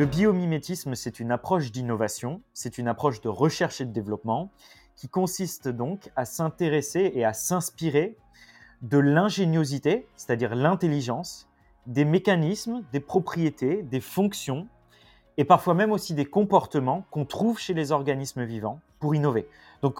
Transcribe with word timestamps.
Le 0.00 0.06
biomimétisme, 0.06 0.94
c'est 0.94 1.20
une 1.20 1.30
approche 1.30 1.72
d'innovation, 1.72 2.40
c'est 2.54 2.78
une 2.78 2.88
approche 2.88 3.20
de 3.20 3.28
recherche 3.28 3.82
et 3.82 3.84
de 3.84 3.92
développement 3.92 4.50
qui 4.96 5.10
consiste 5.10 5.68
donc 5.68 6.10
à 6.16 6.24
s'intéresser 6.24 7.12
et 7.14 7.26
à 7.26 7.34
s'inspirer 7.34 8.16
de 8.80 8.96
l'ingéniosité, 8.96 10.08
c'est-à-dire 10.16 10.54
l'intelligence, 10.54 11.50
des 11.86 12.06
mécanismes, 12.06 12.82
des 12.92 13.00
propriétés, 13.00 13.82
des 13.82 14.00
fonctions 14.00 14.68
et 15.36 15.44
parfois 15.44 15.74
même 15.74 15.92
aussi 15.92 16.14
des 16.14 16.24
comportements 16.24 17.04
qu'on 17.10 17.26
trouve 17.26 17.58
chez 17.58 17.74
les 17.74 17.92
organismes 17.92 18.44
vivants 18.44 18.80
pour 19.00 19.14
innover. 19.14 19.50
Donc, 19.82 19.98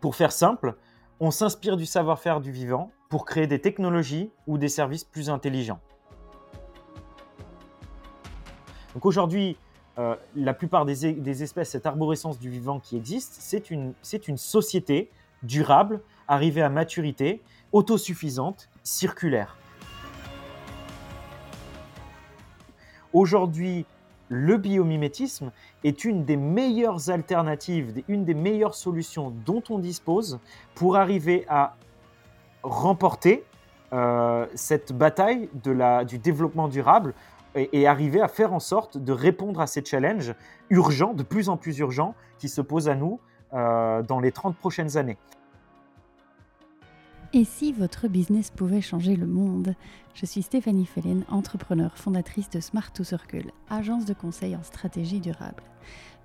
pour 0.00 0.14
faire 0.14 0.30
simple, 0.30 0.76
on 1.18 1.32
s'inspire 1.32 1.76
du 1.76 1.86
savoir-faire 1.86 2.40
du 2.40 2.52
vivant 2.52 2.92
pour 3.08 3.24
créer 3.24 3.48
des 3.48 3.60
technologies 3.60 4.30
ou 4.46 4.58
des 4.58 4.68
services 4.68 5.02
plus 5.02 5.28
intelligents. 5.28 5.80
Donc 8.94 9.06
aujourd'hui, 9.06 9.56
euh, 9.98 10.16
la 10.34 10.54
plupart 10.54 10.84
des, 10.84 11.42
espèces, 11.42 11.70
cette 11.70 11.86
arborescence 11.86 12.38
du 12.38 12.50
vivant 12.50 12.80
qui 12.80 12.96
existe, 12.96 13.36
c'est 13.38 13.70
une, 13.70 13.94
une 14.28 14.36
société 14.36 15.10
durable, 15.42 16.00
arrivée 16.28 16.62
à 16.62 16.68
maturité, 16.68 17.40
autosuffisante, 17.72 18.68
circulaire. 18.82 19.56
Aujourd'hui, 23.12 23.86
le 24.28 24.56
biomimétisme 24.56 25.50
est 25.82 26.04
une 26.04 26.24
des 26.24 26.36
meilleures 26.36 27.10
alternatives, 27.10 28.02
une 28.06 28.24
des 28.24 28.34
meilleures 28.34 28.76
solutions 28.76 29.32
dont 29.44 29.62
on 29.70 29.78
dispose 29.78 30.38
pour 30.76 30.96
arriver 30.96 31.44
à 31.48 31.74
remporter 32.62 33.44
euh, 33.92 34.46
cette 34.54 34.92
bataille 34.92 35.48
de 35.64 35.72
la, 35.72 36.04
du 36.04 36.18
développement 36.18 36.68
durable 36.68 37.12
et, 37.54 37.86
arriver 37.86 38.20
à 38.20 38.28
faire 38.28 38.52
en 38.52 38.60
sorte 38.60 38.98
de 38.98 39.12
répondre 39.12 39.60
à 39.60 39.66
ces 39.66 39.84
challenges 39.84 40.34
urgents, 40.68 41.14
de 41.14 41.22
plus 41.22 41.48
en 41.48 41.56
plus 41.56 41.78
urgents, 41.78 42.14
qui 42.38 42.48
se 42.48 42.60
posent 42.60 42.88
à 42.88 42.94
nous 42.94 43.20
euh, 43.52 44.02
dans 44.02 44.20
les 44.20 44.32
30 44.32 44.56
prochaines 44.56 44.96
années. 44.96 45.18
Et 47.32 47.44
si 47.44 47.72
votre 47.72 48.08
business 48.08 48.50
pouvait 48.50 48.80
changer 48.80 49.14
le 49.14 49.26
monde? 49.26 49.74
Je 50.14 50.26
suis 50.26 50.42
Stéphanie 50.42 50.86
Fellen, 50.86 51.24
entrepreneur, 51.28 51.96
fondatrice 51.96 52.50
de 52.50 52.58
Smart 52.58 52.92
to 52.92 53.04
Circle, 53.04 53.52
agence 53.68 54.04
de 54.04 54.14
conseil 54.14 54.56
en 54.56 54.64
stratégie 54.64 55.20
durable. 55.20 55.62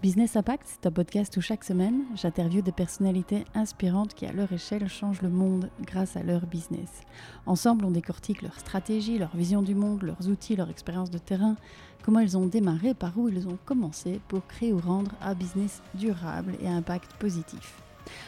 Business 0.01 0.35
Impact, 0.35 0.63
c'est 0.67 0.85
un 0.88 0.91
podcast 0.91 1.35
où 1.38 1.41
chaque 1.41 1.63
semaine, 1.63 2.03
j'interviewe 2.15 2.61
des 2.61 2.71
personnalités 2.71 3.45
inspirantes 3.55 4.13
qui, 4.13 4.25
à 4.25 4.33
leur 4.33 4.51
échelle, 4.51 4.88
changent 4.88 5.21
le 5.21 5.29
monde 5.29 5.69
grâce 5.81 6.15
à 6.15 6.21
leur 6.21 6.45
business. 6.45 7.01
Ensemble, 7.45 7.85
on 7.85 7.91
décortique 7.91 8.41
leur 8.41 8.59
stratégie, 8.59 9.17
leur 9.17 9.35
vision 9.35 9.61
du 9.61 9.73
monde, 9.73 10.03
leurs 10.03 10.27
outils, 10.29 10.55
leur 10.55 10.69
expérience 10.69 11.09
de 11.09 11.17
terrain, 11.17 11.55
comment 12.03 12.19
ils 12.19 12.38
ont 12.38 12.45
démarré, 12.45 12.93
par 12.93 13.17
où 13.17 13.29
ils 13.29 13.47
ont 13.47 13.57
commencé 13.66 14.19
pour 14.27 14.45
créer 14.45 14.73
ou 14.73 14.79
rendre 14.79 15.11
un 15.21 15.33
business 15.33 15.81
durable 15.95 16.55
et 16.61 16.67
à 16.67 16.73
impact 16.73 17.13
positif. 17.13 17.81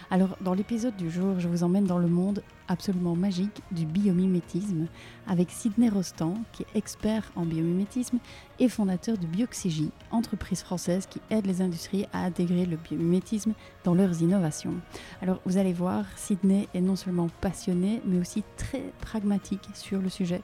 Alors, 0.10 0.38
dans 0.42 0.54
l'épisode 0.54 0.96
du 0.96 1.12
jour, 1.12 1.40
je 1.40 1.48
vous 1.48 1.64
emmène 1.64 1.86
dans 1.86 2.00
le 2.00 2.08
monde 2.08 2.42
absolument 2.68 3.16
magique 3.16 3.62
du 3.72 3.86
biomimétisme 3.86 4.88
avec 5.28 5.52
Sidney 5.52 5.90
Rostand, 5.90 6.36
qui 6.52 6.64
est 6.64 6.78
expert 6.78 7.32
en 7.36 7.46
biomimétisme 7.46 8.18
et 8.60 8.70
fondateur 8.70 9.18
de 9.18 9.28
Bioxygie, 9.28 9.92
entreprise 10.12 10.62
française 10.62 11.06
qui 11.06 11.22
aide 11.30 11.46
les 11.46 11.62
industries 11.62 12.06
à 12.14 12.24
intégrer 12.24 12.66
le 12.66 12.78
biomimétisme 12.78 13.54
dans 13.84 13.94
leurs 13.94 14.22
innovations. 14.22 14.76
Alors 15.22 15.40
vous 15.46 15.58
allez 15.58 15.74
voir, 15.74 16.06
Sidney 16.16 16.68
est 16.74 16.82
non 16.82 16.96
seulement 16.96 17.28
passionné, 17.42 18.02
mais 18.06 18.20
aussi 18.20 18.44
très 18.58 18.92
pragmatique 19.02 19.68
sur 19.74 20.02
le 20.02 20.10
sujet. 20.10 20.42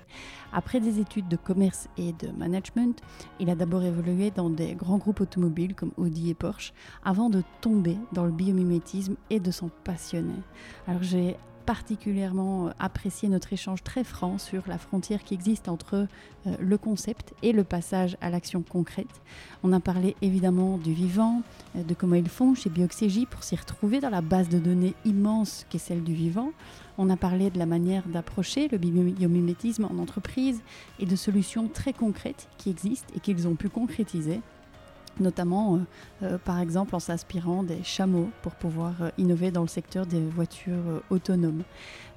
Après 0.51 0.79
des 0.79 0.99
études 0.99 1.27
de 1.27 1.37
commerce 1.37 1.87
et 1.97 2.13
de 2.13 2.29
management, 2.37 3.01
il 3.39 3.49
a 3.49 3.55
d'abord 3.55 3.83
évolué 3.83 4.31
dans 4.31 4.49
des 4.49 4.75
grands 4.75 4.97
groupes 4.97 5.21
automobiles 5.21 5.75
comme 5.75 5.91
Audi 5.97 6.29
et 6.29 6.35
Porsche, 6.35 6.73
avant 7.03 7.29
de 7.29 7.43
tomber 7.61 7.97
dans 8.11 8.25
le 8.25 8.31
biomimétisme 8.31 9.15
et 9.29 9.39
de 9.39 9.51
s'en 9.51 9.69
passionner. 9.83 10.41
Alors 10.87 11.03
j'ai 11.03 11.37
particulièrement 11.65 12.67
euh, 12.67 12.71
apprécié 12.79 13.29
notre 13.29 13.53
échange 13.53 13.83
très 13.83 14.03
franc 14.03 14.37
sur 14.37 14.63
la 14.67 14.77
frontière 14.77 15.23
qui 15.23 15.33
existe 15.33 15.67
entre 15.67 16.07
euh, 16.47 16.55
le 16.59 16.77
concept 16.77 17.33
et 17.41 17.51
le 17.51 17.63
passage 17.63 18.17
à 18.21 18.29
l'action 18.29 18.61
concrète. 18.61 19.21
On 19.63 19.73
a 19.73 19.79
parlé 19.79 20.15
évidemment 20.21 20.77
du 20.77 20.93
vivant, 20.93 21.41
euh, 21.75 21.83
de 21.83 21.93
comment 21.93 22.15
ils 22.15 22.29
font 22.29 22.55
chez 22.55 22.69
Bioxégie 22.69 23.25
pour 23.25 23.43
s'y 23.43 23.55
retrouver 23.55 23.99
dans 23.99 24.09
la 24.09 24.21
base 24.21 24.49
de 24.49 24.59
données 24.59 24.93
immense 25.05 25.65
qu'est 25.69 25.77
celle 25.77 26.03
du 26.03 26.13
vivant. 26.13 26.51
On 26.97 27.09
a 27.09 27.17
parlé 27.17 27.49
de 27.49 27.57
la 27.57 27.65
manière 27.65 28.07
d'approcher 28.07 28.67
le 28.67 28.77
biomimétisme 28.77 29.85
en 29.85 29.97
entreprise 29.97 30.61
et 30.99 31.05
de 31.05 31.15
solutions 31.15 31.67
très 31.67 31.93
concrètes 31.93 32.47
qui 32.57 32.69
existent 32.69 33.11
et 33.15 33.19
qu'ils 33.19 33.47
ont 33.47 33.55
pu 33.55 33.69
concrétiser 33.69 34.41
notamment 35.19 35.75
euh, 35.75 35.79
euh, 36.23 36.37
par 36.37 36.59
exemple 36.59 36.95
en 36.95 36.99
s'inspirant 36.99 37.63
des 37.63 37.83
chameaux 37.83 38.29
pour 38.41 38.55
pouvoir 38.55 38.93
euh, 39.01 39.09
innover 39.17 39.51
dans 39.51 39.61
le 39.61 39.67
secteur 39.67 40.05
des 40.05 40.21
voitures 40.21 41.01
autonomes. 41.09 41.63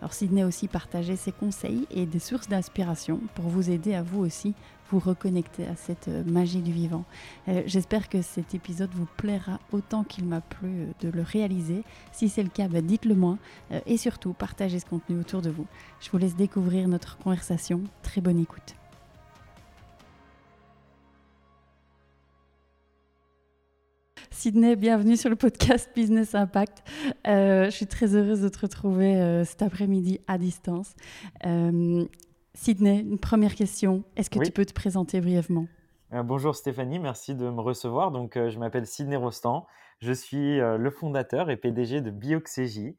Alors 0.01 0.13
Sydney 0.13 0.45
aussi 0.45 0.69
partagé 0.69 1.17
ses 1.17 1.33
conseils 1.33 1.87
et 1.91 2.07
des 2.07 2.19
sources 2.19 2.49
d'inspiration 2.49 3.21
pour 3.35 3.47
vous 3.47 3.71
aider 3.71 3.95
à 3.95 4.03
vous 4.03 4.21
aussi 4.21 4.55
vous 4.91 5.01
reconnecter 5.01 5.67
à 5.67 5.75
cette 5.75 6.07
magie 6.07 6.63
du 6.63 6.71
vivant. 6.71 7.05
J'espère 7.67 8.09
que 8.09 8.23
cet 8.23 8.55
épisode 8.55 8.91
vous 8.95 9.09
plaira 9.17 9.59
autant 9.73 10.05
qu'il 10.05 10.27
m'a 10.27 10.41
plu 10.41 10.87
de 11.01 11.09
le 11.09 11.23
réaliser. 11.23 11.83
Si 12.13 12.29
c'est 12.29 12.45
le 12.45 12.51
cas, 12.51 12.69
bah, 12.69 12.83
dites-le 12.83 13.17
moi 13.17 13.37
et 13.87 13.97
surtout 13.97 14.33
partagez 14.33 14.79
ce 14.79 14.87
contenu 14.87 15.19
autour 15.19 15.43
de 15.43 15.51
vous. 15.51 15.67
Je 15.99 16.09
vous 16.13 16.19
laisse 16.19 16.37
découvrir 16.37 16.87
notre 16.87 17.19
conversation. 17.19 17.83
Très 18.05 18.21
bonne 18.21 18.39
écoute. 18.39 18.76
Sydney, 24.37 24.77
bienvenue 24.77 25.17
sur 25.17 25.31
le 25.31 25.37
podcast 25.37 25.91
Business 25.97 26.35
Impact. 26.35 26.85
Euh, 27.27 27.65
je 27.65 27.71
suis 27.71 27.87
très 27.87 28.15
heureuse 28.15 28.43
de 28.43 28.51
te 28.51 28.59
retrouver 28.59 29.17
euh, 29.17 29.45
cet 29.45 29.63
après-midi 29.63 30.21
à 30.27 30.37
distance. 30.37 30.95
Euh, 31.47 32.05
Sydney, 32.53 33.01
une 33.01 33.19
première 33.19 33.55
question. 33.55 34.05
Est-ce 34.15 34.29
que 34.29 34.39
tu 34.45 34.53
peux 34.53 34.67
te 34.67 34.75
présenter 34.75 35.23
brièvement? 35.23 35.67
Bonjour 36.13 36.55
Stéphanie, 36.55 36.99
merci 36.99 37.35
de 37.35 37.49
me 37.49 37.63
recevoir. 37.63 38.11
Donc, 38.11 38.35
je 38.35 38.59
m'appelle 38.59 38.87
Sydney 38.87 39.17
Rostand. 39.17 39.67
Je 40.01 40.13
suis 40.13 40.59
le 40.59 40.91
fondateur 40.91 41.49
et 41.49 41.57
PDG 41.57 42.03
de 42.03 42.11
Bioxégie, 42.11 42.95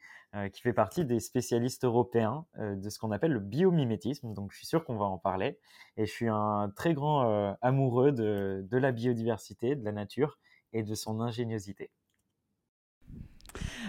qui 0.51 0.61
fait 0.61 0.73
partie 0.73 1.05
des 1.05 1.19
spécialistes 1.19 1.85
européens 1.85 2.45
de 2.59 2.89
ce 2.89 2.97
qu'on 2.97 3.11
appelle 3.11 3.31
le 3.31 3.39
biomimétisme. 3.39 4.33
Donc, 4.33 4.51
je 4.51 4.57
suis 4.57 4.65
sûr 4.65 4.83
qu'on 4.83 4.97
va 4.97 5.05
en 5.05 5.19
parler. 5.19 5.59
Et 5.97 6.07
je 6.07 6.11
suis 6.11 6.27
un 6.29 6.71
très 6.75 6.95
grand 6.95 7.55
amoureux 7.61 8.11
de, 8.11 8.65
de 8.69 8.77
la 8.77 8.91
biodiversité, 8.91 9.75
de 9.75 9.85
la 9.85 9.91
nature 9.91 10.39
et 10.73 10.83
de 10.83 10.95
son 10.95 11.21
ingéniosité. 11.21 11.91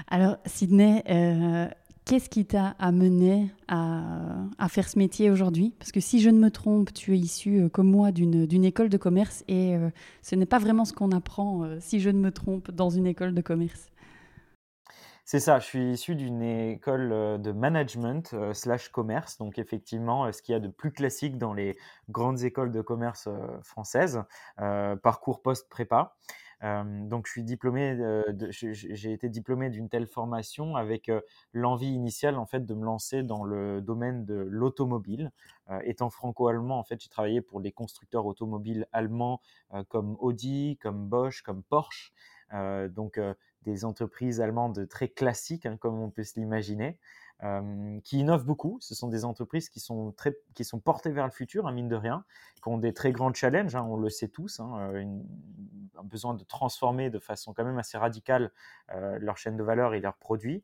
Alors, 0.06 0.36
Sydney, 0.46 1.02
euh, 1.10 1.68
qu'est-ce 2.04 2.28
qui 2.28 2.46
t'a 2.46 2.74
amené 2.78 3.50
à, 3.68 4.02
à, 4.58 4.68
faire 4.68 4.88
ce 4.88 4.98
métier 4.98 5.30
aujourd'hui? 5.30 5.74
Parce 5.78 5.92
que 5.92 6.00
si 6.00 6.20
je 6.20 6.30
ne 6.30 6.38
me 6.38 6.50
trompe, 6.50 6.92
tu 6.92 7.14
es 7.14 7.18
issu, 7.18 7.60
euh, 7.60 7.68
comme 7.68 7.90
moi, 7.90 8.12
d'une 8.12 8.64
école 8.64 8.88
de 8.88 8.96
commerce 8.96 9.44
et 9.48 9.76
euh, 9.76 9.90
ce 10.22 10.34
n'est 10.34 10.46
pas 10.46 10.58
vraiment 10.58 10.84
ce 10.84 10.92
qu'on 10.92 11.12
apprend, 11.12 11.68
si 11.80 12.00
je 12.00 12.10
ne 12.10 12.18
me 12.18 12.30
trompe, 12.30 12.70
dans 12.70 12.90
une 12.90 13.06
école 13.06 13.34
de 13.34 13.42
commerce. 13.42 13.90
C'est 15.24 15.40
ça, 15.40 15.58
je 15.58 15.66
suis 15.66 15.92
issu 15.92 16.14
d'une 16.14 16.40
école 16.40 17.10
de 17.38 17.52
management 17.52 18.34
slash 18.54 18.88
commerce, 18.88 19.36
donc 19.36 19.58
effectivement 19.58 20.32
ce 20.32 20.40
qu'il 20.40 20.54
y 20.54 20.56
a 20.56 20.58
de 20.58 20.68
plus 20.68 20.90
classique 20.90 21.36
dans 21.36 21.52
les 21.52 21.76
grandes 22.08 22.44
écoles 22.44 22.72
de 22.72 22.80
commerce 22.80 23.28
françaises, 23.62 24.22
parcours 24.56 25.42
post-prépa 25.42 26.16
donc, 26.62 27.26
je 27.26 27.32
suis 27.32 27.44
diplômé, 27.44 27.96
j'ai 28.50 29.12
été 29.12 29.28
diplômé 29.28 29.70
d'une 29.70 29.88
telle 29.88 30.06
formation 30.06 30.74
avec 30.76 31.10
l'envie 31.52 31.88
initiale 31.92 32.36
en 32.36 32.46
fait 32.46 32.66
de 32.66 32.74
me 32.74 32.84
lancer 32.84 33.22
dans 33.22 33.44
le 33.44 33.80
domaine 33.80 34.24
de 34.24 34.34
l'automobile. 34.34 35.30
étant 35.82 36.10
franco-allemand, 36.10 36.78
en 36.78 36.84
fait, 36.84 37.00
j'ai 37.00 37.08
travaillé 37.08 37.40
pour 37.40 37.60
les 37.60 37.70
constructeurs 37.72 38.26
automobiles 38.26 38.86
allemands 38.92 39.40
comme 39.88 40.16
Audi, 40.20 40.78
comme 40.82 41.06
Bosch, 41.06 41.42
comme 41.42 41.62
Porsche. 41.62 42.12
donc, 42.90 43.20
des 43.62 43.84
entreprises 43.84 44.40
allemandes 44.40 44.88
très 44.88 45.08
classiques, 45.08 45.66
hein, 45.66 45.76
comme 45.76 46.00
on 46.00 46.10
peut 46.10 46.24
se 46.24 46.38
l'imaginer 46.38 46.98
qui 48.02 48.18
innovent 48.18 48.44
beaucoup. 48.44 48.78
Ce 48.80 48.94
sont 48.94 49.08
des 49.08 49.24
entreprises 49.24 49.68
qui 49.68 49.80
sont, 49.80 50.12
très, 50.12 50.36
qui 50.54 50.64
sont 50.64 50.80
portées 50.80 51.10
vers 51.10 51.24
le 51.24 51.30
futur, 51.30 51.66
hein, 51.66 51.72
mine 51.72 51.88
de 51.88 51.96
rien, 51.96 52.24
qui 52.62 52.68
ont 52.68 52.78
des 52.78 52.92
très 52.92 53.12
grands 53.12 53.32
challenges, 53.32 53.76
hein, 53.76 53.86
on 53.88 53.96
le 53.96 54.10
sait 54.10 54.28
tous, 54.28 54.60
hein, 54.60 54.92
un 55.96 56.04
besoin 56.04 56.34
de 56.34 56.42
transformer 56.44 57.10
de 57.10 57.18
façon 57.18 57.52
quand 57.54 57.64
même 57.64 57.78
assez 57.78 57.96
radicale 57.96 58.50
leur 58.88 59.36
chaîne 59.36 59.56
de 59.56 59.62
valeur 59.62 59.94
et 59.94 60.00
leurs 60.00 60.16
produits. 60.16 60.62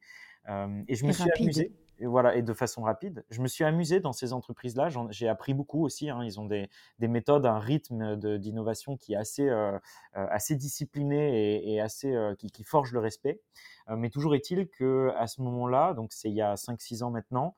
Et 0.49 0.95
je 0.95 1.07
me 1.07 1.13
suis 1.13 1.31
amusé 1.39 1.73
et 2.01 2.07
voilà, 2.07 2.35
et 2.37 2.43
de 2.43 2.53
façon 2.53 2.83
rapide. 2.83 3.25
Je 3.31 3.41
me 3.41 3.47
suis 3.47 3.65
amusé 3.65 4.01
dans 4.01 4.13
ces 4.13 4.33
entreprises-là. 4.33 4.89
J'ai 5.11 5.29
appris 5.29 5.55
beaucoup 5.55 5.85
aussi. 5.85 6.11
Hein. 6.11 6.25
Ils 6.25 6.41
ont 6.41 6.45
des, 6.45 6.69
des, 6.99 7.09
méthodes, 7.09 7.47
un 7.47 7.59
rythme 7.59 8.17
d'innovation 8.39 8.97
qui 8.97 9.13
est 9.15 9.17
assez, 9.17 9.49
euh, 9.49 9.73
euh, 10.17 10.27
assez 10.31 10.57
discipliné 10.57 11.57
et, 11.57 11.75
et 11.75 11.81
assez, 11.81 12.13
euh, 12.13 12.35
qui, 12.35 12.51
qui, 12.51 12.65
forge 12.65 12.93
le 12.93 12.99
respect. 12.99 13.41
mais 13.89 14.11
toujours 14.11 14.35
est-il 14.35 14.69
que 14.69 15.13
à 15.17 15.27
ce 15.27 15.41
moment-là, 15.43 15.95
donc 15.95 16.13
c'est 16.13 16.29
il 16.31 16.35
y 16.35 16.43
a 16.43 16.55
5-6 16.55 17.03
ans 17.05 17.11
maintenant, 17.11 17.55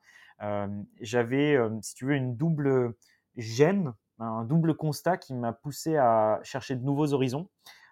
j'avais, 1.01 1.57
si 1.81 1.95
tu 1.95 2.05
veux, 2.05 2.15
une 2.15 2.35
double 2.35 2.93
gêne 3.37 3.93
un 4.19 4.43
double 4.45 4.75
constat 4.75 5.17
qui 5.17 5.33
m'a 5.33 5.53
poussé 5.53 5.95
à 5.95 6.39
chercher 6.43 6.75
de 6.75 6.83
nouveaux 6.83 7.13
horizons. 7.13 7.49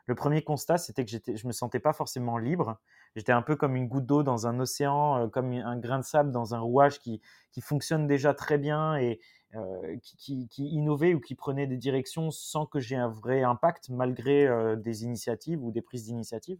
Le 0.08 0.16
premier 0.16 0.44
constat, 0.44 0.78
c'était 0.78 1.06
que 1.06 1.12
je 1.12 1.18
ne 1.30 1.48
me 1.48 1.52
sentais 1.52 1.80
pas 1.80 1.94
forcément 1.94 2.38
libre. 2.38 2.80
J'étais 3.16 3.32
un 3.32 3.42
peu 3.42 3.56
comme 3.56 3.76
une 3.76 3.88
goutte 3.88 4.06
d'eau 4.06 4.24
dans 4.24 4.48
un 4.48 4.60
océan, 4.60 5.24
euh, 5.24 5.28
comme 5.28 5.52
un 5.54 5.78
grain 5.78 6.00
de 6.00 6.04
sable 6.04 6.32
dans 6.32 6.54
un 6.54 6.60
rouage 6.60 7.00
qui, 7.00 7.22
qui 7.52 7.62
fonctionne 7.62 8.08
déjà 8.08 8.34
très 8.34 8.58
bien 8.58 8.98
et 8.98 9.20
euh, 9.56 9.96
qui, 10.04 10.50
innovait 10.58 11.14
ou 11.14 11.22
qui 11.22 11.34
prenait 11.34 11.66
des 11.66 11.78
directions 11.78 12.30
sans 12.30 12.66
que 12.66 12.80
j'ai 12.80 12.98
un 12.98 13.08
vrai 13.08 13.42
impact 13.42 13.90
malgré 13.90 14.46
euh, 14.46 14.76
des 14.76 15.06
initiatives 15.06 15.64
ou 15.64 15.72
des 15.72 15.82
prises 15.82 16.06
d'initiative. 16.06 16.58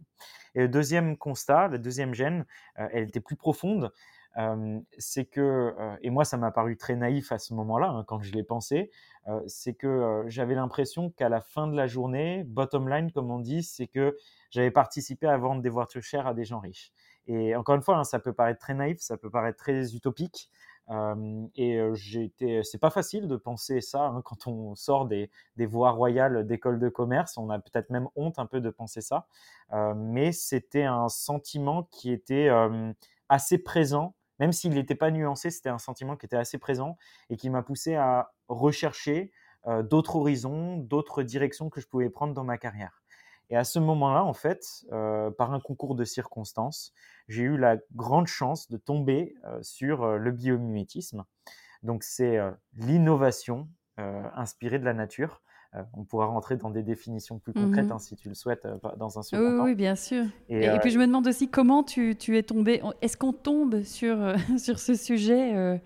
Et 0.54 0.60
le 0.60 0.68
deuxième 0.68 1.18
constat, 1.18 1.68
la 1.68 1.78
deuxième 1.78 2.14
gêne, 2.14 2.46
elle 2.76 3.08
était 3.08 3.20
plus 3.20 3.36
profonde 3.36 3.92
c'est 4.98 5.24
que, 5.24 5.74
et 6.02 6.10
moi 6.10 6.24
ça 6.24 6.36
m'a 6.36 6.50
paru 6.50 6.76
très 6.76 6.94
naïf 6.94 7.32
à 7.32 7.38
ce 7.38 7.54
moment-là, 7.54 7.88
hein, 7.88 8.04
quand 8.06 8.20
je 8.20 8.32
l'ai 8.32 8.42
pensé, 8.42 8.90
c'est 9.46 9.74
que 9.74 10.24
j'avais 10.26 10.54
l'impression 10.54 11.10
qu'à 11.10 11.28
la 11.28 11.40
fin 11.40 11.66
de 11.66 11.74
la 11.76 11.86
journée, 11.86 12.44
bottom 12.44 12.88
line 12.88 13.10
comme 13.12 13.30
on 13.30 13.38
dit, 13.38 13.62
c'est 13.62 13.86
que 13.86 14.16
j'avais 14.50 14.70
participé 14.70 15.26
à 15.26 15.36
vendre 15.38 15.62
des 15.62 15.70
voitures 15.70 16.02
chères 16.02 16.26
à 16.26 16.34
des 16.34 16.44
gens 16.44 16.60
riches. 16.60 16.92
Et 17.26 17.56
encore 17.56 17.74
une 17.74 17.82
fois, 17.82 17.96
hein, 17.96 18.04
ça 18.04 18.18
peut 18.20 18.32
paraître 18.32 18.60
très 18.60 18.74
naïf, 18.74 18.98
ça 19.00 19.16
peut 19.16 19.30
paraître 19.30 19.58
très 19.58 19.94
utopique, 19.94 20.50
et 21.56 21.80
j'étais, 21.94 22.60
c'est 22.62 22.78
pas 22.78 22.90
facile 22.90 23.26
de 23.26 23.36
penser 23.36 23.80
ça 23.80 24.04
hein, 24.04 24.22
quand 24.22 24.46
on 24.46 24.76
sort 24.76 25.06
des 25.06 25.30
voies 25.66 25.90
royales 25.90 26.46
d'école 26.46 26.78
de 26.78 26.88
commerce. 26.88 27.38
On 27.38 27.50
a 27.50 27.58
peut-être 27.58 27.90
même 27.90 28.06
honte 28.14 28.38
un 28.38 28.46
peu 28.46 28.60
de 28.60 28.70
penser 28.70 29.00
ça, 29.00 29.26
mais 29.96 30.30
c'était 30.30 30.84
un 30.84 31.08
sentiment 31.08 31.88
qui 31.90 32.12
était 32.12 32.50
assez 33.28 33.58
présent 33.58 34.14
même 34.38 34.52
s'il 34.52 34.74
n'était 34.74 34.94
pas 34.94 35.10
nuancé, 35.10 35.50
c'était 35.50 35.68
un 35.68 35.78
sentiment 35.78 36.16
qui 36.16 36.26
était 36.26 36.36
assez 36.36 36.58
présent 36.58 36.96
et 37.30 37.36
qui 37.36 37.50
m'a 37.50 37.62
poussé 37.62 37.94
à 37.94 38.32
rechercher 38.48 39.32
euh, 39.66 39.82
d'autres 39.82 40.16
horizons, 40.16 40.76
d'autres 40.76 41.22
directions 41.22 41.70
que 41.70 41.80
je 41.80 41.88
pouvais 41.88 42.10
prendre 42.10 42.34
dans 42.34 42.44
ma 42.44 42.58
carrière. 42.58 43.02
Et 43.48 43.56
à 43.56 43.64
ce 43.64 43.78
moment-là, 43.78 44.24
en 44.24 44.32
fait, 44.32 44.64
euh, 44.92 45.30
par 45.30 45.52
un 45.52 45.60
concours 45.60 45.94
de 45.94 46.04
circonstances, 46.04 46.92
j'ai 47.28 47.42
eu 47.42 47.56
la 47.56 47.76
grande 47.94 48.26
chance 48.26 48.68
de 48.70 48.76
tomber 48.76 49.34
euh, 49.44 49.58
sur 49.62 50.18
le 50.18 50.32
biomimétisme. 50.32 51.24
Donc 51.82 52.02
c'est 52.02 52.38
l'innovation 52.74 53.68
inspirée 53.98 54.78
de 54.78 54.84
la 54.84 54.92
nature 54.92 55.42
euh, 55.76 55.82
on 55.94 56.04
pourra 56.04 56.26
rentrer 56.26 56.56
dans 56.56 56.70
des 56.70 56.82
définitions 56.82 57.38
plus 57.38 57.52
concrètes 57.52 57.86
mhm. 57.86 57.92
hein, 57.92 57.98
si 57.98 58.16
tu 58.16 58.28
le 58.28 58.34
souhaites 58.34 58.64
euh, 58.64 58.76
dans 58.96 59.18
un 59.18 59.22
second 59.22 59.42
oui, 59.42 59.56
temps. 59.56 59.64
Oui, 59.64 59.74
bien 59.74 59.96
sûr. 59.96 60.24
Et, 60.48 60.68
puis 60.80 60.90
je 60.90 60.98
me 60.98 61.06
demande 61.06 61.26
aussi 61.26 61.48
comment 61.48 61.82
tu, 61.82 62.16
es 62.28 62.42
tombé. 62.42 62.82
Est-ce 63.02 63.16
qu'on 63.16 63.32
tombe 63.32 63.82
sur, 63.82 64.20
euh, 64.20 64.36
sur 64.58 64.78
ce 64.78 64.94
sujet 64.94 65.80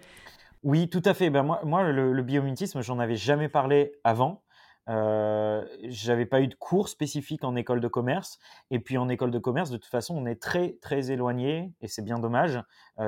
Oui, 0.63 0.89
tout 0.89 1.03
à 1.05 1.15
fait. 1.15 1.31
Ben 1.31 1.43
moi, 1.43 1.61
moi, 1.65 1.91
le, 1.91 2.13
le 2.13 2.23
biomimétisme, 2.23 2.83
j'en 2.83 2.99
avais 2.99 3.17
jamais 3.17 3.49
parlé 3.49 3.93
avant. 4.05 4.43
Euh, 4.89 5.65
j'avais 5.85 6.27
pas 6.27 6.41
eu 6.41 6.49
de 6.49 6.55
cours 6.55 6.89
spécifiques 6.89 7.45
en 7.45 7.57
école 7.57 7.81
de 7.81 7.89
commerce. 7.89 8.39
Et 8.71 8.81
puis 8.81 8.99
en 8.99 9.09
école 9.09 9.31
de 9.31 9.39
commerce, 9.39 9.71
de 9.71 9.77
toute 9.77 9.91
façon, 9.91 10.17
on 10.17 10.27
est 10.27 10.41
très 10.41 10.77
très 10.81 11.11
éloigné, 11.11 11.73
et 11.81 11.89
c'est 11.89 12.03
bien 12.03 12.19
dommage, 12.19 12.61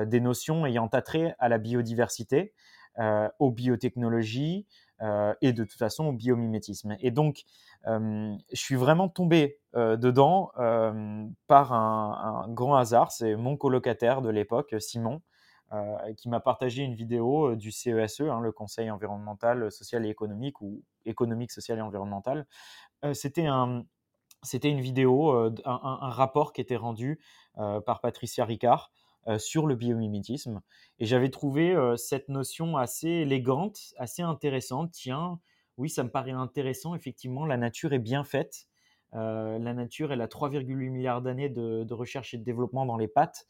des 0.05 0.21
notions 0.21 0.65
ayant 0.65 0.87
attrait 0.87 1.35
à 1.39 1.49
la 1.49 1.57
biodiversité, 1.57 2.53
aux 3.39 3.51
biotechnologies, 3.51 4.65
euh, 5.03 5.33
et 5.41 5.51
de 5.51 5.65
toute 5.65 5.77
façon 5.77 6.05
au 6.05 6.13
biomimétisme. 6.13 6.95
Et 7.01 7.11
donc, 7.11 7.43
euh, 7.87 8.33
je 8.53 8.59
suis 8.59 8.75
vraiment 8.75 9.09
tombé 9.09 9.59
euh, 9.75 9.97
dedans 9.97 10.51
par 11.47 11.73
un, 11.73 12.45
grand 12.49 12.75
hasard. 12.75 13.11
C'est 13.11 13.35
mon 13.35 13.57
colocataire 13.57 14.21
de 14.21 14.29
l'époque, 14.29 14.75
Simon, 14.79 15.21
qui 16.17 16.29
m'a 16.29 16.39
partagé 16.39 16.83
une 16.83 16.93
vidéo 16.93 17.55
du 17.55 17.71
CESE, 17.71 18.21
e, 18.21 18.29
hein, 18.29 18.39
le 18.39 18.51
Conseil 18.51 18.91
environnemental, 18.91 19.71
social 19.71 20.05
et 20.05 20.09
économique, 20.09 20.61
ou 20.61 20.83
économique, 21.05 21.51
social 21.51 21.79
et 21.79 21.81
environnemental. 21.81 22.45
C'était 23.13 23.47
un, 23.47 23.83
une 24.63 24.81
vidéo, 24.81 25.31
un, 25.65 26.09
rapport 26.09 26.53
qui 26.53 26.61
était 26.61 26.75
rendu 26.75 27.19
par 27.55 28.01
Patricia 28.01 28.45
Ricard 28.45 28.91
sur 29.37 29.67
le 29.67 29.75
biomimétisme. 29.75 30.61
Et 30.99 31.05
j'avais 31.05 31.29
trouvé 31.29 31.73
euh, 31.73 31.95
cette 31.95 32.29
notion 32.29 32.77
assez 32.77 33.07
élégante, 33.07 33.93
assez 33.97 34.21
intéressante. 34.21 34.91
Tiens, 34.91 35.39
oui, 35.77 35.89
ça 35.89 36.03
me 36.03 36.09
paraît 36.09 36.31
intéressant. 36.31 36.95
Effectivement, 36.95 37.45
la 37.45 37.57
nature 37.57 37.93
est 37.93 37.99
bien 37.99 38.23
faite. 38.23 38.67
Euh, 39.13 39.59
la 39.59 39.73
nature, 39.73 40.11
elle 40.11 40.21
a 40.21 40.27
3,8 40.27 40.89
milliards 40.89 41.21
d'années 41.21 41.49
de, 41.49 41.93
recherche 41.93 42.33
et 42.33 42.37
de 42.37 42.43
développement 42.43 42.85
dans 42.85 42.97
les 42.97 43.07
pattes. 43.07 43.47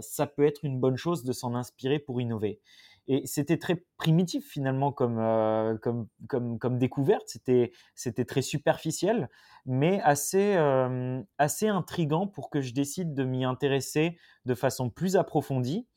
ça 0.00 0.26
peut 0.26 0.44
être 0.44 0.64
une 0.64 0.80
bonne 0.80 0.96
chose 0.96 1.22
de 1.24 1.32
s'en 1.32 1.54
inspirer 1.54 1.98
pour 2.00 2.20
innover. 2.20 2.60
Et 3.08 3.22
c'était 3.26 3.56
très 3.56 3.82
primitif 3.96 4.46
finalement 4.46 4.92
comme, 4.92 5.18
euh, 5.18 5.78
comme, 5.78 6.58
comme, 6.58 6.78
découverte, 6.78 7.26
c'était, 7.26 8.24
très 8.26 8.42
superficiel, 8.42 9.30
mais 9.64 10.00
assez, 10.02 10.56
euh, 10.56 11.20
assez 11.38 11.68
intrigant 11.68 12.26
pour 12.26 12.50
que 12.50 12.60
je 12.60 12.74
décide 12.74 13.14
de 13.14 13.24
m'y 13.24 13.46
intéresser 13.46 14.18
de 14.44 14.54
façon 14.54 14.90
plus 14.90 15.16
approfondie. 15.16 15.88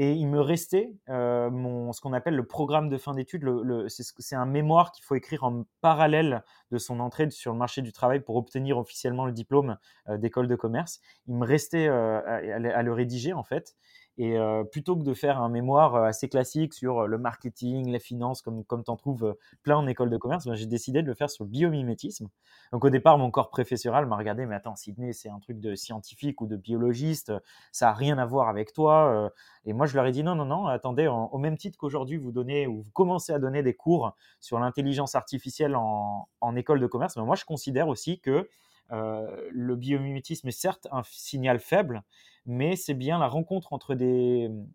Et 0.00 0.12
il 0.12 0.28
me 0.28 0.40
restait 0.40 0.94
euh, 1.08 1.50
mon, 1.50 1.92
ce 1.92 2.00
qu'on 2.00 2.12
appelle 2.12 2.34
le 2.34 2.46
programme 2.46 2.88
de 2.88 2.98
fin 2.98 3.14
d'études. 3.14 3.42
Le, 3.44 3.88
c'est, 3.88 4.36
un 4.36 4.46
mémoire 4.46 4.90
qu'il 4.92 5.04
faut 5.04 5.16
écrire 5.16 5.44
en 5.44 5.64
parallèle 5.80 6.44
de 6.72 6.78
son 6.78 7.00
entrée 7.00 7.30
sur 7.30 7.52
le 7.52 7.58
marché 7.58 7.82
du 7.82 7.92
travail 7.92 8.20
pour 8.20 8.36
obtenir 8.36 8.78
officiellement 8.78 9.26
le 9.26 9.32
diplôme 9.32 9.76
d'école 10.08 10.46
de 10.46 10.54
commerce. 10.54 11.00
Il 11.26 11.34
me 11.34 11.44
restait 11.44 11.88
à, 11.88 12.82
le 12.82 12.92
rédiger 12.92 13.32
en 13.32 13.42
fait. 13.42 13.74
Et 14.20 14.36
euh, 14.36 14.64
plutôt 14.64 14.96
que 14.96 15.04
de 15.04 15.14
faire 15.14 15.40
un 15.40 15.48
mémoire 15.48 15.94
euh, 15.94 16.02
assez 16.02 16.28
classique 16.28 16.74
sur 16.74 16.98
euh, 16.98 17.06
le 17.06 17.18
marketing, 17.18 17.88
les 17.88 18.00
finances, 18.00 18.42
comme, 18.42 18.64
comme 18.64 18.82
tu 18.82 18.90
en 18.90 18.96
trouves 18.96 19.36
plein 19.62 19.76
en 19.76 19.86
école 19.86 20.10
de 20.10 20.16
commerce, 20.16 20.44
ben, 20.44 20.54
j'ai 20.54 20.66
décidé 20.66 21.02
de 21.02 21.06
le 21.06 21.14
faire 21.14 21.30
sur 21.30 21.44
le 21.44 21.50
biomimétisme. 21.50 22.26
Donc 22.72 22.84
au 22.84 22.90
départ, 22.90 23.16
mon 23.16 23.30
corps 23.30 23.48
professoral 23.48 24.06
m'a 24.06 24.16
regardé, 24.16 24.44
mais 24.44 24.56
attends, 24.56 24.74
Sydney, 24.74 25.12
c'est 25.12 25.28
un 25.28 25.38
truc 25.38 25.60
de 25.60 25.76
scientifique 25.76 26.40
ou 26.40 26.48
de 26.48 26.56
biologiste, 26.56 27.32
ça 27.70 27.86
n'a 27.86 27.92
rien 27.92 28.18
à 28.18 28.26
voir 28.26 28.48
avec 28.48 28.72
toi. 28.72 29.32
Et 29.64 29.72
moi, 29.72 29.86
je 29.86 29.94
leur 29.94 30.04
ai 30.04 30.10
dit, 30.10 30.24
non, 30.24 30.34
non, 30.34 30.44
non, 30.44 30.66
attendez, 30.66 31.06
au 31.06 31.38
même 31.38 31.56
titre 31.56 31.78
qu'aujourd'hui, 31.78 32.16
vous 32.16 32.32
donnez 32.32 32.66
ou 32.66 32.82
vous 32.82 32.90
commencez 32.90 33.32
à 33.32 33.38
donner 33.38 33.62
des 33.62 33.74
cours 33.74 34.14
sur 34.40 34.58
l'intelligence 34.58 35.14
artificielle 35.14 35.76
en, 35.76 36.28
en, 36.40 36.56
école 36.56 36.80
de 36.80 36.86
commerce, 36.86 37.14
ben, 37.14 37.24
moi, 37.24 37.36
je 37.36 37.44
considère 37.44 37.88
aussi 37.88 38.20
que 38.20 38.48
le 38.90 39.76
biomimétisme 39.76 40.48
est 40.48 40.50
certes 40.50 40.88
un 40.90 41.02
signal 41.04 41.60
faible, 41.60 42.02
mais 42.48 42.74
c'est 42.74 42.94
bien 42.94 43.18
la 43.18 43.28
rencontre 43.28 43.72
entre 43.72 43.94
des 43.94 44.48
mmh, 44.48 44.66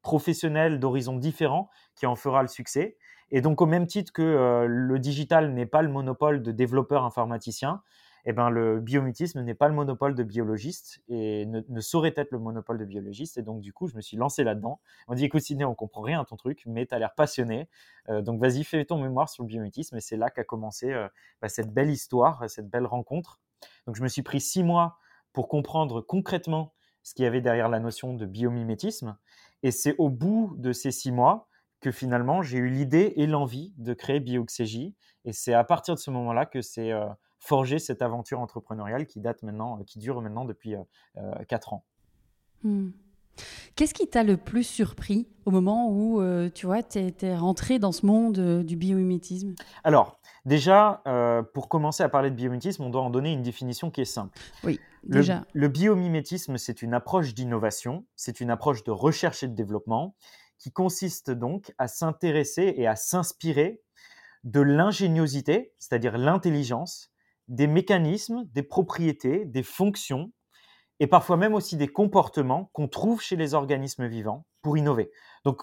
professionnels 0.00 0.80
d'horizons 0.80 1.16
différents 1.16 1.68
qui 1.94 2.06
en 2.06 2.16
fera 2.16 2.40
le 2.40 2.48
succès. 2.48 2.96
Et 3.30 3.42
donc, 3.42 3.60
au 3.60 3.66
même 3.66 3.86
titre 3.86 4.12
que 4.12 4.22
euh, 4.22 4.66
le 4.66 4.98
digital 4.98 5.52
n'est 5.52 5.66
pas 5.66 5.82
le 5.82 5.90
monopole 5.90 6.42
de 6.42 6.50
développeurs 6.50 7.04
informaticiens, 7.04 7.82
eh 8.24 8.32
ben, 8.32 8.50
le 8.50 8.80
biomutisme 8.80 9.42
n'est 9.42 9.54
pas 9.54 9.68
le 9.68 9.74
monopole 9.74 10.14
de 10.14 10.22
biologistes 10.22 11.00
et 11.08 11.46
ne, 11.46 11.80
saurait 11.80 12.14
être 12.16 12.30
le 12.30 12.38
monopole 12.38 12.78
de 12.78 12.84
biologistes. 12.84 13.38
Et 13.38 13.42
donc, 13.42 13.60
du 13.60 13.72
coup, 13.72 13.86
je 13.88 13.96
me 13.96 14.00
suis 14.00 14.16
lancé 14.16 14.44
là-dedans. 14.44 14.80
On 15.08 15.14
dit, 15.14 15.24
écoute, 15.24 15.40
Sidney, 15.40 15.64
on 15.64 15.74
comprend 15.74 16.02
rien 16.02 16.20
à 16.20 16.24
ton 16.24 16.36
truc, 16.36 16.62
mais 16.66 16.86
tu 16.86 16.94
as 16.94 16.98
l'air 16.98 17.14
passionné. 17.14 17.68
Euh, 18.08 18.22
donc, 18.22 18.40
vas-y, 18.40 18.64
fais 18.64 18.84
ton 18.84 19.00
mémoire 19.00 19.28
sur 19.28 19.44
le 19.44 19.48
biomutisme. 19.48 19.96
Et 19.96 20.00
c'est 20.00 20.16
là 20.16 20.30
qu'a 20.30 20.44
commencé 20.44 20.92
euh, 20.92 21.08
bah, 21.40 21.48
cette 21.48 21.72
belle 21.72 21.90
histoire, 21.90 22.48
cette 22.48 22.68
belle 22.68 22.86
rencontre. 22.86 23.40
Donc, 23.86 23.96
je 23.96 24.02
me 24.02 24.08
suis 24.08 24.22
pris 24.22 24.40
six 24.40 24.62
mois 24.62 24.98
pour 25.32 25.48
comprendre 25.48 26.00
concrètement 26.00 26.74
ce 27.08 27.14
qu'il 27.14 27.24
y 27.24 27.26
avait 27.26 27.40
derrière 27.40 27.70
la 27.70 27.80
notion 27.80 28.12
de 28.12 28.26
biomimétisme. 28.26 29.16
Et 29.62 29.70
c'est 29.70 29.94
au 29.96 30.10
bout 30.10 30.54
de 30.58 30.72
ces 30.72 30.90
six 30.90 31.10
mois 31.10 31.48
que 31.80 31.90
finalement 31.90 32.42
j'ai 32.42 32.58
eu 32.58 32.68
l'idée 32.68 33.14
et 33.16 33.26
l'envie 33.26 33.72
de 33.78 33.94
créer 33.94 34.20
Bioxégie. 34.20 34.94
Et 35.24 35.32
c'est 35.32 35.54
à 35.54 35.64
partir 35.64 35.94
de 35.94 36.00
ce 36.00 36.10
moment-là 36.10 36.44
que 36.44 36.60
c'est 36.60 36.92
euh, 36.92 37.06
forgé 37.38 37.78
cette 37.78 38.02
aventure 38.02 38.40
entrepreneuriale 38.40 39.06
qui 39.06 39.20
date 39.20 39.42
maintenant, 39.42 39.82
qui 39.86 39.98
dure 39.98 40.20
maintenant 40.20 40.44
depuis 40.44 40.74
euh, 40.74 40.82
euh, 41.16 41.32
quatre 41.48 41.72
ans. 41.72 41.82
Hmm. 42.62 42.90
Qu'est-ce 43.74 43.94
qui 43.94 44.06
t'a 44.06 44.22
le 44.22 44.36
plus 44.36 44.64
surpris 44.64 45.28
au 45.46 45.50
moment 45.50 45.90
où 45.90 46.20
tu 46.50 46.66
vois, 46.66 46.82
tu 46.82 46.98
es, 46.98 47.36
rentré 47.36 47.78
dans 47.78 47.92
ce 47.92 48.04
monde 48.04 48.64
du 48.64 48.74
biomimétisme? 48.74 49.54
Alors, 49.84 50.17
déjà, 50.44 51.02
pour 51.54 51.68
commencer 51.68 52.02
à 52.02 52.08
parler 52.08 52.30
de 52.30 52.36
biomimétisme, 52.36 52.82
on 52.82 52.90
doit 52.90 53.02
en 53.02 53.10
donner 53.10 53.32
une 53.32 53.42
définition 53.42 53.90
qui 53.90 54.00
est 54.00 54.06
simple. 54.06 54.38
Oui. 54.64 54.80
Le, 55.04 55.68
biomimétisme, 55.68 56.58
c'est 56.58 56.82
une 56.82 56.94
approche 56.94 57.34
d'innovation, 57.34 58.06
c'est 58.16 58.40
une 58.40 58.50
approche 58.50 58.84
de 58.84 58.90
recherche 58.90 59.42
et 59.42 59.48
de 59.48 59.54
développement 59.54 60.14
qui 60.58 60.72
consiste 60.72 61.30
donc 61.30 61.72
à 61.78 61.88
s'intéresser 61.88 62.74
et 62.76 62.86
à 62.86 62.96
s'inspirer 62.96 63.80
de 64.44 64.60
l'ingéniosité, 64.60 65.72
c'est-à-dire 65.78 66.18
l'intelligence, 66.18 67.12
des 67.46 67.66
mécanismes, 67.66 68.44
des 68.52 68.62
propriétés, 68.62 69.44
des 69.44 69.62
fonctions 69.62 70.32
et 71.00 71.06
parfois 71.06 71.36
même 71.36 71.54
aussi 71.54 71.76
des 71.76 71.88
comportements 71.88 72.70
qu'on 72.72 72.88
trouve 72.88 73.22
chez 73.22 73.36
les 73.36 73.54
organismes 73.54 74.06
vivants 74.06 74.46
pour 74.62 74.76
innover. 74.76 75.10
Donc, 75.44 75.62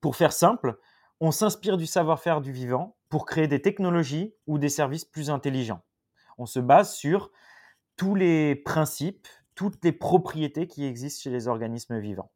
pour 0.00 0.16
faire 0.16 0.32
simple, 0.32 0.78
on 1.20 1.32
s'inspire 1.32 1.76
du 1.76 1.86
savoir-faire 1.86 2.40
du 2.40 2.52
vivant 2.52 2.95
pour 3.08 3.26
créer 3.26 3.48
des 3.48 3.62
technologies 3.62 4.34
ou 4.46 4.58
des 4.58 4.68
services 4.68 5.04
plus 5.04 5.30
intelligents. 5.30 5.82
On 6.38 6.46
se 6.46 6.60
base 6.60 6.94
sur 6.94 7.30
tous 7.96 8.14
les 8.14 8.54
principes, 8.54 9.28
toutes 9.54 9.82
les 9.84 9.92
propriétés 9.92 10.66
qui 10.66 10.84
existent 10.84 11.22
chez 11.22 11.30
les 11.30 11.48
organismes 11.48 11.98
vivants. 11.98 12.30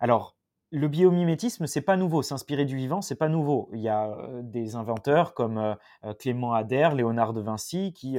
Alors, 0.00 0.36
le 0.74 0.88
biomimétisme, 0.88 1.66
c'est 1.66 1.82
pas 1.82 1.98
nouveau. 1.98 2.22
S'inspirer 2.22 2.64
du 2.64 2.76
vivant, 2.76 3.02
c'est 3.02 3.14
pas 3.14 3.28
nouveau. 3.28 3.68
Il 3.74 3.80
y 3.80 3.90
a 3.90 4.08
euh, 4.08 4.40
des 4.42 4.74
inventeurs 4.74 5.34
comme 5.34 5.58
euh, 5.58 5.74
euh, 6.04 6.14
Clément 6.14 6.54
Ader, 6.54 6.88
Léonard 6.94 7.34
de 7.34 7.42
Vinci, 7.42 7.92
qui, 7.92 8.18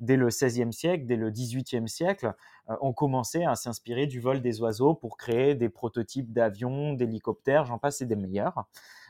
dès 0.00 0.16
le 0.16 0.28
XVIe 0.28 0.72
siècle, 0.72 1.06
dès 1.06 1.16
le 1.16 1.30
XVIIIe 1.30 1.88
siècle, 1.88 2.34
ont 2.68 2.92
commencé 2.92 3.44
à 3.44 3.54
s'inspirer 3.54 4.06
du 4.06 4.20
vol 4.20 4.42
des 4.42 4.60
oiseaux 4.60 4.94
pour 4.94 5.16
créer 5.16 5.54
des 5.54 5.70
prototypes 5.70 6.32
d'avions, 6.32 6.92
d'hélicoptères, 6.92 7.64
j'en 7.64 7.78
passe 7.78 8.02
et 8.02 8.06
des 8.06 8.16
meilleurs. 8.16 8.66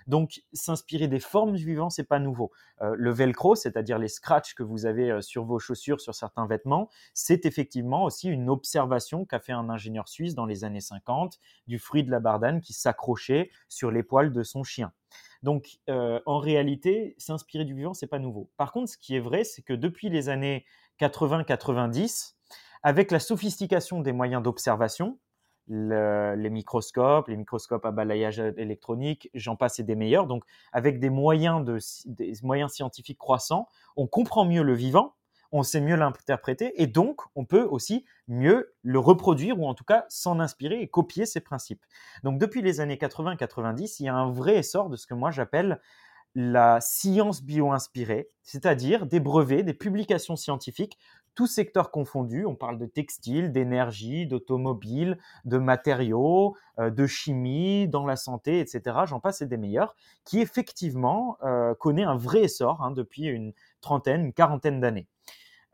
Donc, 0.06 0.42
s'inspirer 0.52 1.08
des 1.08 1.20
formes 1.20 1.52
du 1.52 1.64
vivant, 1.64 1.90
c'est 1.90 2.04
pas 2.04 2.18
nouveau. 2.18 2.50
Euh, 2.82 2.94
le 2.96 3.10
velcro, 3.10 3.54
c'est-à-dire 3.54 3.98
les 3.98 4.08
scratchs 4.08 4.54
que 4.54 4.62
vous 4.62 4.86
avez 4.86 5.10
euh, 5.10 5.20
sur 5.20 5.44
vos 5.44 5.58
chaussures, 5.58 6.00
sur 6.00 6.14
certains 6.14 6.46
vêtements, 6.46 6.90
c'est 7.12 7.46
effectivement 7.46 8.04
aussi 8.04 8.28
une 8.28 8.50
observation 8.50 9.24
qu'a 9.24 9.40
fait 9.40 9.52
un 9.52 9.70
ingénieur 9.70 10.08
suisse 10.08 10.34
dans 10.34 10.46
les 10.46 10.64
années 10.64 10.80
50 10.80 11.38
du 11.66 11.78
fruit 11.78 12.04
de 12.04 12.10
la 12.10 12.20
bardane 12.20 12.60
qui 12.60 12.72
s'accrochait 12.72 13.50
sur 13.68 13.90
les 13.90 14.02
poils 14.02 14.32
de 14.32 14.42
son 14.42 14.62
chien. 14.62 14.92
Donc, 15.42 15.78
euh, 15.90 16.20
en 16.26 16.38
réalité, 16.38 17.14
s'inspirer 17.18 17.64
du 17.64 17.74
vivant, 17.74 17.94
c'est 17.94 18.06
pas 18.06 18.18
nouveau. 18.18 18.50
Par 18.56 18.72
contre, 18.72 18.90
ce 18.90 18.98
qui 18.98 19.14
est 19.14 19.20
vrai, 19.20 19.44
c'est 19.44 19.62
que 19.62 19.74
depuis 19.74 20.08
les 20.08 20.28
années 20.28 20.64
80-90, 21.00 22.34
avec 22.82 23.10
la 23.10 23.18
sophistication 23.18 24.00
des 24.00 24.12
moyens 24.12 24.42
d'observation, 24.42 25.18
les 25.68 26.50
microscopes, 26.50 27.28
les 27.28 27.36
microscopes 27.36 27.84
à 27.86 27.90
balayage 27.90 28.38
électronique, 28.38 29.30
j'en 29.34 29.56
passe 29.56 29.78
et 29.78 29.82
des 29.82 29.94
meilleurs. 29.94 30.26
Donc, 30.26 30.44
avec 30.72 31.00
des 31.00 31.10
moyens, 31.10 31.64
de, 31.64 31.78
des 32.06 32.34
moyens 32.42 32.72
scientifiques 32.72 33.18
croissants, 33.18 33.68
on 33.96 34.06
comprend 34.06 34.44
mieux 34.44 34.62
le 34.62 34.74
vivant, 34.74 35.14
on 35.52 35.62
sait 35.62 35.80
mieux 35.80 35.94
l'interpréter 35.94 36.82
et 36.82 36.88
donc 36.88 37.20
on 37.36 37.44
peut 37.44 37.62
aussi 37.62 38.04
mieux 38.26 38.74
le 38.82 38.98
reproduire 38.98 39.60
ou 39.60 39.68
en 39.68 39.74
tout 39.74 39.84
cas 39.84 40.04
s'en 40.08 40.40
inspirer 40.40 40.80
et 40.80 40.88
copier 40.88 41.26
ses 41.26 41.40
principes. 41.40 41.84
Donc, 42.24 42.38
depuis 42.38 42.60
les 42.60 42.80
années 42.80 42.96
80-90, 42.96 43.96
il 44.00 44.06
y 44.06 44.08
a 44.08 44.14
un 44.14 44.30
vrai 44.30 44.56
essor 44.56 44.90
de 44.90 44.96
ce 44.96 45.06
que 45.06 45.14
moi 45.14 45.30
j'appelle 45.30 45.80
la 46.34 46.80
science 46.80 47.42
bio-inspirée, 47.42 48.28
c'est-à-dire 48.42 49.06
des 49.06 49.20
brevets, 49.20 49.62
des 49.62 49.74
publications 49.74 50.36
scientifiques, 50.36 50.98
tous 51.34 51.46
secteurs 51.46 51.90
confondus. 51.90 52.46
On 52.46 52.54
parle 52.54 52.78
de 52.78 52.86
textile, 52.86 53.52
d'énergie, 53.52 54.26
d'automobile, 54.26 55.18
de 55.44 55.58
matériaux, 55.58 56.56
euh, 56.78 56.90
de 56.90 57.06
chimie, 57.06 57.88
dans 57.88 58.06
la 58.06 58.16
santé, 58.16 58.60
etc. 58.60 58.98
J'en 59.06 59.20
passe 59.20 59.42
et 59.42 59.46
des 59.46 59.56
meilleurs, 59.56 59.94
qui 60.24 60.40
effectivement 60.40 61.36
euh, 61.42 61.74
connaît 61.74 62.04
un 62.04 62.16
vrai 62.16 62.42
essor 62.42 62.82
hein, 62.82 62.90
depuis 62.90 63.24
une 63.24 63.52
trentaine, 63.80 64.26
une 64.26 64.32
quarantaine 64.32 64.80
d'années. 64.80 65.08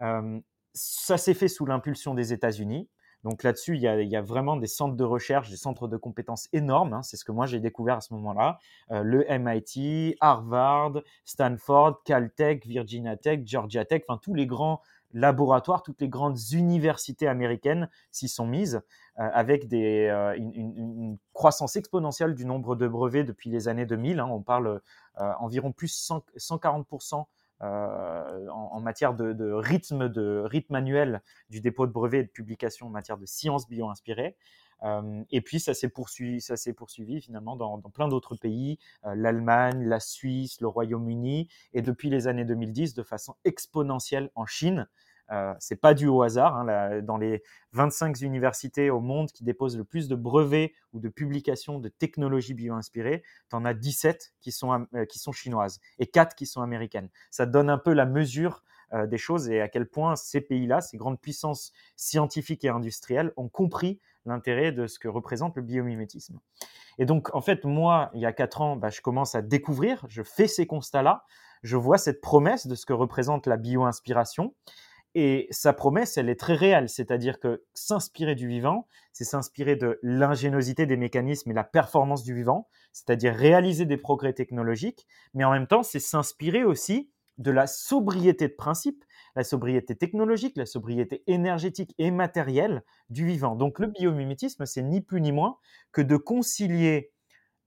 Euh, 0.02 0.40
ça 0.73 1.19
s'est 1.19 1.35
fait 1.35 1.49
sous 1.49 1.67
l'impulsion 1.67 2.14
des 2.14 2.33
États-Unis. 2.33 2.88
Donc 3.25 3.43
là-dessus, 3.43 3.77
il, 3.77 3.83
y, 3.83 4.17
a, 4.17 4.23
vraiment 4.23 4.57
des 4.57 4.67
centres 4.67 4.97
de 4.97 5.05
recherche, 5.05 5.50
des 5.50 5.57
centres 5.57 5.89
de 5.89 5.97
compétences 5.97 6.49
énormes. 6.53 6.95
Hein, 6.95 7.03
c'est 7.03 7.17
ce 7.17 7.25
que 7.25 7.33
moi 7.33 7.47
j'ai 7.47 7.61
découvert 7.61 7.97
à 7.97 8.00
ce 8.00 8.15
moment-là. 8.15 8.59
Euh, 8.91 9.03
le 9.03 9.27
MIT, 9.29 10.17
Harvard, 10.21 11.03
Stanford, 11.25 12.03
Caltech, 12.05 12.67
Virginia 12.67 13.17
Tech, 13.17 13.41
Georgia 13.45 13.85
Tech, 13.85 14.03
enfin 14.09 14.19
tous 14.23 14.35
les 14.35 14.47
grands 14.47 14.81
laboratoires, 15.12 15.83
toutes 15.83 16.00
les 16.00 16.09
grandes 16.09 16.39
universités 16.53 17.27
américaines 17.27 17.91
s'y 18.11 18.29
sont 18.29 18.47
mises 18.47 18.81
euh, 19.19 19.29
avec 19.35 19.71
euh, 19.73 20.35
une, 20.37 21.19
croissance 21.35 21.77
exponentielle 21.77 22.35
du 22.35 22.47
nombre 22.47 22.75
de 22.75 22.89
brevets 22.89 23.25
depuis 23.25 23.50
les 23.50 23.69
années 23.69 23.87
2000. 23.87 24.21
Hein. 24.21 24.29
on 24.31 24.41
parle 24.41 24.81
environ 25.17 25.73
plus 25.73 26.11
140% 26.39 27.27
euh, 27.62 28.49
en, 28.49 28.81
matière 28.81 29.14
de, 29.14 29.52
rythme, 29.52 30.09
de 30.09 30.43
rythme 30.45 30.75
annuel 30.76 31.23
du 31.50 31.61
dépôt 31.61 31.87
de 31.87 31.93
brevets 31.93 32.21
et 32.21 32.25
de 32.25 32.31
publication 32.31 32.87
en 32.87 32.90
matière 32.90 33.19
de 33.19 33.26
sciences 33.26 33.69
bio-inspirées. 33.69 34.37
Euh, 34.83 35.23
et 35.31 35.43
puis 35.43 35.61
ça 35.61 35.75
s'est 35.75 35.90
poursuivi, 35.90 36.40
ça 36.40 36.57
s'est 36.57 36.73
poursuivi 36.73 37.21
finalement 37.21 37.57
dans, 37.57 37.79
plein 37.83 38.09
d'autres 38.09 38.35
pays, 38.35 38.79
euh, 39.05 39.14
l'Allemagne, 39.14 39.85
la 39.85 40.00
Suisse, 40.00 40.61
le 40.62 40.69
Royaume-Uni, 40.69 41.49
et 41.75 41.83
depuis 41.83 42.09
les 42.09 42.29
années 42.29 42.47
2010 42.47 42.95
de 42.95 43.02
façon 43.02 43.35
exponentielle 43.45 44.31
en 44.35 44.47
Chine. 44.47 44.88
Euh, 45.33 45.55
c'est 45.59 45.81
pas 45.81 45.95
dû 45.95 46.07
au 46.07 46.23
hasard. 46.23 46.57
Hein, 46.57 47.01
dans 47.03 47.17
les 47.17 47.43
25 47.73 48.21
universités 48.21 48.91
au 48.91 49.01
monde 49.01 49.31
qui 49.31 49.45
déposent 49.45 49.77
le 49.77 49.85
plus 49.85 50.09
de 50.09 50.17
brevets 50.17 50.73
ou 50.93 51.01
de 51.01 51.09
publications 51.09 51.79
de 51.79 51.89
technologies 51.89 52.55
bio-inspirées, 52.55 53.23
tu 53.49 53.57
en 53.57 53.65
as 53.65 53.75
17 53.75 54.33
qui 54.41 54.53
sont, 54.53 54.87
euh, 54.95 55.05
qui 55.05 55.19
sont 55.19 55.33
chinoises 55.33 55.81
et 55.99 56.07
4 56.07 56.35
qui 56.35 56.47
sont 56.47 56.63
américaines. 56.63 57.09
Ça 57.31 57.47
donne 57.47 57.71
un 57.71 57.79
peu 57.79 57.93
la 57.93 58.07
mesure 58.07 58.65
euh, 58.93 59.07
des 59.07 59.19
choses 59.19 59.49
et 59.49 59.61
à 59.61 59.69
quel 59.69 59.87
point 59.89 60.17
ces 60.17 60.41
pays-là, 60.41 60.81
ces 60.81 60.97
grandes 60.97 61.21
puissances 61.21 61.73
scientifiques 61.95 62.65
et 62.65 62.71
industrielles, 62.71 63.33
ont 63.37 63.49
compris 63.49 64.01
l'intérêt 64.27 64.73
de 64.73 64.89
ce 64.89 64.99
que 64.99 65.07
représente 65.07 65.55
le 65.57 65.63
biomimétisme. 65.63 66.41
Et 66.99 67.07
donc, 67.07 67.35
en 67.35 67.41
fait, 67.41 67.65
moi, 67.65 68.11
il 68.15 68.21
y 68.21 68.27
a 68.27 68.33
4 68.33 68.61
ans, 68.61 68.77
bah, 68.77 68.91
je 68.91 69.01
commence 69.01 69.37
à 69.37 69.43
découvrir, 69.43 70.05
je 70.09 70.23
fais 70.23 70.49
ces 70.49 70.67
constats-là, 70.67 71.25
je 71.63 71.77
vois 71.77 71.99
cette 71.99 72.21
promesse 72.21 72.67
de 72.67 72.75
ce 72.75 72.85
que 72.85 72.93
représente 72.93 73.47
la 73.47 73.57
bio-inspiration. 73.57 74.55
Et 75.14 75.49
sa 75.50 75.73
promesse, 75.73 76.17
elle 76.17 76.29
est 76.29 76.38
très 76.38 76.55
réelle, 76.55 76.88
c'est-à-dire 76.88 77.40
que 77.40 77.64
s'inspirer 77.75 78.37
du 78.37 78.47
vivant, 78.47 78.87
c'est 79.12 79.25
s'inspirer 79.25 79.75
de 79.75 79.99
l'ingéniosité 80.02 80.87
des 80.87 80.97
mécanismes 80.97 81.50
et 81.50 81.55
la 81.55 81.64
performance 81.64 82.23
du 82.23 82.35
vivant, 82.35 82.69
c'est-à-dire 82.93 83.35
réaliser 83.35 83.87
des 83.87 83.97
progrès 83.97 84.33
technologiques, 84.33 85.07
mais 85.35 85.45
en 85.45 85.50
même 85.50 85.67
temps, 85.67 85.83
c'est 85.83 85.99
s'inspirer 85.99 86.62
aussi 86.62 87.11
de 87.38 87.50
la 87.50 87.67
sobriété 87.67 88.49
de 88.49 88.55
principe, 88.55 89.05
la 89.35 89.45
sobriété 89.45 89.97
technologique, 89.97 90.57
la 90.57 90.67
sobriété 90.67 91.25
énergétique 91.26 91.95
et 91.99 92.11
matérielle 92.11 92.85
du 93.09 93.26
vivant. 93.26 93.57
Donc 93.57 93.79
le 93.79 93.87
biomimétisme, 93.88 94.67
c'est 94.67 94.83
ni 94.83 95.00
plus 95.00 95.21
ni 95.21 95.33
moins 95.33 95.57
que 95.90 96.02
de 96.02 96.17
concilier 96.17 97.12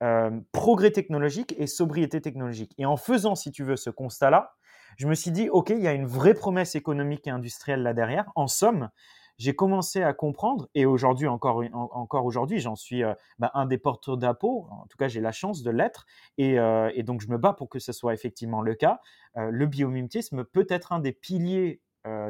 euh, 0.04 0.32
progrès 0.52 0.92
technologique 0.92 1.56
et 1.58 1.66
sobriété 1.66 2.22
technologique. 2.22 2.74
Et 2.78 2.86
en 2.86 2.98
faisant, 2.98 3.36
si 3.36 3.52
tu 3.52 3.64
veux, 3.64 3.76
ce 3.76 3.90
constat-là, 3.90 4.54
je 4.98 5.08
me 5.08 5.16
suis 5.16 5.32
dit, 5.32 5.50
OK, 5.50 5.70
il 5.70 5.82
y 5.82 5.88
a 5.88 5.94
une 5.94 6.06
vraie 6.06 6.34
promesse 6.34 6.76
économique 6.76 7.28
et 7.28 7.32
industrielle 7.32 7.84
là 7.84 7.94
derrière. 7.94 8.32
En 8.36 8.48
somme, 8.48 8.90
j'ai 9.38 9.56
commencé 9.56 10.04
à 10.04 10.14
comprendre, 10.14 10.70
et 10.76 10.86
aujourd'hui, 10.86 11.28
encore, 11.28 11.64
encore 11.74 12.26
aujourd'hui, 12.26 12.60
j'en 12.60 12.76
suis 12.76 13.04
euh, 13.04 13.14
bah, 13.40 13.52
un 13.54 13.66
des 13.66 13.78
porteurs 13.78 14.18
d'impôts, 14.18 14.68
en 14.70 14.86
tout 14.88 14.98
cas 14.98 15.08
j'ai 15.08 15.22
la 15.22 15.32
chance 15.32 15.64
de 15.64 15.72
l'être, 15.72 16.06
et, 16.38 16.60
euh, 16.60 16.92
donc 17.04 17.22
je 17.22 17.28
me 17.28 17.38
bats 17.38 17.54
pour 17.54 17.70
que 17.70 17.80
ce 17.80 17.92
soit 17.92 18.14
effectivement 18.14 18.62
le 18.62 18.76
cas. 18.76 19.02
Euh, 19.38 19.50
le 19.52 19.66
biomimétisme 19.66 20.44
peut 20.44 20.68
être 20.70 20.94
un 20.94 21.00
des 21.00 21.12
piliers 21.12 21.82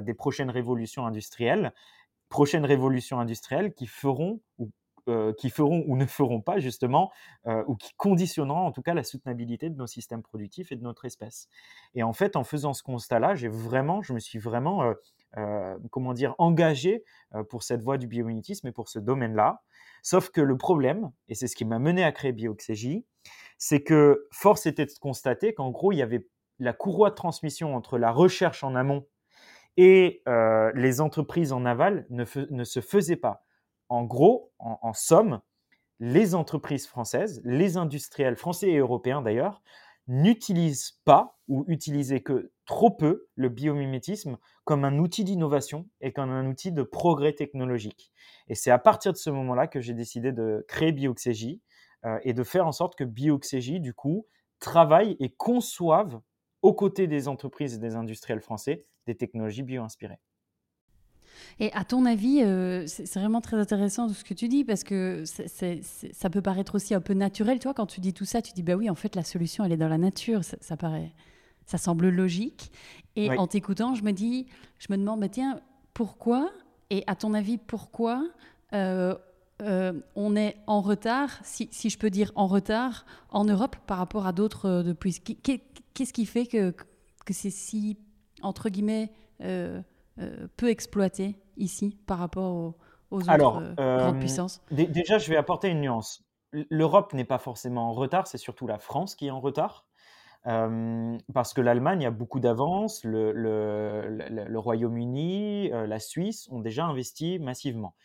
des 0.03 0.13
prochaines 0.13 0.51
révolutions 0.51 1.07
industrielles, 1.07 1.73
prochaines 2.29 2.63
révolutions 2.63 3.19
industrielles 3.19 3.73
qui 3.73 3.87
feront, 3.87 4.39
euh, 5.09 5.33
qui 5.33 5.49
feront 5.49 5.83
ou 5.85 5.97
ne 5.97 6.05
feront 6.05 6.39
pas 6.39 6.59
justement, 6.59 7.11
euh, 7.45 7.61
ou 7.67 7.75
qui 7.75 7.93
conditionneront 7.97 8.65
en 8.65 8.71
tout 8.71 8.81
cas 8.81 8.93
la 8.93 9.03
soutenabilité 9.03 9.69
de 9.69 9.75
nos 9.75 9.85
systèmes 9.85 10.21
productifs 10.21 10.71
et 10.71 10.77
de 10.77 10.83
notre 10.83 11.03
espèce. 11.03 11.49
Et 11.93 12.03
en 12.03 12.13
fait, 12.13 12.37
en 12.37 12.45
faisant 12.45 12.71
ce 12.71 12.83
constat-là, 12.83 13.35
j'ai 13.35 13.49
vraiment, 13.49 14.01
je 14.01 14.13
me 14.13 14.19
suis 14.19 14.39
vraiment, 14.39 14.93
euh, 15.35 15.77
comment 15.91 16.13
dire, 16.13 16.35
engagé 16.37 17.03
pour 17.49 17.63
cette 17.63 17.81
voie 17.81 17.97
du 17.97 18.07
biomimétisme 18.07 18.65
et 18.67 18.71
pour 18.71 18.87
ce 18.87 18.97
domaine-là. 18.97 19.61
Sauf 20.03 20.29
que 20.29 20.39
le 20.39 20.55
problème, 20.57 21.11
et 21.27 21.35
c'est 21.35 21.47
ce 21.47 21.57
qui 21.57 21.65
m'a 21.65 21.79
mené 21.79 22.05
à 22.05 22.13
créer 22.13 22.31
BioXégie, 22.31 23.05
c'est 23.57 23.83
que 23.83 24.29
force 24.31 24.67
était 24.67 24.85
de 24.85 24.91
constater 25.01 25.53
qu'en 25.53 25.71
gros, 25.71 25.91
il 25.91 25.97
y 25.97 26.01
avait 26.01 26.25
la 26.59 26.71
courroie 26.71 27.09
de 27.09 27.15
transmission 27.15 27.75
entre 27.75 27.97
la 27.97 28.11
recherche 28.11 28.63
en 28.63 28.73
amont 28.73 29.05
et 29.75 30.23
les 30.75 31.01
entreprises 31.01 31.51
en 31.51 31.65
aval 31.65 32.05
ne 32.09 32.63
se 32.63 32.79
faisait 32.79 33.17
pas 33.17 33.42
en 33.93 34.05
gros, 34.05 34.51
en, 34.57 34.93
somme, 34.93 35.39
les 35.99 36.33
entreprises 36.33 36.87
françaises, 36.87 37.41
les 37.43 37.77
industriels 37.77 38.35
français 38.35 38.69
et 38.69 38.77
européens 38.77 39.21
d'ailleurs, 39.21 39.61
n'utilisent 40.07 40.99
pas 41.05 41.37
ou 41.47 41.63
utilisaient 41.67 42.21
que 42.21 42.51
trop 42.65 42.89
peu 42.89 43.27
le 43.35 43.49
biomimétisme 43.49 44.39
comme 44.63 44.83
un 44.83 44.97
outil 44.97 45.23
d'innovation 45.23 45.87
et 46.01 46.11
comme 46.11 46.31
un 46.31 46.47
outil 46.47 46.71
de 46.71 46.81
progrès 46.81 47.33
technologique. 47.33 48.11
Et 48.47 48.55
c'est 48.55 48.71
à 48.71 48.79
partir 48.79 49.13
de 49.13 49.17
ce 49.17 49.29
moment-là 49.29 49.67
que 49.67 49.79
j'ai 49.79 49.93
décidé 49.93 50.31
de 50.31 50.65
créer 50.67 50.91
Bioxégie 50.91 51.61
euh, 52.03 52.17
et 52.23 52.33
de 52.33 52.43
faire 52.43 52.65
en 52.65 52.71
sorte 52.71 52.95
que 52.95 53.03
Bioxégie, 53.03 53.79
du 53.79 53.93
coup, 53.93 54.25
travaille 54.59 55.15
et 55.19 55.29
conçoive 55.29 56.19
aux 56.63 56.73
côtés 56.73 57.05
des 57.05 57.27
entreprises 57.27 57.75
et 57.75 57.79
des 57.79 57.95
industriels 57.95 58.41
français 58.41 58.81
des 59.05 59.15
technologies 59.15 59.63
bio-inspirées. 59.63 60.19
Et 61.59 61.71
à 61.73 61.83
ton 61.83 62.05
avis, 62.05 62.41
euh, 62.41 62.85
c'est 62.87 63.15
vraiment 63.15 63.41
très 63.41 63.57
intéressant 63.57 64.09
ce 64.09 64.23
que 64.23 64.33
tu 64.33 64.47
dis 64.47 64.63
parce 64.63 64.83
que 64.83 65.23
ça 65.25 66.29
peut 66.29 66.41
paraître 66.41 66.75
aussi 66.75 66.93
un 66.93 67.01
peu 67.01 67.13
naturel. 67.13 67.59
Toi, 67.59 67.73
quand 67.73 67.85
tu 67.85 68.01
dis 68.01 68.13
tout 68.13 68.25
ça, 68.25 68.41
tu 68.41 68.53
dis 68.53 68.63
bah 68.63 68.75
oui, 68.75 68.89
en 68.89 68.95
fait, 68.95 69.15
la 69.15 69.23
solution, 69.23 69.63
elle 69.63 69.71
est 69.71 69.77
dans 69.77 69.89
la 69.89 69.97
nature. 69.97 70.41
Ça, 70.43 70.77
paraît, 70.77 71.11
ça 71.65 71.77
semble 71.77 72.09
logique. 72.09 72.71
Et 73.15 73.29
en 73.31 73.47
t'écoutant, 73.47 73.95
je 73.95 74.03
me 74.03 74.11
dis, 74.11 74.47
je 74.79 74.87
me 74.91 74.97
demande, 74.97 75.19
bah, 75.19 75.29
tiens, 75.29 75.59
pourquoi 75.93 76.51
Et 76.89 77.03
à 77.07 77.15
ton 77.15 77.33
avis, 77.33 77.57
pourquoi 77.57 78.25
euh, 78.73 79.15
euh, 79.61 79.93
on 80.15 80.35
est 80.35 80.57
en 80.67 80.81
retard, 80.81 81.29
si, 81.43 81.69
je 81.71 81.97
peux 81.97 82.09
dire 82.09 82.31
en 82.35 82.47
retard, 82.47 83.05
en 83.29 83.45
Europe 83.45 83.75
par 83.85 83.99
rapport 83.99 84.25
à 84.25 84.33
d'autres 84.33 84.81
de 84.81 84.93
plus? 84.93 85.19
Qu'est-ce 85.19 86.13
qui 86.13 86.25
fait 86.25 86.47
que, 86.47 86.71
que 87.25 87.33
c'est 87.33 87.51
si, 87.51 87.97
entre 88.41 88.69
guillemets, 88.69 89.11
euh, 89.41 89.81
peu 90.57 90.69
exploité 90.69 91.35
ici 91.57 91.97
par 92.05 92.19
rapport 92.19 92.53
aux, 92.53 92.75
autres 93.11 93.31
euh, 93.31 93.37
grandes 93.37 93.75
euh, 93.79 94.11
puissances 94.13 94.61
Déjà, 94.71 95.17
je 95.17 95.29
vais 95.29 95.37
apporter 95.37 95.69
une 95.69 95.81
nuance. 95.81 96.23
l'Europe 96.51 97.13
n'est 97.13 97.25
pas 97.25 97.39
forcément 97.39 97.89
en 97.89 97.93
retard, 97.93 98.27
c'est 98.27 98.37
surtout 98.37 98.67
la 98.67 98.79
France 98.79 99.15
qui 99.15 99.27
est 99.27 99.31
en 99.31 99.39
retard. 99.39 99.85
parce 100.43 101.53
que 101.53 101.61
l'Allemagne 101.61 102.05
a 102.05 102.11
beaucoup 102.11 102.39
d'avance, 102.39 103.03
le, 103.03 103.31
le 103.31 104.59
Royaume-Uni, 104.59 105.69
la 105.69 105.99
Suisse 105.99 106.47
ont 106.51 106.59
déjà 106.59 106.85
investi 106.85 107.39
massivement. 107.39 107.95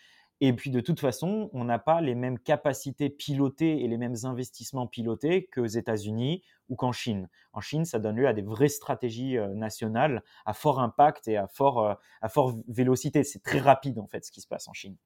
Et 0.40 0.52
puis 0.52 0.70
de 0.70 0.80
toute 0.80 1.00
façon, 1.00 1.50
on 1.52 1.64
n'a 1.64 1.78
pas 1.78 2.00
les 2.00 2.14
mêmes 2.14 2.38
capacités 2.38 3.10
pilotées 3.10 3.82
et 3.82 3.88
les 3.88 3.96
mêmes 3.96 4.14
investissements 4.22 4.86
pilotés 4.86 5.46
qu'aux 5.46 5.66
États-Unis 5.66 6.44
ou 6.68 6.76
qu'en 6.76 6.92
Chine. 6.92 7.28
En 7.52 7.60
Chine, 7.60 7.84
ça 7.84 7.98
donne 7.98 8.16
lieu 8.16 8.28
à 8.28 8.32
des 8.32 8.42
vraies 8.42 8.68
stratégies 8.68 9.36
euh, 9.36 9.48
nationales 9.54 10.22
à 10.44 10.52
fort 10.52 10.80
impact 10.80 11.26
et 11.26 11.36
à 11.36 11.48
fort, 11.48 11.84
euh, 11.84 11.94
à 12.22 12.28
fort 12.28 12.56
vélocité. 12.68 13.24
C'est 13.24 13.42
très 13.42 13.58
rapide 13.58 13.98
en 13.98 14.06
fait 14.06 14.24
ce 14.24 14.30
qui 14.30 14.40
se 14.40 14.46
passe 14.46 14.68
en 14.68 14.72
Chine. 14.72 14.96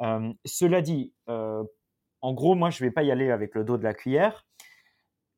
Euh, 0.00 0.32
cela 0.46 0.80
dit, 0.80 1.12
en 1.26 2.34
gros, 2.34 2.54
moi 2.54 2.70
je 2.70 2.82
ne 2.82 2.88
vais 2.88 2.92
pas 2.92 3.02
y 3.02 3.10
aller 3.10 3.30
avec 3.30 3.54
le 3.54 3.64
dos 3.64 3.76
de 3.76 3.84
la 3.84 3.94
cuillère. 3.94 4.46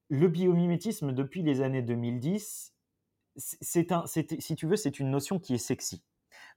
Le 0.09 0.29
biomimétisme 0.29 1.13
depuis 1.13 1.43
les 1.43 1.63
années 1.63 1.83
2010, 1.83 2.75
c'est 3.37 3.93
un, 3.93 4.05
si 4.07 4.57
tu 4.57 4.67
veux, 4.67 4.77
c'est 4.77 5.01
une 5.01 5.11
notion 5.11 5.39
qui 5.39 5.55
est 5.55 5.59
sexy. 5.59 6.05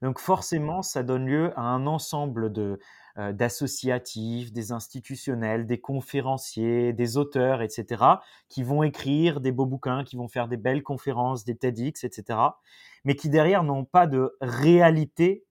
Donc 0.02 0.18
forcément, 0.18 0.82
ça 0.82 1.02
donne 1.02 1.26
lieu 1.26 1.52
à 1.56 1.62
un 1.62 1.86
ensemble 1.86 2.52
de, 2.52 2.78
euh, 3.18 3.32
d'associatifs, 3.32 4.52
des 4.52 4.72
institutionnels, 4.72 5.66
des 5.66 5.80
conférenciers, 5.80 6.92
des 6.92 7.16
auteurs, 7.16 7.62
etc., 7.62 8.04
qui 8.48 8.62
vont 8.62 8.82
écrire 8.82 9.40
des 9.40 9.52
beaux 9.52 9.64
bouquins, 9.64 10.04
qui 10.04 10.16
vont 10.16 10.28
faire 10.28 10.48
des 10.48 10.58
belles 10.58 10.82
conférences, 10.82 11.44
des 11.44 11.56
TEDx, 11.56 12.04
etc., 12.04 12.38
mais 13.04 13.16
qui 13.16 13.30
derrière 13.30 13.62
n'ont 13.62 13.86
pas 13.86 14.06
de 14.06 14.36
réalité 14.42 15.46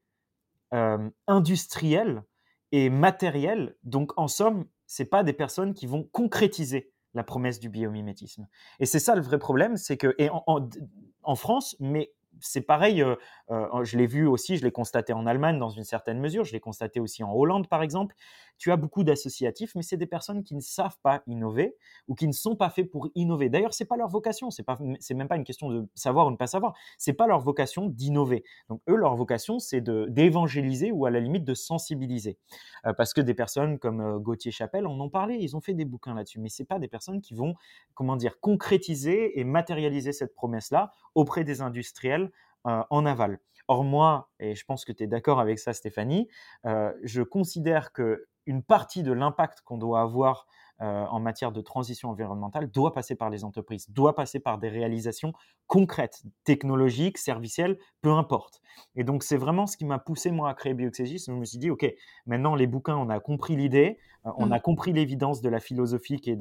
euh, 0.73 1.09
industrielle 1.25 2.23
et 2.71 2.91
matérielle. 2.91 3.75
Donc 3.83 4.11
en 4.15 4.27
somme, 4.27 4.65
c'est 4.85 5.05
pas 5.05 5.23
des 5.23 5.33
personnes 5.33 5.73
qui 5.73 5.87
vont 5.87 6.03
concrétiser 6.11 6.91
la 7.15 7.23
promesse 7.23 7.59
du 7.59 7.69
biomimétisme. 7.69 8.47
Et 8.79 8.85
c'est 8.85 8.99
ça 8.99 9.15
le 9.15 9.21
vrai 9.21 9.39
problème, 9.39 9.77
c'est 9.77 9.97
que 9.97 10.13
et 10.19 10.29
en 10.29 11.35
France, 11.35 11.75
mais 11.79 12.13
c'est 12.42 12.62
pareil, 12.62 13.01
euh, 13.01 13.15
euh, 13.51 13.84
je 13.84 13.98
l'ai 13.98 14.08
vu 14.08 14.27
aussi, 14.27 14.58
je 14.58 14.63
l'ai 14.63 14.72
constaté 14.72 15.13
en 15.13 15.25
Allemagne 15.25 15.60
dans 15.60 15.70
une 15.70 15.84
certaine 15.84 16.20
mesure, 16.20 16.44
je 16.44 16.54
l'ai 16.54 16.60
constaté 16.60 17.00
aussi 17.00 17.24
en 17.24 17.34
Hollande 17.34 17.68
par 17.68 17.82
exemple. 17.84 18.15
Tu 18.57 18.71
as 18.71 18.77
beaucoup 18.77 19.03
d'associatifs, 19.03 19.75
mais 19.75 19.81
c'est 19.81 19.97
des 19.97 20.05
personnes 20.05 20.43
qui 20.43 20.55
ne 20.55 20.62
savent 20.62 20.97
pas 21.03 21.24
innover 21.27 21.75
ou 22.07 22.15
qui 22.15 22.27
ne 22.27 22.33
sont 22.33 22.55
pas 22.55 22.69
faits 22.69 22.89
pour 22.89 23.09
innover. 23.15 23.50
D'ailleurs, 23.50 23.74
c'est 23.74 23.85
pas 23.85 23.97
leur 23.97 24.09
vocation, 24.09 24.51
c'est 24.51 24.63
pas, 24.63 24.77
c'est 25.00 25.13
même 25.13 25.27
pas 25.27 25.35
une 25.35 25.43
question 25.43 25.69
de 25.69 25.88
savoir 25.95 26.27
ou 26.27 26.31
ne 26.31 26.38
pas 26.38 26.47
savoir, 26.47 26.74
c'est 26.97 27.13
pas 27.13 27.27
leur 27.27 27.39
vocation 27.39 27.88
d'innover. 27.88 28.43
Donc 28.69 28.81
eux, 28.89 28.95
leur 28.95 29.15
vocation, 29.15 29.59
c'est 29.59 29.81
d'évangéliser 29.81 30.91
ou 30.91 31.05
à 31.05 31.12
la 31.12 31.19
limite 31.19 31.43
de 31.43 31.53
sensibiliser, 31.53 32.38
euh, 32.85 32.93
parce 32.93 33.13
que 33.13 33.21
des 33.21 33.33
personnes 33.33 33.79
comme 33.79 34.19
Gauthier 34.19 34.51
Chapelle 34.51 34.88
en 34.88 35.00
ont 35.00 35.09
parlé, 35.09 35.35
ils 35.35 35.55
ont 35.55 35.62
fait 35.62 35.74
des 35.74 35.85
bouquins 35.85 36.13
là-dessus, 36.13 36.39
mais 36.39 36.50
c'est 36.50 36.65
pas 36.65 36.79
des 36.79 36.88
personnes 36.88 37.21
qui 37.21 37.33
vont, 37.33 37.55
comment 37.93 38.15
dire, 38.15 38.39
concrétiser 38.39 39.39
et 39.39 39.43
matérialiser 39.43 40.12
cette 40.12 40.33
promesse-là 40.33 40.91
auprès 41.13 41.43
des 41.43 41.62
industriels 41.62 42.31
euh, 42.67 42.83
en 42.89 43.05
aval. 43.05 43.39
Or 43.67 43.83
moi, 43.83 44.29
et 44.39 44.55
je 44.55 44.63
pense 44.65 44.85
que 44.85 44.91
tu 44.91 45.03
es 45.03 45.07
d'accord 45.07 45.39
avec 45.39 45.59
ça 45.59 45.74
Stéphanie, 45.74 46.27
euh, 46.65 46.93
je 47.03 47.21
considère 47.21 47.91
que 47.91 48.27
une 48.45 48.63
partie 48.63 49.03
de 49.03 49.11
l'impact 49.11 49.61
qu'on 49.61 49.77
doit 49.77 50.01
avoir 50.01 50.47
euh, 50.81 51.05
en 51.05 51.21
matière 51.21 51.53
de 51.53 51.61
transition 51.61 52.09
environnementale 52.09 52.69
doit 52.69 52.93
passer 52.93 53.15
par 53.15 53.29
les 53.29 53.45
entreprises, 53.45 53.89
doit 53.91 54.13
passer 54.13 54.41
par 54.41 54.57
des 54.57 54.67
réalisations 54.67 55.31
concrètes, 55.67 56.23
technologiques, 56.43 57.17
servicielles, 57.17 57.77
peu 58.01 58.11
importe. 58.11 58.61
Et 58.97 59.05
donc 59.05 59.23
c'est 59.23 59.37
vraiment 59.37 59.67
ce 59.67 59.77
qui 59.77 59.85
m'a 59.85 59.99
poussé 59.99 60.31
moi 60.31 60.49
à 60.49 60.53
créer 60.53 60.73
Bioxégis. 60.73 61.27
Je 61.27 61.31
me 61.31 61.45
suis 61.45 61.59
dit, 61.59 61.69
ok, 61.69 61.89
maintenant 62.25 62.55
les 62.55 62.67
bouquins, 62.67 62.97
on 62.97 63.09
a 63.09 63.21
compris 63.21 63.55
l'idée, 63.55 63.99
euh, 64.25 64.31
on 64.35 64.51
a 64.51 64.57
mmh. 64.57 64.61
compris 64.61 64.91
l'évidence 64.91 65.41
de 65.41 65.47
la 65.47 65.61
philosophie 65.61 66.19
qui, 66.19 66.37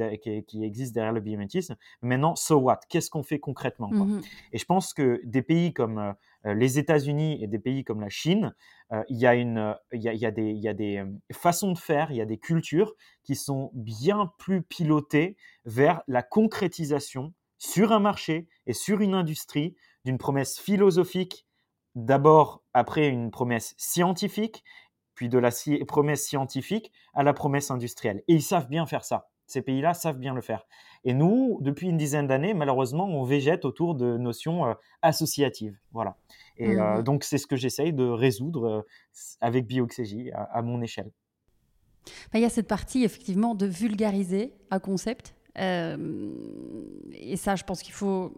qui, 0.49 0.65
existe 0.65 0.95
derrière 0.95 1.13
le 1.13 1.21
biométisme. 1.21 1.77
Maintenant, 2.03 2.35
so 2.35 2.57
what? 2.57 2.81
Qu'est-ce 2.89 3.11
qu'on 3.11 3.23
fait 3.23 3.39
concrètement 3.39 3.91
mmh 3.93 4.21
Et 4.53 4.59
je 4.59 4.65
pense 4.65 4.95
que 4.95 5.21
des 5.25 5.43
pays 5.43 5.73
comme 5.73 5.99
euh, 5.99 6.13
les 6.45 6.79
États-Unis 6.79 7.43
et 7.43 7.47
des 7.47 7.59
pays 7.59 7.85
comme 7.85 8.01
la 8.01 8.09
Chine, 8.09 8.55
il 9.09 9.19
y, 9.19 9.27
a 9.27 9.35
une, 9.35 9.75
il 9.93 10.03
y 10.03 10.27
a 10.27 10.31
des, 10.31 10.75
des 10.75 11.05
façons 11.33 11.73
de 11.73 11.79
faire, 11.79 12.11
il 12.11 12.17
y 12.17 12.21
a 12.21 12.27
des 12.27 12.39
cultures 12.39 12.95
qui 13.23 13.35
sont 13.35 13.71
bien 13.75 14.33
plus 14.39 14.63
pilotées 14.63 15.37
vers 15.65 16.03
la 16.07 16.23
concrétisation 16.23 17.33
sur 17.59 17.93
un 17.93 18.01
marché 18.01 18.49
et 18.67 18.75
sur 18.75 19.01
une 19.01 19.15
industrie 19.15 19.75
d'une 20.05 20.19
promesse 20.19 20.59
philosophique, 20.59 21.47
d'abord 21.95 22.63
après 22.75 23.09
une 23.09 23.31
promesse 23.31 23.75
scientifique, 23.79 24.63
puis 25.15 25.29
de 25.29 25.39
la 25.39 25.51
promesse 25.87 26.27
scientifique 26.27 26.93
à 27.15 27.23
la 27.23 27.33
promesse 27.33 27.71
industrielle. 27.71 28.23
Et 28.29 28.35
ils 28.35 28.43
savent 28.43 28.69
bien 28.69 28.87
faire 28.87 29.05
ça. 29.05 29.31
Ces 29.55 29.63
pays-là 29.63 29.95
savent 29.95 30.19
bien 30.19 30.35
le 30.35 30.41
faire. 30.41 30.67
Et 31.05 31.15
nous, 31.15 31.59
depuis 31.61 31.87
une 31.87 31.97
dizaine 31.97 32.27
d'années, 32.27 32.55
malheureusement, 32.55 33.05
on 33.05 33.23
végète 33.23 33.65
autour 33.65 33.95
de 33.95 34.17
notions 34.17 34.67
euh, 34.67 34.75
associatives. 35.01 35.79
Voilà. 35.93 36.17
Et 36.57 36.71
euh, 36.71 36.99
mmh 36.99 37.03
donc, 37.05 37.23
c'est 37.23 37.39
ce 37.39 37.47
que 37.47 37.55
j'essaye 37.55 37.93
de 37.93 38.03
résoudre 38.03 38.65
euh, 38.69 38.83
avec 39.41 39.69
Bioxégie 39.69 40.33
à, 40.33 40.61
mon 40.63 40.83
échelle. 40.83 41.13
Il 42.35 42.41
y 42.41 42.45
a 42.45 42.49
cette 42.49 42.67
partie, 42.67 43.05
effectivement, 43.05 43.55
de 43.55 43.67
vulgariser 43.67 44.55
un 44.73 44.81
concept. 44.81 45.37
et 45.57 47.37
ça, 47.37 47.55
je 47.55 47.63
pense 47.63 47.81
qu'il 47.81 47.95
faut 47.95 48.33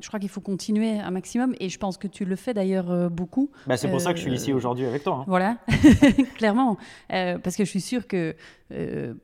je 0.00 0.08
crois 0.08 0.20
qu'il 0.20 0.28
faut 0.28 0.40
continuer 0.40 0.98
un 0.98 1.10
maximum 1.10 1.54
et 1.60 1.68
je 1.68 1.78
pense 1.78 1.96
que 1.96 2.06
tu 2.06 2.24
le 2.24 2.36
fais 2.36 2.54
d'ailleurs 2.54 2.90
euh, 2.90 3.08
beaucoup. 3.08 3.50
Bah, 3.66 3.76
c'est 3.76 3.88
pour 3.88 4.00
ça 4.00 4.12
que 4.12 4.18
je 4.18 4.22
suis 4.22 4.32
ici 4.32 4.52
euh, 4.52 4.56
aujourd'hui 4.56 4.84
avec 4.84 5.04
toi. 5.04 5.18
Hein. 5.20 5.24
Voilà, 5.26 5.58
clairement. 6.36 6.76
Euh, 7.12 7.38
parce 7.38 7.56
que 7.56 7.64
je 7.64 7.70
suis 7.70 7.80
sûre 7.80 8.06
que 8.06 8.34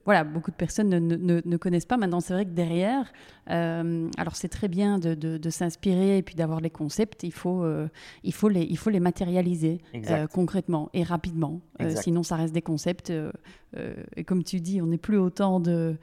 voilà, 0.04 0.24
beaucoup 0.24 0.50
de 0.50 0.56
personnes 0.56 0.90
ne, 0.90 0.98
ne, 0.98 1.40
ne 1.42 1.56
connaissent 1.56 1.86
pas. 1.86 1.96
Maintenant, 1.96 2.20
c'est 2.20 2.34
vrai 2.34 2.44
que 2.44 2.50
derrière, 2.50 3.10
alors 3.46 4.36
c'est 4.36 4.50
très 4.50 4.68
bien 4.68 4.98
de, 4.98 5.14
de, 5.14 5.50
s'inspirer 5.50 6.18
et 6.18 6.22
puis 6.22 6.34
d'avoir 6.34 6.60
les 6.60 6.68
concepts. 6.68 7.22
Il 7.22 7.32
faut, 7.32 7.66
il 8.24 8.34
faut, 8.34 8.50
les, 8.50 8.64
il 8.64 8.76
faut 8.76 8.90
les 8.90 9.00
matérialiser 9.00 9.80
concrètement 10.34 10.90
et 10.92 11.02
rapidement. 11.02 11.62
sinon, 11.96 12.22
ça 12.22 12.36
reste 12.36 12.52
des 12.52 12.60
concepts. 12.60 13.10
et 14.16 14.24
comme 14.24 14.44
tu 14.44 14.60
dis, 14.60 14.82
on 14.82 14.86
n'est 14.86 14.98
plus 14.98 15.16
autant 15.16 15.60
de 15.60 15.96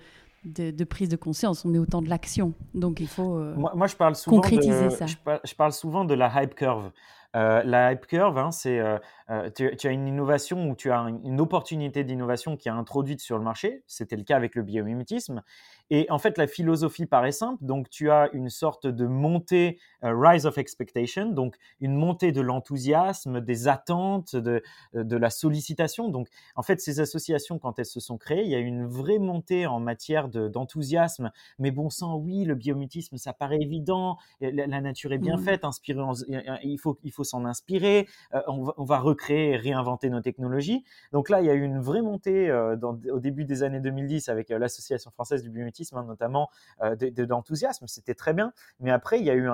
de, 0.45 0.84
prise 0.84 1.10
de 1.10 1.15
conscience, 1.15 1.65
on 1.65 1.73
est 1.73 1.79
autant 1.79 2.01
de 2.01 2.10
l'action. 2.10 2.53
Donc 2.73 2.99
il 2.99 3.08
faut 3.08 3.38
euh, 3.38 3.55
moi, 3.55 3.88
je 3.88 3.95
parle 3.95 4.15
souvent 4.15 4.38
concrétiser 4.38 4.89
ça. 4.89 5.05
Je 5.05 5.55
parle, 5.55 5.71
souvent 5.73 6.05
de 6.05 6.13
la 6.13 6.31
hype 6.41 6.55
curve. 6.55 6.91
Euh, 7.36 7.62
la 7.65 7.91
hype 7.91 8.05
curve, 8.05 8.38
hein, 8.38 8.51
c'est 8.51 8.79
euh, 8.79 9.49
tu, 9.55 9.75
tu, 9.75 9.88
as 9.88 9.91
une 9.91 10.08
innovation 10.08 10.69
ou 10.69 10.75
tu 10.75 10.91
as 10.91 11.05
une 11.23 11.41
opportunité 11.41 12.05
d'innovation 12.05 12.55
qui 12.55 12.69
est 12.69 12.71
introduite 12.71 13.19
sur 13.19 13.38
le 13.38 13.43
marché. 13.43 13.84
C'était 13.88 14.15
le 14.15 14.23
cas 14.23 14.38
avec 14.38 14.55
le 14.55 14.63
biomimétisme. 14.63 15.41
Et 15.89 16.08
en 16.10 16.17
fait, 16.17 16.38
la 16.38 16.48
philosophie 16.48 17.06
paraît 17.06 17.32
simple. 17.32 17.63
Donc, 17.63 17.89
tu 17.89 18.10
as 18.10 18.30
une 18.34 18.50
sorte 18.50 18.88
de 18.88 19.06
montée, 19.06 19.80
euh, 20.04 20.13
rise 20.15 20.45
of 20.45 20.58
expectation, 20.58 21.28
donc 21.28 21.56
une 21.80 21.95
montée 21.95 22.32
de 22.32 22.41
l'enthousiasme, 22.41 23.41
des 23.41 23.67
attentes, 23.67 24.36
de, 24.36 24.63
de 24.93 25.17
la 25.17 25.30
sollicitation. 25.30 26.10
Donc, 26.10 26.28
en 26.56 26.63
fait, 26.63 26.82
ces 26.82 27.00
associations, 27.00 27.60
quand 27.60 27.80
elles 27.80 27.86
se 27.86 28.00
sont 28.00 28.17
créées, 28.17 28.43
il 28.43 28.50
y 28.50 28.56
a 28.56 28.60
une 28.60 28.86
vraie 28.86 29.19
montée 29.19 29.67
en 29.67 29.80
matière 29.80 30.30
d'enthousiasme. 30.30 31.32
Mais 31.60 31.71
bon 31.71 31.89
sang, 31.89 32.15
oui, 32.15 32.45
le 32.45 32.56
biométisme, 32.56 33.17
ça 33.17 33.34
paraît 33.34 33.62
évident. 33.62 34.17
La, 34.41 34.82
nature 34.82 35.13
est 35.13 35.17
bien 35.17 35.38
mmh. 35.38 35.43
faite, 35.43 35.65
inspiré, 35.65 36.02
il 36.63 36.78
faut, 36.78 37.00
il 37.04 37.12
faut 37.12 37.24
s'en 37.24 37.45
inspirer. 37.45 38.08
Euh, 38.34 38.41
on, 38.48 38.63
va, 38.63 38.74
on, 38.78 38.84
va, 38.84 39.00
recréer 39.00 39.52
et 39.52 39.58
réinventer 39.58 40.10
nos 40.10 40.21
technologies. 40.21 40.84
Donc 41.12 41.30
là, 41.30 41.41
il 41.41 41.48
y 41.48 41.50
a 41.50 41.54
eu 41.54 41.63
une 41.63 41.80
vraie 41.80 42.02
montée 42.02 42.50
euh, 42.50 42.76
dans, 42.76 43.00
au 43.12 43.19
début 43.19 43.45
des 43.45 43.63
années 43.63 43.80
2010 43.80 44.30
avec 44.30 44.50
l'Association 44.50 45.12
française 45.12 45.43
du 45.43 45.50
Hein, 45.93 46.05
notamment 46.07 46.49
euh, 46.81 46.95
d'enthousiasme, 46.95 47.88
c'était 47.88 48.13
très 48.13 48.33
bien. 48.33 48.53
Mais 48.79 48.91
après, 48.91 49.19
il 49.19 49.25
y 49.25 49.29
a 49.29 49.35
eu 49.35 49.49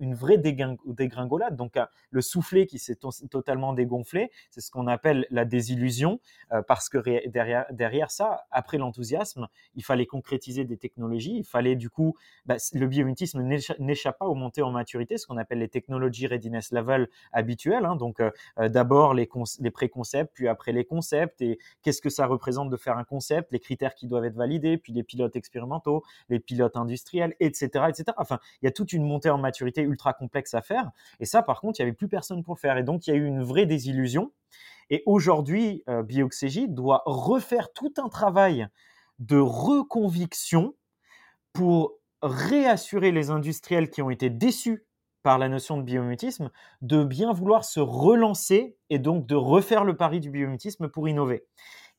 une 0.00 0.14
vraie 0.14 0.38
dégringolade. 0.38 1.56
Donc, 1.56 1.76
euh, 1.76 1.84
le 2.10 2.20
soufflet 2.20 2.66
qui 2.66 2.78
s'est 2.78 2.98
totalement 3.30 3.72
dégonflé, 3.72 4.30
c'est 4.50 4.60
ce 4.60 4.70
qu'on 4.70 4.86
appelle 4.86 5.26
la 5.30 5.44
désillusion, 5.44 6.20
euh, 6.52 6.62
parce 6.62 6.88
que 6.88 6.98
derrière, 7.28 7.66
derrière 7.70 8.10
ça, 8.10 8.46
après 8.50 8.78
l'enthousiasme, 8.78 9.48
il 9.74 9.84
fallait 9.84 10.06
concrétiser 10.06 10.64
des 10.64 10.76
technologies. 10.76 11.36
Il 11.38 11.44
fallait 11.44 11.76
du 11.76 11.90
coup, 11.90 12.16
bah, 12.44 12.56
le 12.72 12.86
biomimétisme 12.86 13.42
n'échappe 13.78 14.18
pas 14.18 14.26
aux 14.26 14.34
montées 14.34 14.62
en 14.62 14.70
maturité, 14.70 15.18
ce 15.18 15.26
qu'on 15.26 15.36
appelle 15.36 15.58
les 15.58 15.68
technologies 15.68 16.26
readiness 16.26 16.72
level 16.72 17.08
habituelles. 17.32 17.84
Hein. 17.84 17.96
donc, 17.96 18.22
d'abord 18.58 19.14
les, 19.14 19.28
les 19.60 19.70
préconcepts, 19.70 20.32
puis 20.34 20.48
après 20.48 20.72
les 20.72 20.84
concepts, 20.84 21.40
et 21.42 21.58
qu'est-ce 21.82 22.00
que 22.00 22.10
ça 22.10 22.26
représente 22.26 22.70
de 22.70 22.76
faire 22.76 22.96
un 22.96 23.04
concept, 23.04 23.52
les 23.52 23.60
critères 23.60 23.94
qui 23.94 24.06
doivent 24.06 24.24
être 24.24 24.36
validés, 24.36 24.78
puis 24.78 24.92
les 24.92 25.02
pilotes 25.02 25.36
expérimentaux 25.36 25.55
les 26.28 26.40
pilotes 26.40 26.76
industriels, 26.76 27.34
etc., 27.40 27.86
etc. 27.88 28.04
Enfin, 28.16 28.38
il 28.62 28.66
y 28.66 28.68
a 28.68 28.72
toute 28.72 28.92
une 28.92 29.04
montée 29.04 29.30
en 29.30 29.38
maturité 29.38 29.82
ultra 29.82 30.12
complexe 30.12 30.54
à 30.54 30.62
faire. 30.62 30.90
Et 31.20 31.24
ça, 31.24 31.42
par 31.42 31.60
contre, 31.60 31.80
il 31.80 31.82
n'y 31.82 31.88
avait 31.88 31.96
plus 31.96 32.08
personne 32.08 32.42
pour 32.42 32.54
le 32.54 32.58
faire. 32.60 32.76
Et 32.76 32.82
donc, 32.82 33.06
il 33.06 33.10
y 33.10 33.12
a 33.12 33.16
eu 33.16 33.26
une 33.26 33.42
vraie 33.42 33.66
désillusion. 33.66 34.32
Et 34.90 35.02
aujourd'hui, 35.06 35.82
euh, 35.88 36.02
doit 36.68 37.02
refaire 37.06 37.72
tout 37.72 37.92
un 37.98 38.08
travail 38.08 38.68
de 39.18 39.38
reconviction 39.38 40.74
pour 41.52 41.94
réassurer 42.22 43.12
les 43.12 43.30
industriels 43.30 43.90
qui 43.90 44.02
ont 44.02 44.10
été 44.10 44.30
déçus 44.30 44.84
par 45.22 45.38
la 45.38 45.48
notion 45.48 45.76
de 45.76 45.82
biomimétisme 45.82 46.50
de 46.82 47.02
bien 47.02 47.32
vouloir 47.32 47.64
se 47.64 47.80
relancer 47.80 48.76
et 48.90 49.00
donc 49.00 49.26
de 49.26 49.34
refaire 49.34 49.82
le 49.82 49.96
pari 49.96 50.20
du 50.20 50.30
biomimétisme 50.30 50.88
pour 50.88 51.08
innover. 51.08 51.44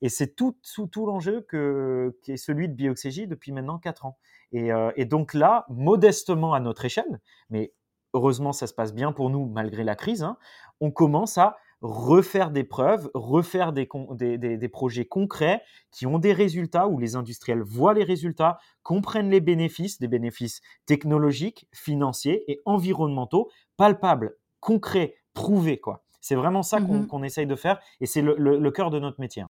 Et 0.02 0.08
c'est 0.08 0.34
tout, 0.34 0.56
tout, 0.74 0.86
tout 0.86 1.06
l'enjeu 1.06 1.46
qui 2.22 2.32
est 2.32 2.36
celui 2.36 2.68
de 2.68 2.74
Bioxégie 2.74 3.26
depuis 3.26 3.52
maintenant 3.52 3.78
4 3.78 4.06
ans. 4.06 4.18
Et, 4.52 4.70
et, 4.96 5.04
donc 5.04 5.34
là, 5.34 5.66
modestement 5.68 6.54
à 6.54 6.60
notre 6.60 6.84
échelle, 6.84 7.20
mais 7.50 7.72
heureusement 8.14 8.52
ça 8.52 8.66
se 8.66 8.72
passe 8.72 8.94
bien 8.94 9.12
pour 9.12 9.28
nous 9.28 9.46
malgré 9.46 9.84
la 9.84 9.94
crise, 9.94 10.22
hein, 10.22 10.38
on 10.80 10.90
commence 10.90 11.36
à 11.36 11.56
refaire 11.80 12.50
des 12.50 12.64
preuves, 12.64 13.10
refaire 13.14 13.72
des, 13.72 13.86
des, 14.18 14.68
projets 14.68 15.04
concrets 15.04 15.62
qui 15.92 16.06
ont 16.06 16.18
des 16.18 16.32
résultats, 16.32 16.88
où 16.88 16.98
les 16.98 17.14
industriels 17.14 17.62
voient 17.62 17.94
les 17.94 18.04
résultats, 18.04 18.58
comprennent 18.82 19.30
les 19.30 19.40
bénéfices, 19.40 20.00
des 20.00 20.08
bénéfices 20.08 20.60
technologiques, 20.86 21.68
financiers 21.72 22.50
et 22.50 22.60
environnementaux, 22.64 23.48
palpables, 23.76 24.36
concrets, 24.60 25.16
prouvés. 25.34 25.78
quoi. 25.78 26.02
C'est 26.20 26.34
vraiment 26.34 26.62
ça 26.62 26.80
qu'on 26.80 27.18
mmh 27.18 27.24
essaye 27.24 27.46
de 27.46 27.54
faire 27.54 27.78
et 28.00 28.06
c'est 28.06 28.22
le, 28.22 28.70
cœur 28.70 28.90
de 28.90 28.98
notre 28.98 29.20
métier. 29.20 29.44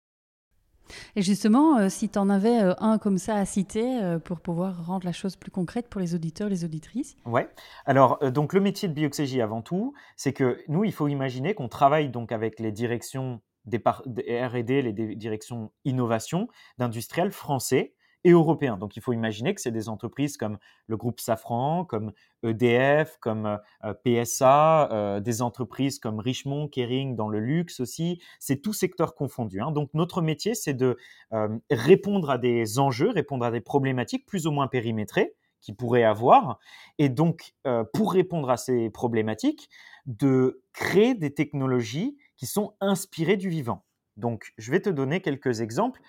Et 1.15 1.23
justement, 1.23 1.79
euh, 1.79 1.89
si 1.89 2.09
tu 2.09 2.19
en 2.19 2.29
avais 2.29 2.63
euh, 2.63 2.75
un 2.79 2.99
comme 2.99 3.19
ça 3.19 3.37
à 3.37 3.45
citer 3.45 4.03
euh, 4.03 4.19
pour 4.19 4.41
pouvoir 4.41 4.87
rendre 4.87 5.05
la 5.05 5.13
chose 5.13 5.37
plus 5.37 5.51
concrète 5.51 5.89
pour 5.89 6.01
les 6.01 6.15
auditeurs, 6.15 6.49
les 6.49 6.65
auditrices? 6.65 7.17
Ouais. 7.25 7.49
Alors, 7.85 8.19
donc 8.31 8.53
le 8.53 8.61
métier 8.61 8.89
de 8.89 8.95
bioxégie 8.95 9.41
avant 9.41 9.63
tout, 9.63 9.95
c'est 10.17 10.33
que 10.33 10.59
nous, 10.69 10.85
il 10.85 10.93
faut 10.93 11.09
imaginer 11.09 11.55
qu'on 11.55 11.69
travaille 11.69 12.09
donc 12.09 12.33
avec 12.33 12.61
les 12.61 12.73
directions 12.73 13.41
R&D, 13.69 14.83
les 14.83 14.93
directions 15.17 15.73
innovation 15.85 16.49
d'industriels 16.79 17.33
français 17.33 17.95
et 18.27 18.33
européens. 18.33 18.77
Donc 18.77 18.97
il 18.97 19.03
faut 19.03 19.13
imaginer 19.13 19.55
que 19.55 19.61
c'est 19.61 19.71
des 19.71 19.89
entreprises 19.89 20.37
comme 20.37 20.59
le 20.89 20.97
groupe 20.97 21.21
Safran, 21.21 21.85
comme 21.85 22.13
EDF, 22.43 23.19
comme 23.21 23.61
euh, 23.85 23.95
PSA, 24.05 24.91
euh, 24.91 25.21
des 25.21 25.43
entreprises 25.43 26.01
comme 26.01 26.19
Richemont, 26.19 26.67
Kering 26.67 27.15
dans 27.15 27.29
le 27.29 27.39
luxe 27.39 27.79
aussi. 27.79 28.21
C'est 28.41 28.61
tout 28.61 28.73
secteur 28.73 29.15
confondu. 29.15 29.61
Hein. 29.61 29.71
Donc 29.71 29.91
notre 29.95 30.23
métier, 30.23 30.57
c'est 30.57 30.75
de 30.75 30.97
euh, 31.33 31.57
répondre 31.71 32.29
à 32.29 32.37
des 32.37 32.81
enjeux, 32.81 33.11
répondre 33.11 33.45
à 33.45 33.53
des 33.53 33.61
problématiques 33.61 34.27
plus 34.27 34.49
ou 34.49 34.51
moins 34.51 34.67
périmétrées 34.67 35.37
qui 35.61 35.73
pourraient 35.73 36.05
avoir. 36.05 36.59
Et 36.99 37.09
donc, 37.09 37.55
pour 37.93 38.13
répondre 38.13 38.51
à 38.51 38.57
ces 38.57 38.89
problématiques, 38.89 39.69
de 40.05 40.63
créer 40.73 41.15
des 41.15 41.35
technologies 41.35 42.17
qui 42.37 42.47
sont 42.47 42.75
inspirées 42.81 43.37
du 43.37 43.49
vivant. 43.49 43.83
Donc, 44.17 44.53
je 44.59 44.71
vais 44.71 44.81
te 44.81 44.91
donner 44.91 45.21
quelques 45.21 45.61
exemples 45.61 46.01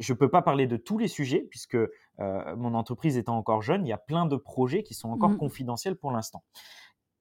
je 0.00 0.12
ne 0.12 0.18
peux 0.18 0.28
pas 0.28 0.42
parler 0.42 0.66
de 0.66 0.76
tous 0.76 0.98
les 0.98 1.08
sujets 1.08 1.46
puisque 1.50 1.76
euh, 1.76 2.56
mon 2.56 2.74
entreprise 2.74 3.16
étant 3.16 3.36
encore 3.36 3.62
jeune, 3.62 3.86
il 3.86 3.88
y 3.88 3.92
a 3.92 3.98
plein 3.98 4.26
de 4.26 4.36
projets 4.36 4.82
qui 4.82 4.94
sont 4.94 5.10
encore 5.10 5.30
mmh. 5.30 5.38
confidentiels 5.38 5.96
pour 5.96 6.12
l'instant. 6.12 6.42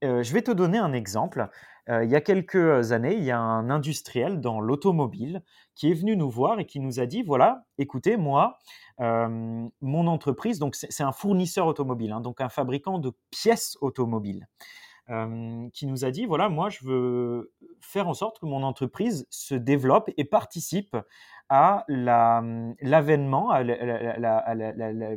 Euh, 0.04 0.24
je 0.24 0.34
vais 0.34 0.42
te 0.42 0.52
donner 0.52 0.78
un 0.78 0.94
exemple. 0.94 1.50
Euh, 1.90 2.04
il 2.04 2.12
y 2.12 2.16
a 2.16 2.22
quelques 2.22 2.92
années, 2.92 3.16
il 3.16 3.24
y 3.24 3.32
a 3.32 3.40
un 3.40 3.70
industriel 3.70 4.42
dans 4.42 4.60
l'automobile 4.60 5.42
qui 5.74 5.90
est 5.90 5.94
venu 5.94 6.18
nous 6.18 6.30
voir 6.30 6.60
et 6.60 6.66
qui 6.66 6.80
nous 6.80 7.00
a 7.00 7.06
dit, 7.06 7.24
voilà, 7.24 7.66
écoutez, 7.78 8.18
moi, 8.18 8.60
mon 9.00 10.08
entreprise, 10.08 10.58
donc 10.58 10.76
c'est 10.76 11.04
un 11.04 11.12
fournisseur 11.12 11.68
automobile, 11.68 12.14
hein, 12.14 12.22
donc 12.22 12.40
un 12.40 12.50
fabricant 12.50 12.98
de 12.98 13.12
pièces 13.30 13.78
automobiles. 13.82 14.48
qui 15.74 15.86
nous 15.86 16.06
a 16.06 16.12
dit 16.12 16.26
voilà, 16.26 16.50
moi 16.50 16.70
je 16.70 16.80
veux 16.84 17.54
faire 17.80 18.08
en 18.08 18.16
sorte 18.16 18.40
que 18.40 18.48
mon 18.48 18.64
entreprise 18.64 19.28
se 19.30 19.54
développe 19.54 20.10
et 20.18 20.26
participe 20.26 20.98
à 21.50 21.86
l'avènement, 21.88 23.52
à, 23.52 23.64
la, 23.64 25.16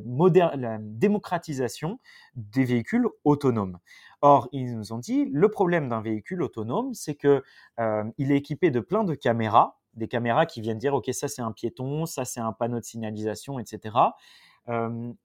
démocratisation 0.80 1.98
des 2.34 2.64
véhicules 2.64 3.06
autonomes. 3.24 3.78
Or, 4.20 4.48
ils 4.52 4.76
nous 4.76 4.92
ont 4.92 4.98
dit, 4.98 5.26
le 5.32 5.48
problème 5.48 5.88
d'un 5.88 6.00
véhicule 6.00 6.42
autonome, 6.42 6.92
c'est 6.92 7.14
qu'il 7.14 7.42
euh, 7.80 8.04
est 8.18 8.30
équipé 8.30 8.70
de 8.70 8.80
plein 8.80 9.04
de 9.04 9.14
caméras, 9.14 9.78
des 9.94 10.08
caméras 10.08 10.46
qui 10.46 10.60
viennent 10.60 10.78
dire, 10.78 10.94
OK, 10.94 11.08
ça 11.12 11.28
c'est 11.28 11.42
un 11.42 11.52
piéton, 11.52 12.06
ça 12.06 12.24
c'est 12.24 12.40
un 12.40 12.52
panneau 12.52 12.80
de 12.80 12.84
signalisation, 12.84 13.58
etc 13.58 13.94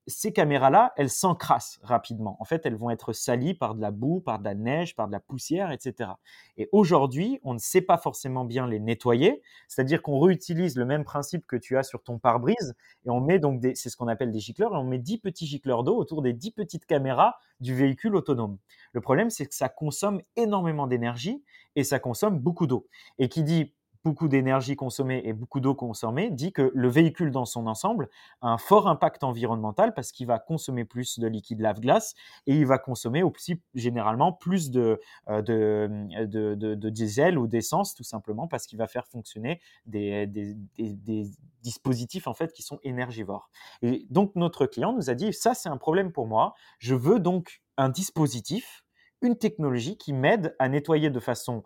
ces 0.08 0.32
caméras-là, 0.32 0.94
elles 0.96 1.10
s'encrassent 1.10 1.80
rapidement. 1.84 2.38
En 2.40 2.46
fait, 2.46 2.66
elles 2.66 2.76
vont 2.76 2.90
être 2.90 3.12
salies 3.12 3.54
par 3.54 3.76
de 3.76 3.82
la 3.82 3.92
boue, 3.92 4.22
par 4.22 4.40
de 4.40 4.46
la 4.46 4.56
neige, 4.56 4.96
par 4.96 5.08
de 5.08 5.12
la 5.12 5.20
poussière, 5.20 5.72
etc. 5.72 6.12
Et 6.58 6.70
aujourd'hui, 6.72 7.40
on 7.44 7.54
ne 7.54 7.60
sait 7.60 7.82
pas 7.82 7.98
forcément 7.98 8.46
bien 8.46 8.68
les 8.68 8.80
nettoyer, 8.80 9.42
c'est-à-dire 9.68 10.02
qu'on 10.02 10.20
réutilise 10.20 10.78
le 10.78 10.86
même 10.86 11.04
principe 11.04 11.46
que 11.46 11.58
tu 11.58 11.78
as 11.78 11.84
sur 11.84 12.04
ton 12.04 12.20
pare-brise 12.20 12.76
et 13.06 13.10
on 13.10 13.20
met 13.20 13.40
donc, 13.40 13.62
c'est 13.76 13.90
ce 13.90 13.98
qu'on 13.98 14.08
appelle 14.08 14.32
des 14.32 14.40
gicleurs, 14.40 14.74
et 14.74 14.78
on 14.78 14.86
met 14.86 15.00
10 15.00 15.18
petits 15.18 15.46
gicleurs 15.46 15.84
d'eau 15.84 15.98
autour 15.98 16.22
des 16.22 16.34
10 16.34 16.52
petites 16.52 16.86
caméras 16.86 17.36
du 17.60 17.76
véhicule 17.76 18.16
autonome. 18.16 18.58
Le 18.94 19.02
problème, 19.02 19.30
c'est 19.30 19.46
que 19.46 19.56
ça 19.56 19.70
consomme 19.70 20.22
énormément 20.36 20.88
d'énergie 20.88 21.44
et 21.76 21.84
ça 21.84 22.00
consomme 22.00 22.40
beaucoup 22.40 22.68
d'eau. 22.68 22.88
Et 23.20 23.30
qui 23.30 23.44
dit 23.44 23.74
beaucoup 24.04 24.28
d'énergie 24.28 24.76
consommée 24.76 25.22
et 25.26 25.34
beaucoup 25.34 25.60
d'eau 25.60 25.76
consommée, 25.76 26.30
dit 26.30 26.52
que 26.52 26.72
le 26.74 26.90
véhicule 26.90 27.32
dans 27.32 27.46
son 27.46 27.68
ensemble 27.68 28.10
a 28.42 28.50
un 28.50 28.58
fort 28.58 28.88
impact 28.88 29.24
environnemental 29.24 29.94
parce 29.94 30.12
qu'il 30.12 30.28
va 30.28 30.40
consommer 30.40 30.84
plus 30.84 31.20
de 31.20 31.28
liquide 31.28 31.62
lave-glace 31.62 32.14
et 32.46 32.56
il 32.56 32.66
va 32.66 32.78
consommer 32.78 33.24
aussi 33.24 33.62
généralement 33.76 34.34
plus 34.34 34.72
de, 34.72 35.00
euh, 35.30 35.42
de, 35.42 36.90
diesel 36.90 37.38
ou 37.38 37.48
d'essence 37.48 37.96
tout 37.96 38.04
simplement 38.04 38.48
parce 38.48 38.68
qu'il 38.68 38.78
va 38.78 38.88
faire 38.88 39.08
fonctionner 39.08 39.62
des, 39.86 40.28
des, 40.28 40.56
des, 40.78 41.30
dispositifs 41.62 42.28
en 42.28 42.34
fait 42.34 42.52
qui 42.52 42.62
sont 42.62 42.80
énergivores. 42.84 43.50
Et 43.82 44.06
donc 44.10 44.36
notre 44.36 44.66
client 44.66 44.92
nous 44.92 45.10
a 45.10 45.14
dit 45.14 45.32
ça 45.32 45.54
c'est 45.54 45.70
un 45.70 45.78
problème 45.78 46.12
pour 46.12 46.28
moi, 46.28 46.56
je 46.78 46.94
veux 46.94 47.20
donc 47.20 47.62
un 47.78 47.88
dispositif, 47.88 48.84
une 49.22 49.38
technologie 49.38 49.98
qui 49.98 50.12
m'aide 50.12 50.58
à 50.60 50.68
nettoyer 50.68 51.10
de 51.10 51.20
façon 51.22 51.64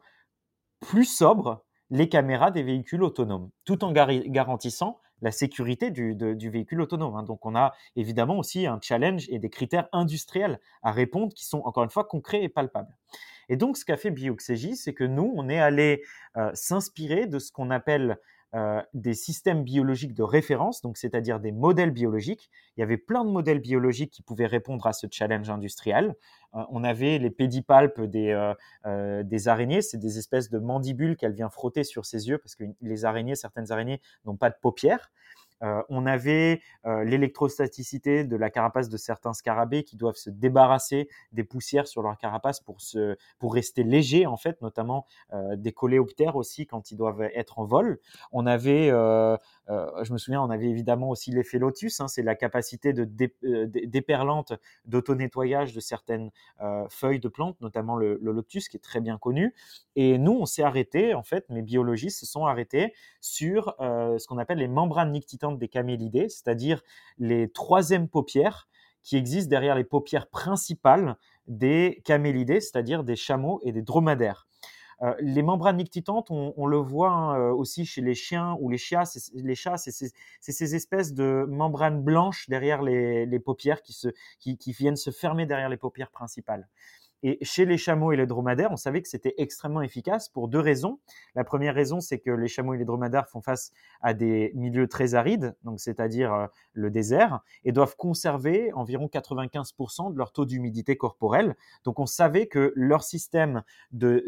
plus 0.81 1.05
sobre 1.05 1.65
les 1.89 2.09
caméras 2.09 2.51
des 2.51 2.63
véhicules 2.63 3.03
autonomes, 3.03 3.49
tout 3.65 3.83
en 3.83 3.91
garantissant 3.91 4.99
la 5.21 5.31
sécurité 5.31 5.89
du, 5.91 6.49
véhicule 6.49 6.81
autonome. 6.81 7.15
Hein. 7.15 7.23
Donc 7.23 7.45
on 7.45 7.55
a 7.55 7.73
évidemment 7.95 8.37
aussi 8.37 8.67
un 8.67 8.79
challenge 8.81 9.27
et 9.29 9.39
des 9.39 9.49
critères 9.49 9.87
industriels 9.91 10.59
à 10.83 10.91
répondre 10.91 11.33
qui 11.33 11.45
sont 11.45 11.59
encore 11.59 11.83
une 11.83 11.89
fois 11.89 12.03
concrets 12.03 12.43
et 12.43 12.49
palpables. 12.49 12.95
Et 13.49 13.55
donc 13.55 13.77
ce 13.77 13.85
qu'a 13.85 13.97
fait 13.97 14.11
Bioxégie, 14.11 14.75
c'est 14.75 14.93
que 14.93 15.03
nous, 15.03 15.33
on 15.35 15.49
est 15.49 15.59
allé 15.59 16.03
euh, 16.35 16.51
s'inspirer 16.53 17.27
de 17.27 17.39
ce 17.39 17.51
qu'on 17.51 17.71
appelle 17.71 18.17
euh, 18.57 18.81
des 18.95 19.13
systèmes 19.13 19.63
biologiques 19.63 20.15
de 20.15 20.23
référence, 20.23 20.81
donc 20.81 20.97
c'est-à-dire 20.97 21.39
des 21.39 21.51
modèles 21.51 21.91
biologiques. 21.91 22.49
Il 22.75 22.79
y 22.79 22.83
avait 22.83 22.97
plein 22.97 23.23
de 23.23 23.29
modèles 23.29 23.59
biologiques 23.59 24.09
qui 24.09 24.23
pouvaient 24.23 24.47
répondre 24.47 24.87
à 24.87 24.93
ce 24.93 25.05
challenge 25.11 25.47
industriel. 25.51 26.15
Euh, 26.55 26.63
on 26.71 26.83
avait 26.83 27.19
les 27.19 27.29
pédipalpes 27.29 28.01
des, 28.01 28.31
euh, 28.85 29.21
des 29.21 29.47
araignées, 29.47 29.83
c'est 29.83 29.99
des 29.99 30.17
espèces 30.17 30.49
de 30.49 30.57
mandibules 30.57 31.17
qu'elle 31.17 31.33
vient 31.33 31.51
frotter 31.51 31.83
sur 31.83 32.07
ses 32.07 32.29
yeux 32.29 32.39
parce 32.39 32.55
que 32.55 32.63
les 32.81 33.05
araignées, 33.05 33.35
certaines 33.35 33.71
araignées 33.71 34.01
n'ont 34.25 34.37
pas 34.37 34.49
de 34.49 34.55
paupières. 34.59 35.11
Euh, 35.63 35.81
on 35.89 36.05
avait 36.05 36.61
euh, 36.85 37.03
l'électrostaticité 37.03 38.23
de 38.23 38.35
la 38.35 38.49
carapace 38.49 38.89
de 38.89 38.97
certains 38.97 39.33
scarabées 39.33 39.83
qui 39.83 39.95
doivent 39.95 40.15
se 40.15 40.29
débarrasser 40.29 41.09
des 41.31 41.43
poussières 41.43 41.87
sur 41.87 42.01
leur 42.01 42.17
carapace 42.17 42.59
pour, 42.59 42.81
se, 42.81 43.17
pour 43.39 43.53
rester 43.53 43.83
légers, 43.83 44.25
en 44.25 44.37
fait, 44.37 44.61
notamment 44.61 45.05
euh, 45.33 45.55
des 45.55 45.71
coléoptères 45.71 46.35
aussi 46.35 46.67
quand 46.67 46.91
ils 46.91 46.97
doivent 46.97 47.21
être 47.21 47.59
en 47.59 47.65
vol. 47.65 47.99
On 48.31 48.45
avait, 48.45 48.87
je 48.87 50.13
me 50.13 50.17
souviens, 50.17 50.41
on 50.41 50.49
avait 50.49 50.69
évidemment 50.69 51.09
aussi 51.09 51.31
l'effet 51.31 51.59
lotus, 51.59 51.99
hein, 51.99 52.07
c'est 52.07 52.21
la 52.21 52.35
capacité 52.35 52.93
de 52.93 53.05
déperlante, 53.85 54.53
d'auto-nettoyage 54.85 55.73
de 55.73 55.79
certaines 55.79 56.31
feuilles 56.89 57.19
de 57.19 57.27
plantes, 57.27 57.59
notamment 57.61 57.95
le, 57.95 58.19
le, 58.21 58.31
lotus 58.31 58.69
qui 58.69 58.77
est 58.77 58.81
très 58.81 59.01
bien 59.01 59.17
connu. 59.17 59.53
Et 59.95 60.17
nous, 60.17 60.33
on 60.33 60.45
s'est 60.45 60.63
arrêté, 60.63 61.13
en 61.13 61.23
fait, 61.23 61.49
mes 61.49 61.61
biologistes 61.61 62.19
se 62.19 62.25
sont 62.25 62.45
arrêtés 62.45 62.93
sur 63.21 63.75
ce 63.79 64.25
qu'on 64.27 64.37
appelle 64.37 64.59
les 64.59 64.67
membranes 64.67 65.11
nictitantes 65.11 65.46
des 65.51 65.67
camélidés, 65.67 66.29
c'est-à-dire 66.29 66.81
les 67.17 67.49
troisièmes 67.49 68.07
paupières 68.07 68.67
qui 69.03 69.15
existent 69.15 69.49
derrière 69.49 69.75
les 69.75 69.83
paupières 69.83 70.27
principales 70.27 71.15
des 71.47 72.01
camélidés, 72.03 72.59
c'est-à-dire 72.59 73.03
des 73.03 73.15
chameaux 73.15 73.61
et 73.63 73.71
des 73.71 73.81
dromadaires. 73.81 74.47
Euh, 75.03 75.13
les 75.19 75.43
membranes 75.43 75.77
nictitantes, 75.77 76.31
on, 76.31 76.65
le 76.65 76.77
voit 76.77 77.11
hein, 77.11 77.39
euh, 77.39 77.53
aussi 77.53 77.85
chez 77.85 78.01
les 78.01 78.15
chiens 78.15 78.57
ou 78.59 78.69
les 78.69 78.77
chats. 78.77 79.05
C'est 79.05 80.11
ces 80.41 80.75
espèces 80.75 81.13
de 81.13 81.45
membranes 81.47 82.01
blanches 82.01 82.49
derrière 82.49 82.81
les, 82.81 83.39
paupières 83.39 83.81
qui, 83.81 84.57
viennent 84.73 84.95
se 84.95 85.11
fermer 85.11 85.45
derrière 85.45 85.69
les 85.69 85.77
paupières 85.77 86.09
principales. 86.09 86.67
Et 87.23 87.43
chez 87.43 87.65
les 87.65 87.77
chameaux 87.77 88.11
et 88.11 88.17
les 88.17 88.27
dromadaires, 88.27 88.71
on 88.71 88.77
savait 88.77 89.01
que 89.01 89.07
c'était 89.07 89.33
extrêmement 89.37 89.81
efficace 89.81 90.29
pour 90.29 90.47
deux 90.47 90.59
raisons. 90.59 90.99
La 91.35 91.43
première 91.43 91.73
raison, 91.73 91.99
c'est 91.99 92.19
que 92.19 92.29
les 92.29 92.47
chameaux 92.47 92.73
et 92.75 92.77
les 92.77 92.85
dromadaires 92.85 93.27
font 93.27 93.41
face 93.41 93.71
à 94.01 94.13
des 94.13 94.51
milieux 94.53 94.87
très 94.87 95.15
arides, 95.15 95.55
donc 95.63 95.79
c'est-à-dire 95.79 96.33
euh, 96.33 96.47
le 96.73 96.91
désert, 96.91 97.39
et 97.63 97.71
doivent 97.71 97.95
conserver 97.95 98.71
environ 98.73 99.07
95% 99.07 100.13
de 100.13 100.17
leur 100.17 100.31
taux 100.31 100.45
d'humidité 100.45 100.95
corporelle. 100.95 101.55
Donc 101.83 101.99
on 101.99 102.05
savait 102.05 102.47
que 102.47 102.71
leur 102.75 103.03
système 103.03 103.63
de, 103.91 104.23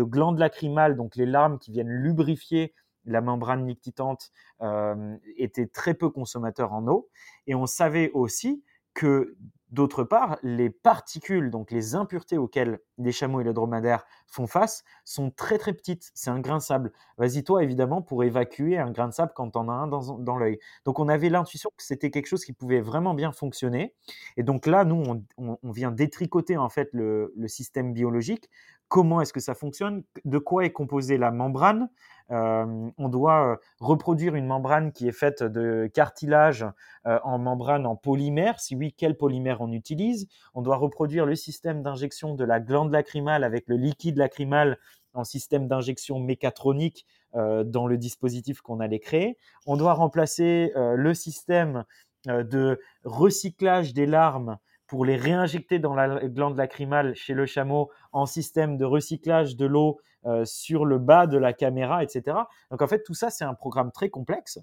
glandes 0.00 0.38
lacrymales, 0.38 0.96
donc 0.96 1.16
les 1.16 1.26
larmes 1.26 1.58
qui 1.58 1.70
viennent 1.70 1.88
lubrifier 1.88 2.74
la 3.04 3.20
membrane 3.20 3.64
nictitante, 3.64 4.30
euh, 4.60 5.16
était 5.36 5.66
très 5.66 5.94
peu 5.94 6.10
consommateur 6.10 6.72
en 6.72 6.86
eau. 6.88 7.08
Et 7.46 7.54
on 7.54 7.66
savait 7.66 8.10
aussi 8.12 8.62
que 8.94 9.36
D'autre 9.76 10.04
part, 10.04 10.38
les 10.42 10.70
particules, 10.70 11.50
donc 11.50 11.70
les 11.70 11.94
impuretés 11.94 12.38
auxquelles 12.38 12.78
les 12.96 13.12
chameaux 13.12 13.42
et 13.42 13.44
les 13.44 13.52
dromadaires 13.52 14.06
font 14.26 14.46
face, 14.46 14.84
sont 15.04 15.30
très 15.30 15.58
très 15.58 15.74
petites. 15.74 16.10
C'est 16.14 16.30
un 16.30 16.40
grain 16.40 16.56
de 16.56 16.62
sable. 16.62 16.92
Vas-y, 17.18 17.44
toi, 17.44 17.62
évidemment, 17.62 18.00
pour 18.00 18.24
évacuer 18.24 18.78
un 18.78 18.90
grain 18.90 19.08
de 19.08 19.12
sable 19.12 19.32
quand 19.36 19.54
on 19.54 19.68
a 19.68 19.72
un 19.74 19.86
dans, 19.86 20.38
l'œil. 20.38 20.58
Donc, 20.86 20.98
on 20.98 21.10
avait 21.10 21.28
l'intuition 21.28 21.68
que 21.76 21.82
c'était 21.82 22.10
quelque 22.10 22.24
chose 22.24 22.42
qui 22.42 22.54
pouvait 22.54 22.80
vraiment 22.80 23.12
bien 23.12 23.32
fonctionner. 23.32 23.94
Et 24.38 24.42
donc 24.42 24.64
là, 24.64 24.86
nous, 24.86 25.04
on, 25.36 25.58
vient 25.70 25.90
détricoter 25.90 26.56
en 26.56 26.70
fait 26.70 26.88
le 26.94 27.30
système 27.46 27.92
biologique. 27.92 28.48
Comment 28.88 29.20
est-ce 29.20 29.32
que 29.32 29.40
ça 29.40 29.54
fonctionne 29.54 30.04
De 30.24 30.38
quoi 30.38 30.64
est 30.64 30.72
composée 30.72 31.18
la 31.18 31.30
membrane 31.30 31.88
euh, 32.30 32.90
on 32.98 33.08
doit 33.08 33.52
euh, 33.52 33.56
reproduire 33.78 34.34
une 34.34 34.46
membrane 34.46 34.92
qui 34.92 35.06
est 35.06 35.12
faite 35.12 35.42
de 35.42 35.88
cartilage 35.92 36.66
euh, 37.06 37.18
en 37.22 37.38
membrane 37.38 37.86
en 37.86 37.94
polymère. 37.94 38.58
Si 38.58 38.74
oui, 38.74 38.92
quel 38.96 39.16
polymère 39.16 39.60
on 39.60 39.70
utilise? 39.72 40.26
On 40.54 40.62
doit 40.62 40.76
reproduire 40.76 41.24
le 41.24 41.36
système 41.36 41.82
d'injection 41.82 42.34
de 42.34 42.44
la 42.44 42.60
glande 42.60 42.90
lacrymale 42.90 43.44
avec 43.44 43.68
le 43.68 43.76
liquide 43.76 44.16
lacrymal 44.16 44.78
en 45.14 45.24
système 45.24 45.66
d'injection 45.66 46.18
mécatronique 46.18 47.06
dans 47.32 47.86
le 47.86 47.96
dispositif 47.96 48.60
qu'on 48.60 48.80
allait 48.80 48.98
créer. 48.98 49.38
On 49.66 49.76
doit 49.78 49.94
remplacer 49.94 50.72
le 50.74 51.14
système 51.14 51.84
de 52.26 52.78
recyclage 53.04 53.94
des 53.94 54.04
larmes 54.04 54.58
pour 54.86 55.04
les 55.04 55.16
réinjecter 55.16 55.78
dans 55.78 55.94
la 55.94 56.28
glande 56.28 56.56
lacrymale 56.56 57.14
chez 57.14 57.34
le 57.34 57.46
chameau 57.46 57.90
en 58.12 58.26
système 58.26 58.76
de 58.76 58.84
recyclage 58.84 59.56
de 59.56 59.66
l'eau 59.66 59.98
euh, 60.26 60.44
sur 60.44 60.84
le 60.84 60.98
bas 60.98 61.26
de 61.26 61.38
la 61.38 61.52
caméra, 61.52 62.02
etc. 62.02 62.36
Donc 62.70 62.82
en 62.82 62.86
fait, 62.86 63.02
tout 63.02 63.14
ça, 63.14 63.30
c'est 63.30 63.44
un 63.44 63.54
programme 63.54 63.92
très 63.92 64.10
complexe. 64.10 64.58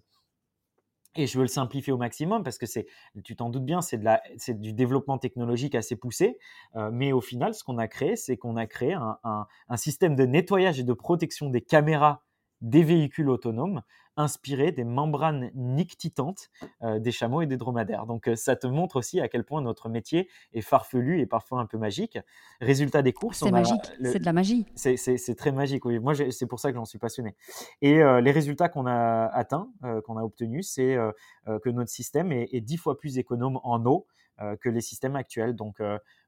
Et 1.16 1.28
je 1.28 1.38
veux 1.38 1.44
le 1.44 1.48
simplifier 1.48 1.94
au 1.94 1.98
maximum 1.98 2.44
parce 2.44 2.58
que 2.58 2.66
c'est, 2.66 2.88
tu 3.24 3.36
t'en 3.36 3.50
doutes 3.50 3.66
bien, 3.66 3.82
c'est, 3.82 3.98
de 3.98 4.04
la, 4.04 4.22
c'est 4.38 4.60
du 4.60 4.74
développement 4.74 5.20
technologique 5.20 5.76
assez 5.76 5.96
poussé. 5.96 6.40
Euh, 6.76 6.90
mais 6.92 7.12
au 7.12 7.22
final, 7.22 7.54
ce 7.54 7.64
qu'on 7.64 7.78
a 7.78 7.88
créé, 7.88 8.16
c'est 8.16 8.36
qu'on 8.36 8.56
a 8.56 8.66
créé 8.66 8.94
un, 8.94 9.20
un 9.24 9.78
système 9.78 10.16
de 10.16 10.26
nettoyage 10.26 10.80
et 10.80 10.84
de 10.84 10.94
protection 10.94 11.50
des 11.50 11.62
caméras 11.62 12.24
des 12.64 12.84
véhicules 12.84 13.30
autonomes 13.30 13.82
inspirés 14.16 14.72
des 14.72 14.84
membranes 14.84 15.52
nictitantes 15.56 16.50
euh, 16.84 17.00
des 17.00 17.12
chameaux 17.12 17.42
et 17.42 17.48
des 17.48 17.58
dromadaires. 17.58 18.06
Donc 18.06 18.28
euh, 18.28 18.36
ça 18.36 18.56
te 18.56 18.68
montre 18.68 18.98
aussi 18.98 19.20
à 19.20 19.28
quel 19.28 19.44
point 19.44 19.62
notre 19.62 19.90
métier 19.90 20.30
est 20.54 20.62
farfelu 20.62 21.20
et 21.20 21.26
parfois 21.26 21.60
un 21.60 21.66
peu 21.66 21.78
magique. 21.78 22.18
Résultat 22.62 23.02
des 23.02 23.14
courses, 23.14 23.40
c'est 23.40 23.52
magique, 23.52 23.92
c'est 24.04 24.20
de 24.20 24.26
la 24.26 24.34
magie. 24.34 24.66
C'est 24.76 25.36
très 25.36 25.52
magique, 25.52 25.86
oui. 25.86 26.00
Moi, 26.00 26.14
c'est 26.32 26.48
pour 26.48 26.60
ça 26.60 26.72
que 26.72 26.78
j'en 26.78 26.86
suis 26.86 27.00
passionné. 27.00 27.36
Et 27.82 28.02
euh, 28.02 28.22
les 28.22 28.32
résultats 28.32 28.70
qu'on 28.70 28.86
a 28.86 29.26
atteints, 29.34 29.70
qu'on 30.06 30.18
a 30.18 30.24
obtenus, 30.24 30.70
c'est 30.70 30.98
que 31.46 31.70
notre 31.70 31.90
système 31.90 32.32
est 32.32 32.62
dix 32.62 32.78
fois 32.78 32.98
plus 32.98 33.18
économe 33.18 33.60
en 33.64 33.86
eau 33.86 34.08
que 34.62 34.70
les 34.70 34.82
systèmes 34.82 35.16
actuels. 35.16 35.56
Donc, 35.56 35.82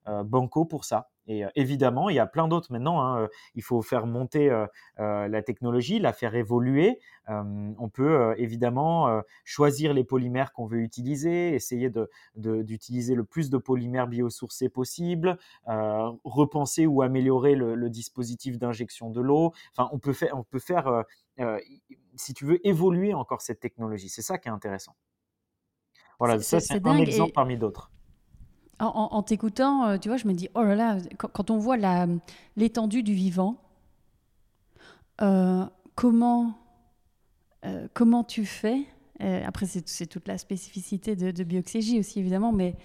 Banco 0.05 0.65
pour 0.65 0.85
ça. 0.85 1.09
Et 1.27 1.43
évidemment, 1.55 2.09
il 2.09 2.15
y 2.15 2.19
a 2.19 2.27
plein 2.27 2.47
d'autres 2.47 2.71
maintenant. 2.71 3.01
Hein, 3.01 3.27
il 3.55 3.63
faut 3.63 3.81
faire 3.81 4.05
monter 4.05 4.49
la 4.97 5.41
technologie, 5.41 5.99
la 5.99 6.13
faire 6.13 6.35
évoluer. 6.35 6.99
on 7.27 7.89
peut 7.91 8.35
évidemment 8.37 9.21
choisir 9.43 9.93
les 9.93 10.03
polymères 10.03 10.53
qu'on 10.53 10.67
veut 10.67 10.81
utiliser, 10.81 11.55
essayer 11.55 11.91
d'utiliser 12.35 13.13
de, 13.13 13.17
le 13.17 13.23
plus 13.23 13.49
de 13.49 13.57
polymères 13.57 14.07
biosourcés 14.07 14.69
possible, 14.69 15.39
repenser 15.65 16.85
ou 16.85 17.01
améliorer 17.01 17.55
le, 17.55 17.89
dispositif 17.89 18.59
d'injection 18.59 19.09
de 19.09 19.21
l'eau. 19.21 19.53
Enfin, 19.71 19.89
on 19.93 19.99
peut 19.99 20.13
faire, 20.13 20.37
on 20.37 20.43
peut 20.43 20.59
faire 20.59 21.05
si 22.15 22.33
tu 22.33 22.45
veux, 22.45 22.65
évoluer 22.67 23.13
encore 23.13 23.41
cette 23.41 23.59
technologie. 23.59 24.09
C'est 24.09 24.21
ça 24.21 24.37
qui 24.37 24.47
est 24.47 24.51
intéressant. 24.51 24.95
Voilà, 26.19 26.39
ça 26.39 26.59
c'est 26.59 26.85
un 26.85 26.97
exemple 26.97 27.33
parmi 27.33 27.57
d'autres. 27.57 27.91
En, 28.79 29.23
t'écoutant, 29.23 29.87
euh, 29.87 29.97
tu 29.97 30.09
vois, 30.09 30.17
je 30.17 30.27
me 30.27 30.33
dis, 30.33 30.49
oh 30.53 30.61
là 30.61 30.75
là, 30.75 30.97
quand, 31.17 31.49
on 31.49 31.57
voit 31.57 31.77
l'étendue 32.57 33.03
du 33.03 33.13
vivant, 33.13 33.55
euh, 35.21 35.65
comment, 35.95 36.59
euh, 37.65 37.87
comment 37.93 38.25
tu 38.25 38.45
fais 38.45 38.81
Après, 39.19 39.65
c'est 39.65 40.07
toute 40.07 40.27
la 40.27 40.37
spécificité 40.37 41.15
de, 41.15 41.31
de 41.31 41.43
Bioxégie 41.45 41.99
aussi, 41.99 42.19
évidemment, 42.19 42.51
mais 42.51 42.75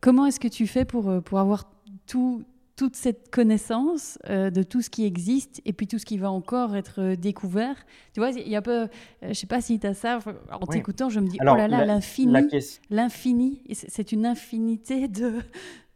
comment 0.00 0.26
est-ce 0.26 0.38
que 0.38 0.48
tu 0.48 0.68
fais 0.68 0.84
pour, 0.84 1.22
pour 1.24 1.40
avoir 1.40 1.68
tout, 2.06 2.44
toute 2.80 2.96
cette 2.96 3.30
connaissance 3.30 4.18
euh, 4.30 4.48
de 4.48 4.62
tout 4.62 4.80
ce 4.80 4.88
qui 4.88 5.04
existe 5.04 5.60
et 5.66 5.74
puis 5.74 5.86
tout 5.86 5.98
ce 5.98 6.06
qui 6.06 6.16
va 6.16 6.30
encore 6.30 6.76
être 6.76 7.02
euh, 7.02 7.14
découvert. 7.14 7.76
Tu 8.14 8.20
vois, 8.20 8.30
il 8.30 8.48
y 8.48 8.56
a 8.56 8.60
un 8.60 8.62
peu, 8.62 8.84
euh, 8.84 8.88
je 9.22 9.34
sais 9.34 9.46
pas 9.46 9.60
si 9.60 9.78
tu 9.78 9.86
as 9.86 9.92
ça, 9.92 10.18
en 10.50 10.64
t'écoutant, 10.64 11.10
je 11.10 11.20
me 11.20 11.28
dis, 11.28 11.36
oh 11.42 11.44
là 11.44 11.68
là, 11.68 11.84
l'infini, 11.84 12.48
l'infini, 12.88 13.62
c'est 13.70 14.12
une 14.12 14.24
infinité 14.24 15.08
de, 15.08 15.40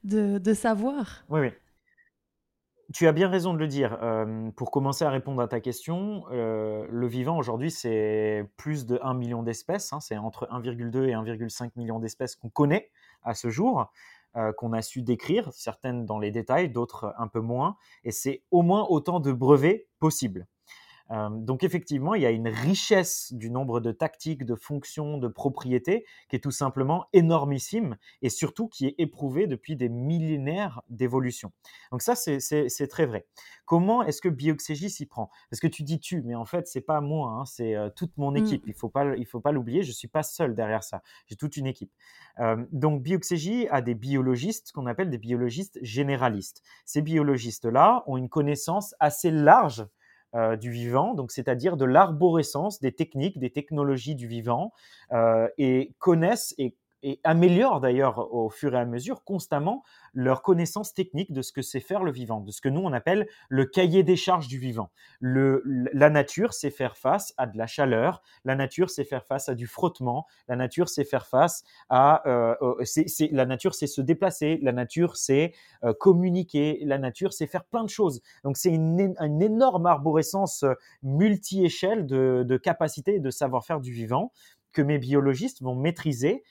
de, 0.04 0.36
de, 0.36 0.52
savoir. 0.52 1.24
Oui, 1.30 1.40
oui. 1.40 1.52
Tu 2.92 3.06
as 3.06 3.12
bien 3.12 3.30
raison 3.30 3.54
de 3.54 3.58
le 3.58 3.66
dire. 3.66 3.98
pour 4.54 4.70
commencer 4.70 5.06
à 5.06 5.10
répondre 5.10 5.40
à 5.40 5.48
ta 5.48 5.60
question, 5.60 6.24
le 6.30 7.06
vivant 7.06 7.38
aujourd'hui, 7.38 7.70
c'est 7.70 8.46
plus 8.58 8.84
de 8.84 9.00
1 9.02 9.14
million 9.14 9.42
d'espèces. 9.42 9.94
Hein. 9.94 10.00
c'est 10.00 10.18
entre 10.18 10.46
1,2 10.52 11.08
et 11.08 11.12
1,5 11.12 11.70
million 11.76 11.98
d'espèces 11.98 12.36
qu'on 12.36 12.50
connaît 12.50 12.90
à 13.22 13.32
ce 13.32 13.48
jour. 13.48 13.90
Euh, 14.36 14.52
qu'on 14.52 14.72
a 14.72 14.82
su 14.82 15.02
décrire, 15.02 15.52
certaines 15.52 16.06
dans 16.06 16.18
les 16.18 16.32
détails, 16.32 16.68
d'autres 16.68 17.14
un 17.18 17.28
peu 17.28 17.38
moins, 17.38 17.76
et 18.02 18.10
c'est 18.10 18.42
au 18.50 18.62
moins 18.62 18.84
autant 18.88 19.20
de 19.20 19.30
brevets 19.30 19.86
possibles. 20.00 20.48
Euh, 21.10 21.28
donc 21.30 21.64
effectivement, 21.64 22.14
il 22.14 22.22
y 22.22 22.26
a 22.26 22.30
une 22.30 22.48
richesse 22.48 23.32
du 23.32 23.50
nombre 23.50 23.80
de 23.80 23.92
tactiques, 23.92 24.44
de 24.44 24.54
fonctions, 24.54 25.18
de 25.18 25.28
propriétés 25.28 26.04
qui 26.28 26.36
est 26.36 26.40
tout 26.40 26.50
simplement 26.50 27.06
énormissime 27.12 27.96
et 28.22 28.30
surtout 28.30 28.68
qui 28.68 28.86
est 28.86 28.94
éprouvée 28.98 29.46
depuis 29.46 29.76
des 29.76 29.88
millénaires 29.88 30.82
d'évolution. 30.88 31.52
Donc 31.90 32.02
ça, 32.02 32.14
c'est 32.14 32.88
très 32.88 33.06
vrai. 33.06 33.26
Comment 33.66 34.02
est-ce 34.02 34.20
que 34.20 34.28
Bioxégie 34.28 34.90
s'y 34.90 35.06
prend? 35.06 35.30
Parce 35.50 35.60
que 35.60 35.66
tu 35.66 35.82
dis 35.82 35.98
tu, 36.00 36.22
mais 36.22 36.34
en 36.34 36.44
fait, 36.44 36.66
c'est 36.66 36.80
pas 36.80 37.00
moi, 37.00 37.30
hein, 37.30 37.44
c'est 37.44 37.74
euh, 37.74 37.88
toute 37.94 38.16
mon 38.16 38.32
mmh. 38.32 38.36
équipe. 38.36 38.64
Il 38.66 38.74
faut 38.74 38.88
pas, 38.88 39.16
il 39.16 39.26
faut 39.26 39.40
pas 39.40 39.52
l'oublier. 39.52 39.82
Je 39.82 39.92
suis 39.92 40.08
pas 40.08 40.22
seul 40.22 40.54
derrière 40.54 40.84
ça. 40.84 41.02
J'ai 41.26 41.36
toute 41.36 41.56
une 41.56 41.66
équipe. 41.66 41.92
Euh, 42.40 42.64
donc 42.72 43.02
Bioxégie 43.02 43.68
a 43.68 43.80
des 43.80 43.94
biologistes, 43.94 44.72
qu'on 44.72 44.86
appelle 44.86 45.10
des 45.10 45.18
biologistes 45.18 45.78
généralistes. 45.82 46.62
Ces 46.84 47.02
biologistes-là 47.02 48.04
ont 48.06 48.16
une 48.16 48.28
connaissance 48.28 48.94
assez 49.00 49.30
large 49.30 49.86
euh, 50.34 50.56
du 50.56 50.70
vivant, 50.70 51.14
donc 51.14 51.30
c'est-à-dire 51.30 51.76
de 51.76 51.84
l'arborescence 51.84 52.80
des 52.80 52.92
techniques, 52.92 53.38
des 53.38 53.50
technologies 53.50 54.14
du 54.14 54.26
vivant, 54.26 54.72
euh, 55.12 55.48
et 55.58 55.92
connaissent 55.98 56.54
et 56.58 56.74
et 57.04 57.20
améliorent 57.22 57.80
d'ailleurs 57.80 58.34
au 58.34 58.48
fur 58.48 58.74
et 58.74 58.78
à 58.78 58.86
mesure 58.86 59.24
constamment 59.24 59.84
leur 60.14 60.42
connaissance 60.42 60.94
technique 60.94 61.32
de 61.32 61.42
ce 61.42 61.52
que 61.52 61.60
c'est 61.60 61.80
faire 61.80 62.02
le 62.02 62.10
vivant, 62.10 62.40
de 62.40 62.50
ce 62.50 62.62
que 62.62 62.70
nous 62.70 62.80
on 62.80 62.92
appelle 62.92 63.28
le 63.50 63.66
cahier 63.66 64.02
des 64.02 64.16
charges 64.16 64.48
du 64.48 64.58
vivant. 64.58 64.90
La 65.20 66.08
nature 66.08 66.54
sait 66.54 66.70
faire 66.70 66.96
face 66.96 67.34
à 67.36 67.46
de 67.46 67.58
la 67.58 67.66
chaleur, 67.66 68.22
la 68.44 68.56
nature 68.56 68.88
sait 68.88 69.04
faire 69.04 69.26
face 69.26 69.50
à 69.50 69.54
du 69.54 69.66
frottement, 69.66 70.26
la 70.48 70.56
nature 70.56 70.88
sait 70.88 71.04
faire 71.04 71.26
face 71.26 71.62
à, 71.90 72.26
euh, 72.26 72.54
la 73.30 73.44
nature 73.44 73.74
sait 73.74 73.86
se 73.86 74.00
déplacer, 74.00 74.58
la 74.62 74.72
nature 74.72 75.16
sait 75.16 75.52
euh, 75.84 75.92
communiquer, 75.92 76.80
la 76.84 76.96
nature 76.96 77.34
sait 77.34 77.46
faire 77.46 77.64
plein 77.64 77.84
de 77.84 77.90
choses. 77.90 78.22
Donc 78.44 78.56
c'est 78.56 78.70
une, 78.70 79.14
énorme 79.42 79.84
arborescence 79.84 80.62
euh, 80.62 80.72
multi-échelle 81.02 82.06
de, 82.06 82.44
de 82.48 82.56
capacité 82.56 83.16
et 83.16 83.20
de 83.20 83.30
savoir-faire 83.30 83.80
du 83.80 83.92
vivant 83.92 84.32
que 84.72 84.82
mes 84.82 84.98
biologistes 84.98 85.62
vont 85.62 85.74
maîtriser 85.74 86.42
euh, 86.42 86.44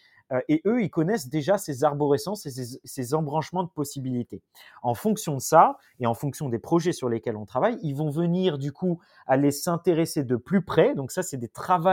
et 0.48 0.62
eux, 0.66 0.82
ils 0.82 0.90
connaissent 0.90 1.30
déjà 1.30 1.58
ces 1.58 1.84
arborescences 1.84 2.46
et 2.46 2.80
ces, 2.84 3.14
embranchements 3.14 3.64
de 3.64 3.70
possibilités. 3.70 4.42
En 4.82 4.96
fonction 4.96 5.36
de 5.36 5.42
ça, 5.42 5.78
et 6.00 6.08
en 6.08 6.14
fonction 6.14 6.50
des 6.50 6.60
projets 6.60 6.92
sur 6.92 7.10
lesquels 7.10 7.36
on 7.36 7.46
travaille, 7.46 7.78
ils 7.84 7.96
vont 7.96 8.10
venir 8.10 8.58
du 8.58 8.72
coup 8.72 9.00
aller 9.28 9.52
s'intéresser 9.52 10.24
de 10.24 10.36
plus 10.36 10.64
près. 10.64 10.96
Donc 10.96 11.12
ça, 11.12 11.22
c'est 11.22 11.38
des 11.38 11.50
travaux 11.50 11.84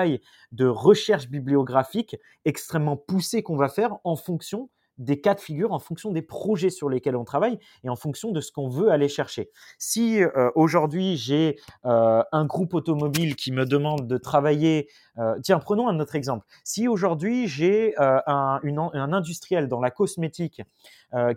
de 0.53 0.66
recherche 0.66 1.29
bibliographique 1.29 2.16
extrêmement 2.45 2.97
poussés 2.97 3.43
qu'on 3.43 3.57
va 3.57 3.69
faire 3.69 3.99
en 4.05 4.16
fonction 4.16 4.71
des 5.01 5.21
cas 5.21 5.35
de 5.35 5.41
figure 5.41 5.73
en 5.73 5.79
fonction 5.79 6.13
des 6.13 6.23
projets 6.23 6.71
sur 6.71 6.89
lesquels 6.89 7.17
on 7.17 7.25
travaille 7.25 7.59
et 7.83 7.89
en 7.89 7.97
fonction 7.97 8.31
de 8.31 8.41
ce 8.41 8.53
qu'on 8.53 8.69
veut 8.69 8.91
aller 8.91 9.09
chercher. 9.09 9.51
Si 9.79 10.23
euh, 10.23 10.51
aujourd'hui 10.55 11.17
j'ai 11.17 11.59
euh, 11.87 12.23
un 12.31 12.45
groupe 12.45 12.75
automobile 12.75 13.35
qui 13.35 13.51
me 13.51 13.65
demande 13.65 14.07
de 14.07 14.19
travailler, 14.19 14.89
euh, 15.19 15.35
tiens, 15.43 15.59
prenons 15.59 15.89
un 15.89 15.99
autre 15.99 16.15
exemple. 16.15 16.47
Si 16.65 16.87
aujourd'hui 16.87 17.49
j'ai 17.49 17.95
un, 17.99 18.23
un, 18.27 19.13
industriel 19.13 19.69
dans 19.69 19.81
la 19.81 19.91
cosmétique 19.91 20.63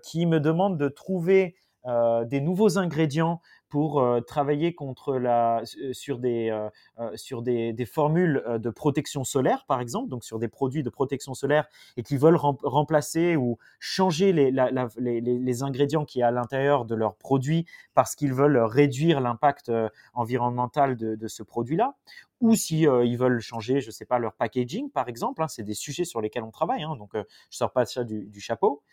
qui 0.04 0.26
me 0.26 0.39
demande 0.39 0.78
de 0.78 0.89
trouver 0.89 1.56
des 1.86 2.41
nouveaux 2.41 2.78
ingrédients 2.78 3.41
pour 3.73 4.01
euh, 4.01 4.21
travailler 4.21 4.75
euh, 4.79 5.65
sur, 5.93 6.19
des, 6.19 6.51
euh, 6.51 7.86
formules 7.88 8.43
de 8.59 8.69
protection 8.69 9.23
solaire, 9.23 9.65
par 9.67 9.81
exemple, 9.81 10.09
donc 10.09 10.23
sur 10.23 10.38
des 10.38 10.47
produits 10.47 10.83
de 10.83 10.91
protection 10.91 11.33
solaire 11.33 11.67
et 11.97 12.03
qui 12.03 12.17
veulent 12.17 12.36
remplacer 12.36 13.36
ou 13.36 13.57
changer 13.79 14.31
les, 14.31 15.63
ingrédients 15.63 16.05
qui 16.05 16.19
y 16.19 16.21
a 16.21 16.27
à 16.27 16.31
l'intérieur 16.31 16.86
de 16.86 16.93
leurs 16.93 17.15
produits 17.15 17.65
parce 17.95 18.13
qu'ils 18.13 18.36
veulent 18.36 18.59
réduire 18.59 19.21
l'impact 19.21 19.71
environnemental 20.13 20.95
de, 20.95 21.15
de 21.15 21.27
ce 21.27 21.41
produit-là 21.41 21.95
ou 22.43 22.56
si 22.56 22.82
ils 22.82 23.17
veulent 23.17 23.39
changer, 23.39 23.79
je 23.79 23.89
sais 23.89 24.06
pas, 24.06 24.19
leur 24.19 24.34
packaging 24.34 24.91
par 24.91 25.08
exemple. 25.08 25.41
Hein, 25.41 25.47
c'est 25.47 25.63
des 25.63 25.73
sujets 25.73 26.03
sur 26.03 26.19
lesquels 26.19 26.43
on 26.43 26.51
travaille, 26.51 26.84
hein, 26.84 26.95
donc 26.97 27.12
je 27.15 27.23
sors 27.49 27.71
pas 27.71 27.86
ça 27.86 28.03
du, 28.03 28.41
chapeau. 28.41 28.84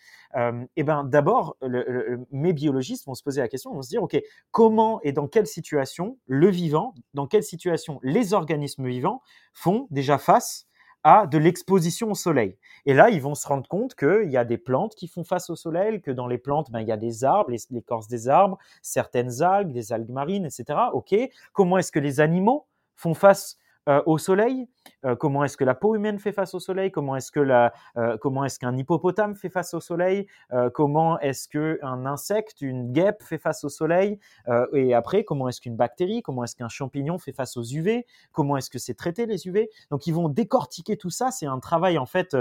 et 0.77 0.85
ben 0.85 1.03
d'abord, 1.03 1.57
mes 2.31 2.53
biologistes 2.53 3.07
vont 3.07 3.15
se 3.15 3.25
poser 3.25 3.41
la 3.41 3.49
question, 3.49 3.75
vont 3.75 3.83
se 3.83 3.89
dire, 3.89 4.05
ok, 4.05 4.17
comment 4.53 5.01
et 5.03 5.11
dans 5.11 5.27
quelle 5.27 5.49
situation 5.49 6.17
le 6.27 6.49
vivant, 6.49 6.95
dans 7.13 7.27
quelle 7.27 7.43
situation 7.43 7.99
les 8.05 8.35
organismes 8.35 8.87
vivants 8.87 9.21
font 9.53 9.89
déjà 9.91 10.17
face 10.17 10.69
à 11.03 11.27
de 11.27 11.39
l'exposition 11.39 12.13
au 12.13 12.15
soleil? 12.15 12.57
Et 12.87 12.95
là, 12.95 13.11
ils 13.11 13.21
vont 13.21 13.35
se 13.35 13.49
rendre 13.49 13.67
compte 13.69 13.97
qu'il 13.97 14.31
y 14.31 14.37
a 14.37 14.45
des 14.45 14.59
plantes 14.59 14.95
qui 14.95 15.09
font 15.09 15.25
face 15.25 15.51
au 15.51 15.57
soleil, 15.57 16.01
que 16.01 16.13
dans 16.13 16.29
les 16.29 16.39
plantes, 16.39 16.71
ben, 16.71 16.81
il 16.81 16.87
y 16.87 16.93
a 16.93 16.97
des 16.97 17.25
arbres, 17.25 17.51
l'écorce 17.71 18.07
des 18.07 18.29
arbres, 18.29 18.59
certaines 18.81 19.43
algues, 19.43 19.73
des 19.73 19.93
algues 19.93 20.11
marines, 20.11 20.47
etc. 20.47 20.79
OK. 20.93 21.17
Comment 21.53 21.79
est-ce 21.79 21.91
que 21.91 21.99
les 21.99 22.21
animaux 22.21 22.67
font 23.01 23.15
face 23.15 23.57
euh, 23.89 24.03
au 24.05 24.19
soleil, 24.19 24.69
euh, 25.07 25.17
comment 25.17 25.43
est-ce 25.43 25.57
que 25.57 25.65
la 25.65 25.75
peau 25.75 25.95
humaine 25.95 26.19
fait 26.19 26.33
face 26.33 26.53
au 26.53 26.61
soleil, 26.61 26.93
comment 26.93 27.17
est-ce 27.17 27.33
que 27.33 27.41
la, 27.41 27.73
euh, 27.97 28.19
comment 28.19 28.45
est-ce 28.45 28.59
qu'un 28.59 28.77
hippopotame 28.77 29.35
fait 29.35 29.49
face 29.49 29.73
au 29.73 29.81
soleil, 29.81 30.27
comment 30.75 31.19
est-ce 31.21 31.49
qu'un 31.49 32.05
insecte, 32.05 32.61
une 32.61 32.93
guêpe 32.93 33.23
fait 33.23 33.39
face 33.39 33.65
au 33.65 33.71
soleil, 33.71 34.19
et 34.75 34.93
après 34.93 35.25
comment 35.25 35.49
est-ce 35.49 35.63
qu'une 35.63 35.77
bactérie, 35.77 36.21
comment 36.21 36.45
est-ce 36.45 36.55
qu'un 36.55 36.69
champignon 36.69 37.19
fait 37.19 37.33
face 37.33 37.57
aux 37.57 37.63
UV, 37.63 38.07
comment 38.33 38.59
est-ce 38.59 38.69
que 38.69 38.79
c'est 38.79 38.95
traité 38.95 39.25
les 39.25 39.47
UV. 39.47 39.71
Donc 39.91 40.07
ils 40.07 40.15
vont 40.15 40.29
décortiquer 40.29 40.99
tout 40.99 41.11
ça. 41.11 41.31
C'est 41.31 41.47
un 41.47 41.59
travail 41.59 41.97
en 41.97 42.07
fait, 42.07 42.37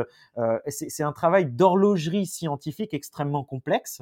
c'est 0.68 1.04
un 1.04 1.14
travail 1.14 1.46
d'horlogerie 1.46 2.26
scientifique 2.26 2.94
extrêmement 2.94 3.46
complexe. 3.46 4.02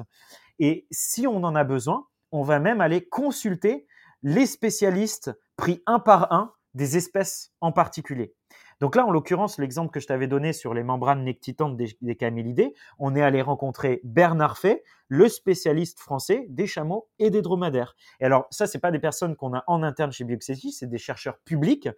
Et 0.58 0.86
si 0.90 1.26
on 1.28 1.44
en 1.44 1.54
a 1.54 1.62
besoin, 1.62 2.06
on 2.32 2.42
va 2.42 2.58
même 2.58 2.80
aller 2.80 3.04
consulter 3.04 3.86
les 4.22 4.46
spécialistes 4.46 5.32
pris 5.56 5.82
un 5.86 5.98
par 5.98 6.32
un 6.32 6.52
des 6.74 6.96
espèces 6.96 7.52
en 7.60 7.72
particulier. 7.72 8.34
Donc 8.80 8.94
là, 8.94 9.04
en 9.04 9.10
l'occurrence, 9.10 9.58
l'exemple 9.58 9.90
que 9.90 10.00
je 10.00 10.06
t'avais 10.06 10.28
donné 10.28 10.52
sur 10.52 10.72
les 10.72 10.84
membranes 10.84 11.24
nectitantes 11.24 11.76
des, 11.76 11.96
des 12.00 12.16
camélidés, 12.16 12.74
on 12.98 13.16
est 13.16 13.22
allé 13.22 13.42
rencontrer 13.42 14.00
Bernard 14.04 14.58
Fay, 14.58 14.82
le 15.08 15.28
spécialiste 15.28 15.98
français 16.00 16.46
des 16.48 16.66
chameaux 16.66 17.08
et 17.18 17.30
des 17.30 17.42
dromadaires. 17.42 17.94
Et 18.20 18.24
alors, 18.24 18.46
ça, 18.50 18.66
c'est 18.66 18.78
pas 18.78 18.90
des 18.90 18.98
personnes 18.98 19.36
qu'on 19.36 19.54
a 19.54 19.64
en 19.66 19.82
interne 19.82 20.12
chez 20.12 20.24
Bioxégie, 20.24 20.72
c'est 20.72 20.88
des 20.88 20.98
chercheurs 20.98 21.38
publics 21.38 21.88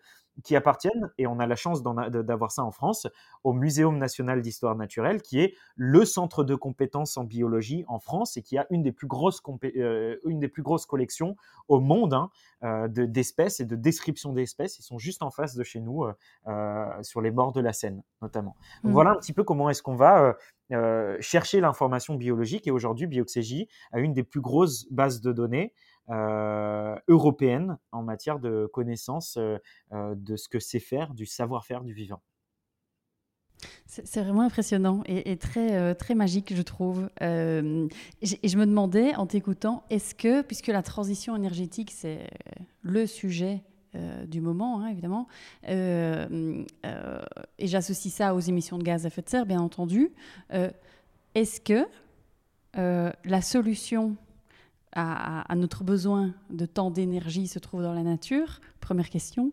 qui 0.45 0.57
appartiennent, 0.57 1.11
et 1.19 1.27
on 1.27 1.39
a 1.39 1.47
la 1.47 1.57
chance 1.57 1.83
d'avoir 1.83 2.51
ça 2.51 2.65
en 2.65 2.71
France, 2.71 3.07
au 3.45 3.53
Muséum 3.53 3.99
national 3.99 4.41
d'histoire 4.41 4.75
naturelle, 4.75 5.21
qui 5.21 5.41
est 5.41 5.55
le 5.77 6.05
centre 6.05 6.45
de 6.45 6.55
compétences 6.55 7.17
en 7.17 7.25
biologie 7.25 7.85
en 7.89 7.99
France 7.99 8.37
et 8.37 8.43
qui 8.43 8.57
a 8.57 8.67
une 8.71 8.83
des 8.83 8.93
plus 8.93 9.07
grosses, 9.07 9.43
euh, 9.77 10.17
une 10.25 10.41
des 10.41 10.49
plus 10.49 10.63
grosses 10.63 10.87
collections 10.87 11.37
au 11.69 11.81
monde 11.81 12.15
hein, 12.15 12.31
euh, 12.63 12.89
d'espèces 12.89 13.61
et 13.61 13.67
de 13.67 13.77
descriptions 13.77 14.33
d'espèces. 14.33 14.79
Ils 14.79 14.83
sont 14.83 14.99
juste 14.99 15.23
en 15.23 15.31
face 15.31 15.57
de 15.57 15.65
chez 15.65 15.81
nous, 15.81 16.05
euh, 16.47 17.03
sur 17.03 17.21
les 17.21 17.31
bords 17.31 17.53
de 17.53 17.61
la 17.61 17.73
Seine, 17.73 18.03
notamment. 18.23 18.57
Donc 18.83 18.91
mmh. 18.91 18.95
voilà 18.95 19.11
un 19.11 19.17
petit 19.17 19.33
peu 19.33 19.45
comment 19.45 19.69
est-ce 19.69 19.83
qu'on 19.83 19.97
va 19.97 20.37
euh, 20.73 21.17
chercher 21.21 21.61
l'information 21.61 22.15
biologique. 22.15 22.67
Et 22.67 22.71
aujourd'hui, 22.71 23.07
Bioxégie 23.07 23.69
a 23.93 23.99
une 23.99 24.13
des 24.13 24.23
plus 24.23 24.41
grosses 24.41 24.87
bases 24.91 25.21
de 25.21 25.33
données 25.33 25.73
euh, 26.11 26.95
européennes 27.09 27.79
en 27.93 28.03
matière 28.03 28.39
de 28.39 28.69
connaissance 28.73 29.37
euh, 29.39 29.59
de 29.91 30.37
ce 30.37 30.49
que 30.49 30.59
c'est 30.59 30.81
faire, 30.81 31.15
du 31.15 31.27
savoir-faire 31.27 31.83
du 31.83 31.93
vivant. 31.93 32.23
C'est 33.85 34.23
vraiment 34.23 34.43
impressionnant 34.43 35.03
et, 35.05 35.37
très, 35.37 35.95
très 35.97 36.15
magique, 36.15 36.55
je 36.55 36.63
trouve. 36.63 37.11
et 37.21 37.89
je 38.23 38.57
me 38.57 38.65
demandais, 38.65 39.15
en 39.17 39.27
t'écoutant, 39.27 39.85
est-ce 39.91 40.15
que, 40.15 40.41
puisque 40.43 40.69
la 40.69 40.83
transition 40.83 41.37
énergétique, 41.37 41.91
c'est 41.91 42.31
le 42.83 43.07
sujet 43.07 43.65
euh, 43.97 44.25
du 44.25 44.41
moment, 44.41 44.81
hein, 44.81 44.89
évidemment. 44.89 45.27
Euh, 45.69 46.65
euh, 46.87 47.23
et 47.59 47.67
j'associe 47.67 48.15
ça 48.15 48.35
aux 48.37 48.41
émissions 48.41 48.79
de 48.79 48.85
gaz 48.85 49.05
à 49.05 49.09
effet 49.09 49.23
de 49.23 49.29
serre, 49.29 49.47
bien 49.47 49.61
entendu. 49.61 50.13
Est-ce 51.35 51.61
que 51.61 51.87
la 52.75 53.43
solution 53.43 54.17
à, 54.93 55.55
notre 55.57 55.83
besoin 55.83 56.35
de 56.51 56.67
temps 56.67 56.91
d'énergie 56.91 57.49
se 57.49 57.59
trouve 57.59 57.83
dans 57.83 57.95
la 57.95 58.03
nature? 58.03 58.61
Première 58.81 59.11
question. 59.11 59.53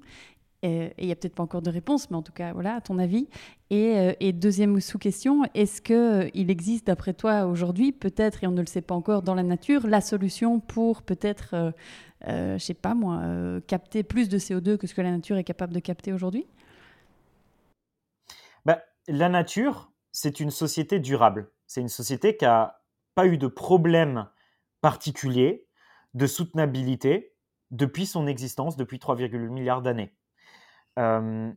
Et 0.63 0.91
il 0.97 1.05
n'y 1.05 1.11
a 1.11 1.15
peut-être 1.15 1.35
pas 1.35 1.43
encore 1.43 1.61
de 1.61 1.69
réponse, 1.69 2.09
mais 2.09 2.17
en 2.17 2.23
tout 2.23 2.31
cas, 2.31 2.51
voilà, 2.53 2.75
à 2.75 2.81
ton 2.81 2.97
avis. 2.97 3.27
Et, 3.69 4.33
deuxième 4.33 4.79
sous-question, 4.81 5.43
est-ce 5.53 5.81
qu'il 5.81 6.49
existe, 6.49 6.87
d'après 6.87 7.13
toi, 7.13 7.45
aujourd'hui, 7.45 7.91
peut-être, 7.91 8.43
et 8.43 8.47
on 8.47 8.51
ne 8.51 8.61
le 8.61 8.67
sait 8.67 8.81
pas 8.81 8.95
encore, 8.95 9.21
dans 9.21 9.35
la 9.35 9.43
nature, 9.43 9.87
la 9.87 10.01
solution 10.01 10.59
pour 10.59 11.01
peut-être 11.01 11.73
je 12.25 12.57
sais 12.57 12.73
pas 12.73 12.93
moi, 12.93 13.19
euh, 13.23 13.61
capter 13.61 14.03
plus 14.03 14.29
de 14.29 14.37
CO2 14.37 14.77
que 14.77 14.87
ce 14.87 14.93
que 14.93 15.01
la 15.01 15.11
nature 15.11 15.37
est 15.37 15.43
capable 15.43 15.73
de 15.73 15.79
capter 15.79 16.13
aujourd'hui 16.13 16.47
bah, 18.65 18.81
La 19.07 19.29
nature, 19.29 19.91
c'est 20.11 20.39
une 20.39 20.51
société 20.51 20.99
durable. 20.99 21.51
C'est 21.67 21.81
une 21.81 21.89
société 21.89 22.37
qui 22.37 22.45
n'a 22.45 22.81
pas 23.15 23.27
eu 23.27 23.37
de 23.37 23.47
problème 23.47 24.27
particulier 24.81 25.67
de 26.13 26.27
soutenabilité 26.27 27.33
depuis 27.71 28.05
son 28.05 28.27
existence, 28.27 28.77
depuis 28.77 28.97
3,8 28.97 29.49
milliards 29.49 29.81
d'années. 29.81 30.15
Euh, 30.97 31.51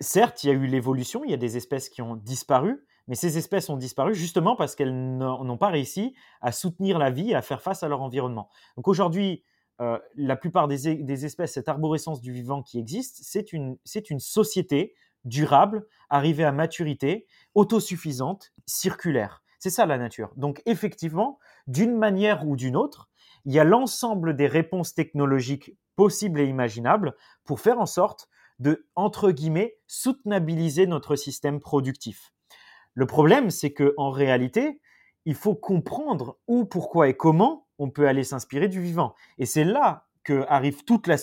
certes, 0.00 0.44
il 0.44 0.48
y 0.48 0.50
a 0.50 0.54
eu 0.54 0.66
l'évolution, 0.66 1.24
il 1.24 1.30
y 1.30 1.34
a 1.34 1.38
des 1.38 1.56
espèces 1.56 1.88
qui 1.88 2.02
ont 2.02 2.16
disparu, 2.16 2.84
mais 3.06 3.14
ces 3.14 3.38
espèces 3.38 3.68
ont 3.70 3.76
disparu 3.76 4.14
justement 4.14 4.56
parce 4.56 4.74
qu'elles 4.74 5.16
n'ont 5.16 5.58
pas 5.58 5.68
réussi 5.68 6.14
à 6.40 6.52
soutenir 6.52 6.98
la 6.98 7.10
vie 7.10 7.30
et 7.30 7.34
à 7.34 7.42
faire 7.42 7.62
face 7.62 7.82
à 7.82 7.88
leur 7.88 8.02
environnement. 8.02 8.48
Donc 8.76 8.88
aujourd'hui, 8.88 9.44
euh, 9.80 9.98
la 10.14 10.36
plupart 10.36 10.68
des, 10.68 11.24
espèces, 11.24 11.54
cette 11.54 11.68
arborescence 11.68 12.20
du 12.20 12.32
vivant 12.32 12.62
qui 12.62 12.78
existe, 12.78 13.18
c'est 13.22 13.52
une, 13.52 13.76
une 14.10 14.20
société 14.20 14.94
durable, 15.24 15.86
arrivée 16.10 16.44
à 16.44 16.52
maturité, 16.52 17.26
autosuffisante, 17.54 18.52
circulaire. 18.66 19.42
C'est 19.58 19.70
ça 19.70 19.86
la 19.86 19.98
nature. 19.98 20.30
Donc 20.36 20.62
effectivement, 20.66 21.38
d'une 21.66 21.96
manière 21.96 22.46
ou 22.46 22.54
d'une 22.54 22.76
autre, 22.76 23.08
il 23.46 23.52
y 23.52 23.58
a 23.58 23.64
l'ensemble 23.64 24.36
des 24.36 24.46
réponses 24.46 24.94
technologiques 24.94 25.76
possibles 25.96 26.40
et 26.40 26.46
imaginables 26.46 27.14
pour 27.44 27.60
faire 27.60 27.80
en 27.80 27.86
sorte 27.86 28.28
de, 28.58 28.86
entre 28.94 29.30
guillemets, 29.30 29.76
soutenabiliser 29.86 30.86
notre 30.86 31.16
système 31.16 31.60
productif. 31.60 32.32
Le 32.94 33.06
problème, 33.06 33.50
c'est 33.50 33.72
que 33.72 33.94
en 33.96 34.10
réalité, 34.10 34.80
il 35.24 35.34
faut 35.34 35.54
comprendre 35.54 36.38
où, 36.46 36.64
pourquoi 36.64 37.08
et 37.08 37.16
comment 37.16 37.63
on 37.78 37.90
peut 37.90 38.06
aller 38.08 38.24
s'inspirer 38.24 38.68
du 38.68 38.80
vivant. 38.80 39.14
Et 39.38 39.46
c'est 39.46 39.64
là 39.64 40.06
que 40.24 40.44
arrive 40.48 40.84
toute 40.84 41.06
la, 41.06 41.18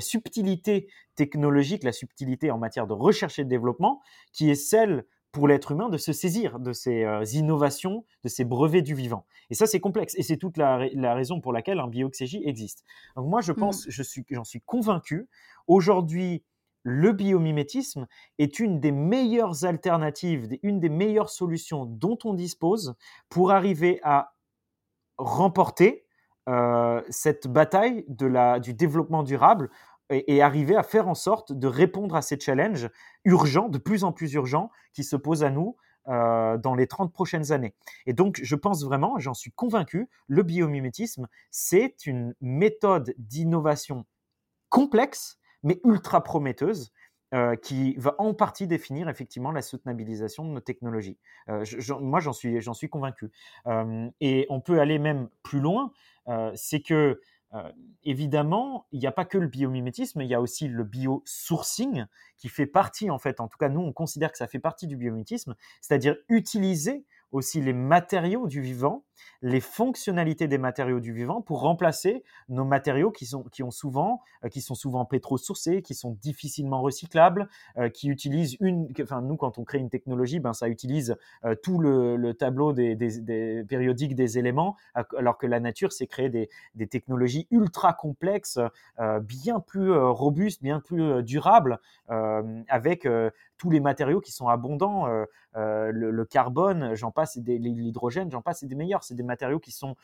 subtilité 0.00 0.88
technologique, 1.14 1.84
la 1.84 1.92
subtilité 1.92 2.50
en 2.50 2.58
matière 2.58 2.86
de 2.86 2.94
recherche 2.94 3.38
et 3.38 3.44
de 3.44 3.48
développement, 3.48 4.00
qui 4.32 4.50
est 4.50 4.54
celle 4.54 5.04
pour 5.32 5.48
l'être 5.48 5.72
humain 5.72 5.88
de 5.88 5.96
se 5.96 6.12
saisir 6.12 6.58
de 6.58 6.72
ces 6.72 7.04
euh, 7.04 7.24
innovations, 7.32 8.04
de 8.22 8.28
ces 8.28 8.44
brevets 8.44 8.82
du 8.82 8.94
vivant. 8.94 9.24
Et 9.50 9.54
ça, 9.54 9.66
c'est 9.66 9.80
complexe. 9.80 10.14
Et 10.16 10.22
c'est 10.22 10.36
toute 10.36 10.56
la, 10.56 10.78
raison 11.14 11.40
pour 11.40 11.52
laquelle 11.52 11.80
un 11.80 11.88
bioxégie 11.88 12.42
existe. 12.44 12.84
Donc 13.16 13.28
moi, 13.28 13.40
je 13.40 13.52
pense, 13.52 13.86
mm. 13.86 13.90
je 13.90 14.02
suis, 14.02 14.24
j'en 14.30 14.44
suis 14.44 14.60
convaincu. 14.60 15.28
Aujourd'hui, 15.66 16.44
le 16.82 17.12
biomimétisme 17.12 18.06
est 18.38 18.58
une 18.58 18.80
des 18.80 18.92
meilleures 18.92 19.64
alternatives, 19.64 20.48
une 20.62 20.80
des 20.80 20.88
meilleures 20.88 21.30
solutions 21.30 21.86
dont 21.86 22.18
on 22.24 22.34
dispose 22.34 22.94
pour 23.28 23.52
arriver 23.52 24.00
à 24.02 24.31
remporter 25.22 26.04
euh, 26.48 27.02
cette 27.08 27.46
bataille 27.46 28.04
de 28.08 28.26
la, 28.26 28.58
du 28.58 28.74
développement 28.74 29.22
durable 29.22 29.70
et, 30.10 30.42
arriver 30.42 30.76
à 30.76 30.82
faire 30.82 31.08
en 31.08 31.14
sorte 31.14 31.52
de 31.52 31.66
répondre 31.66 32.16
à 32.16 32.22
ces 32.22 32.38
challenges 32.38 32.90
urgents, 33.24 33.68
de 33.68 33.78
plus 33.78 34.04
en 34.04 34.12
plus 34.12 34.34
urgents, 34.34 34.70
qui 34.92 35.04
se 35.04 35.16
posent 35.16 35.44
à 35.44 35.50
nous 35.50 35.76
euh, 36.08 36.58
dans 36.58 36.74
les 36.74 36.86
30 36.86 37.12
prochaines 37.12 37.52
années. 37.52 37.74
Et 38.06 38.12
donc, 38.12 38.40
je 38.42 38.56
pense 38.56 38.84
vraiment, 38.84 39.18
j'en 39.18 39.34
suis 39.34 39.52
convaincu, 39.52 40.10
le 40.26 40.42
biomimétisme, 40.42 41.28
c'est 41.50 42.06
une 42.06 42.34
méthode 42.40 43.14
d'innovation 43.18 44.04
complexe, 44.68 45.38
mais 45.62 45.80
ultra 45.84 46.22
prometteuse, 46.24 46.92
euh, 47.34 47.56
qui 47.56 47.94
va 47.96 48.14
en 48.18 48.34
partie 48.34 48.66
définir 48.66 49.08
effectivement 49.08 49.52
la 49.52 49.62
soutenabilisation 49.62 50.44
de 50.44 50.50
nos 50.50 50.60
technologies. 50.60 51.16
Euh, 51.48 51.64
moi, 52.00 52.20
j'en 52.20 52.34
suis, 52.34 52.60
j'en 52.60 52.74
suis 52.74 52.90
convaincu. 52.90 53.30
Euh, 53.66 54.10
et 54.20 54.46
on 54.50 54.60
peut 54.60 54.80
aller 54.80 54.98
même 54.98 55.30
plus 55.42 55.60
loin, 55.60 55.92
c'est 56.54 56.80
que 56.80 57.20
évidemment, 58.04 58.86
il 58.92 59.00
n'y 59.00 59.06
a 59.06 59.12
pas 59.12 59.24
que 59.24 59.36
le 59.36 59.46
biomimétisme, 59.46 60.22
il 60.22 60.28
y 60.28 60.34
a 60.34 60.40
aussi 60.40 60.68
le 60.68 60.84
biosourcing 60.84 62.06
qui 62.38 62.48
fait 62.48 62.66
partie, 62.66 63.10
en 63.10 63.18
fait, 63.18 63.40
en 63.40 63.48
tout 63.48 63.58
cas, 63.58 63.68
nous, 63.68 63.80
on 63.80 63.92
considère 63.92 64.30
que 64.30 64.38
ça 64.38 64.46
fait 64.46 64.58
partie 64.58 64.86
du 64.86 64.96
biomimétisme, 64.96 65.54
c'est-à-dire 65.80 66.16
utiliser 66.28 67.04
aussi 67.30 67.60
les 67.60 67.72
matériaux 67.72 68.46
du 68.46 68.60
vivant 68.60 69.04
les 69.42 69.60
fonctionnalités 69.60 70.48
des 70.48 70.58
matériaux 70.58 71.00
du 71.00 71.12
vivant 71.12 71.42
pour 71.42 71.60
remplacer 71.60 72.22
nos 72.48 72.64
matériaux 72.64 73.10
qui 73.10 73.26
sont, 73.26 73.42
qui 73.44 73.62
ont 73.62 73.70
souvent, 73.70 74.22
euh, 74.44 74.48
qui 74.48 74.60
sont 74.60 74.74
souvent 74.74 75.04
pétro-sourcés, 75.04 75.82
qui 75.82 75.94
sont 75.94 76.16
difficilement 76.20 76.80
recyclables, 76.80 77.48
euh, 77.76 77.88
qui 77.88 78.08
utilisent 78.08 78.56
une, 78.60 78.88
enfin 79.02 79.20
nous 79.20 79.36
quand 79.36 79.58
on 79.58 79.64
crée 79.64 79.78
une 79.78 79.90
technologie, 79.90 80.38
ben 80.38 80.52
ça 80.52 80.68
utilise 80.68 81.16
euh, 81.44 81.54
tout 81.56 81.78
le, 81.78 82.32
tableau 82.34 82.72
des, 82.72 82.94
des, 82.94 83.64
périodiques 83.64 84.14
des 84.14 84.38
éléments, 84.38 84.76
alors 84.94 85.36
que 85.36 85.46
la 85.46 85.60
nature 85.60 85.92
c'est 85.92 86.06
créer 86.06 86.30
des, 86.30 86.48
des, 86.74 86.86
technologies 86.86 87.46
ultra 87.50 87.92
complexes, 87.92 88.58
bien 89.22 89.60
plus 89.60 89.92
robustes, 89.92 90.62
bien 90.62 90.80
plus 90.80 91.22
durables, 91.22 91.78
avec 92.08 93.06
tous 93.58 93.70
les 93.70 93.80
matériaux 93.80 94.20
qui 94.20 94.32
sont 94.32 94.48
abondants, 94.48 95.06
le, 95.54 96.24
carbone, 96.24 96.94
j'en 96.94 97.10
passe, 97.10 97.36
l'hydrogène, 97.36 98.30
j'en 98.30 98.42
passe, 98.42 98.60
c'est 98.60 98.66
des 98.66 98.74
meilleurs, 98.74 99.04
c'est 99.12 99.16
des 99.16 99.22
matériaux 99.22 99.58
qui 99.58 99.72
sont 99.72 99.96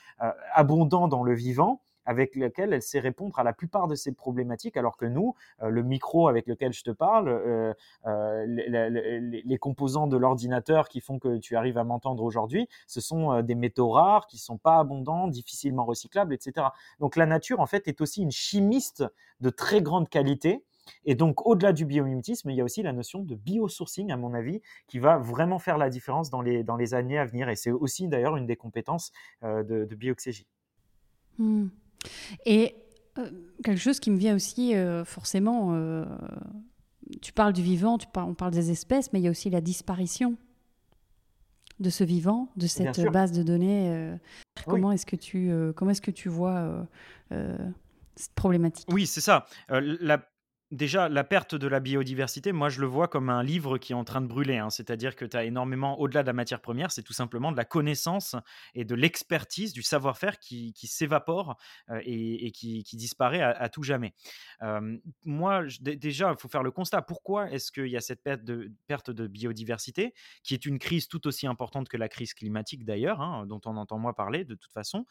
abondants 0.54 1.08
dans 1.08 1.22
le 1.22 1.34
vivant 1.34 1.80
avec 2.04 2.36
lequel 2.36 2.72
elle 2.72 2.80
sait 2.80 3.00
répondre 3.00 3.38
à 3.38 3.44
la 3.44 3.52
plupart 3.52 3.86
de 3.86 3.94
ces 3.94 4.12
problématiques, 4.12 4.78
alors 4.78 4.96
que 4.96 5.04
nous, 5.04 5.34
le 5.60 5.82
micro 5.82 6.26
avec 6.28 6.46
lequel 6.46 6.72
je 6.72 6.82
te 6.82 6.90
parle, 6.90 7.74
les, 8.46 9.58
composants 9.60 10.06
de 10.06 10.16
l'ordinateur 10.16 10.88
qui 10.88 11.00
font 11.02 11.18
que 11.18 11.36
tu 11.36 11.54
arrives 11.54 11.76
à 11.76 11.84
m'entendre 11.84 12.22
aujourd'hui, 12.22 12.66
ce 12.86 13.02
sont 13.02 13.42
des 13.42 13.54
métaux 13.54 13.90
rares 13.90 14.26
qui 14.26 14.38
sont 14.38 14.56
pas 14.56 14.78
abondants, 14.78 15.28
difficilement 15.28 15.84
recyclables, 15.84 16.32
etc. 16.32 16.68
Donc 16.98 17.14
la 17.14 17.26
nature, 17.26 17.60
en 17.60 17.66
fait, 17.66 17.88
est 17.88 18.00
aussi 18.00 18.22
une 18.22 18.30
chimiste 18.30 19.04
de 19.40 19.50
très 19.50 19.82
grande 19.82 20.08
qualité 20.08 20.64
et 21.04 21.14
donc, 21.14 21.46
au-delà 21.46 21.72
du 21.72 21.84
biomimétisme, 21.84 22.50
il 22.50 22.56
y 22.56 22.60
a 22.60 22.64
aussi 22.64 22.82
la 22.82 22.92
notion 22.92 23.22
de 23.22 23.34
biosourcing, 23.34 24.10
à 24.10 24.16
mon 24.16 24.34
avis, 24.34 24.60
qui 24.86 24.98
va 24.98 25.18
vraiment 25.18 25.58
faire 25.58 25.78
la 25.78 25.90
différence 25.90 26.30
dans 26.30 26.42
les, 26.42 26.62
dans 26.62 26.76
les 26.76 26.94
années 26.94 27.18
à 27.18 27.24
venir. 27.24 27.48
Et 27.48 27.56
c'est 27.56 27.70
aussi 27.70 28.08
d'ailleurs 28.08 28.36
une 28.36 28.46
des 28.46 28.56
compétences 28.56 29.12
euh, 29.42 29.62
de, 29.62 29.84
de 29.84 29.94
bioxégie. 29.94 30.46
Hmm. 31.38 31.68
Et 32.44 32.74
euh, 33.18 33.30
quelque 33.64 33.80
chose 33.80 34.00
qui 34.00 34.10
me 34.10 34.18
vient 34.18 34.34
aussi 34.34 34.74
euh, 34.74 35.04
forcément, 35.04 35.74
tu 37.22 37.32
parles 37.32 37.52
du 37.52 37.62
vivant, 37.62 37.98
tu 37.98 38.06
on 38.16 38.34
parle 38.34 38.52
des 38.52 38.70
espèces, 38.70 39.12
mais 39.12 39.20
il 39.20 39.24
y 39.24 39.28
a 39.28 39.30
aussi 39.30 39.50
la 39.50 39.60
disparition 39.60 40.36
de 41.80 41.90
ce 41.90 42.04
vivant, 42.04 42.48
de 42.56 42.66
cette 42.66 43.00
base 43.12 43.32
de 43.32 43.42
données. 43.42 44.16
Comment 44.66 44.92
est-ce 44.92 45.06
que 45.06 45.16
tu, 45.16 45.52
comment 45.76 45.92
est-ce 45.92 46.02
que 46.02 46.10
tu 46.10 46.28
vois 46.28 46.86
cette 47.30 48.34
problématique? 48.34 48.88
Oui, 48.92 49.06
c'est 49.06 49.20
ça. 49.20 49.46
la 49.68 50.28
Déjà, 50.70 51.08
la 51.08 51.24
perte 51.24 51.54
de 51.54 51.66
la 51.66 51.80
biodiversité, 51.80 52.52
moi, 52.52 52.68
je 52.68 52.82
le 52.82 52.86
vois 52.86 53.08
comme 53.08 53.30
un 53.30 53.42
livre 53.42 53.78
qui 53.78 53.92
est 53.92 53.96
en 53.96 54.04
train 54.04 54.20
de 54.20 54.26
brûler. 54.26 54.58
Hein. 54.58 54.68
C'est-à-dire 54.68 55.16
que 55.16 55.24
tu 55.24 55.34
as 55.34 55.44
énormément, 55.44 55.98
au-delà 55.98 56.20
de 56.22 56.26
la 56.26 56.34
matière 56.34 56.60
première, 56.60 56.92
c'est 56.92 57.02
tout 57.02 57.14
simplement 57.14 57.50
de 57.52 57.56
la 57.56 57.64
connaissance 57.64 58.36
et 58.74 58.84
de 58.84 58.94
l'expertise, 58.94 59.72
du 59.72 59.82
savoir-faire 59.82 60.38
qui, 60.38 60.74
s'évapore 60.84 61.56
euh, 61.88 62.02
et, 62.04 62.50
qui, 62.52 62.84
disparaît 62.92 63.40
à, 63.40 63.68
tout 63.70 63.82
jamais. 63.82 64.12
moi, 65.24 65.64
déjà, 65.80 66.32
il 66.32 66.38
faut 66.38 66.48
faire 66.48 66.62
le 66.62 66.70
constat. 66.70 67.00
Pourquoi 67.00 67.50
est-ce 67.50 67.72
qu'il 67.72 67.88
y 67.88 67.96
a 67.96 68.02
cette 68.02 68.22
perte 68.22 68.42
de, 69.10 69.26
biodiversité, 69.26 70.12
qui 70.42 70.52
est 70.52 70.66
une 70.66 70.78
crise 70.78 71.08
tout 71.08 71.26
aussi 71.26 71.46
importante 71.46 71.88
que 71.88 71.96
la 71.96 72.10
crise 72.10 72.34
climatique 72.34 72.84
d'ailleurs, 72.84 73.22
hein, 73.22 73.46
dont 73.46 73.60
on 73.64 73.78
entend 73.78 73.98
moi 73.98 74.14
parler 74.14 74.44
de 74.44 74.54
toute 74.54 74.72
façon 74.72 75.06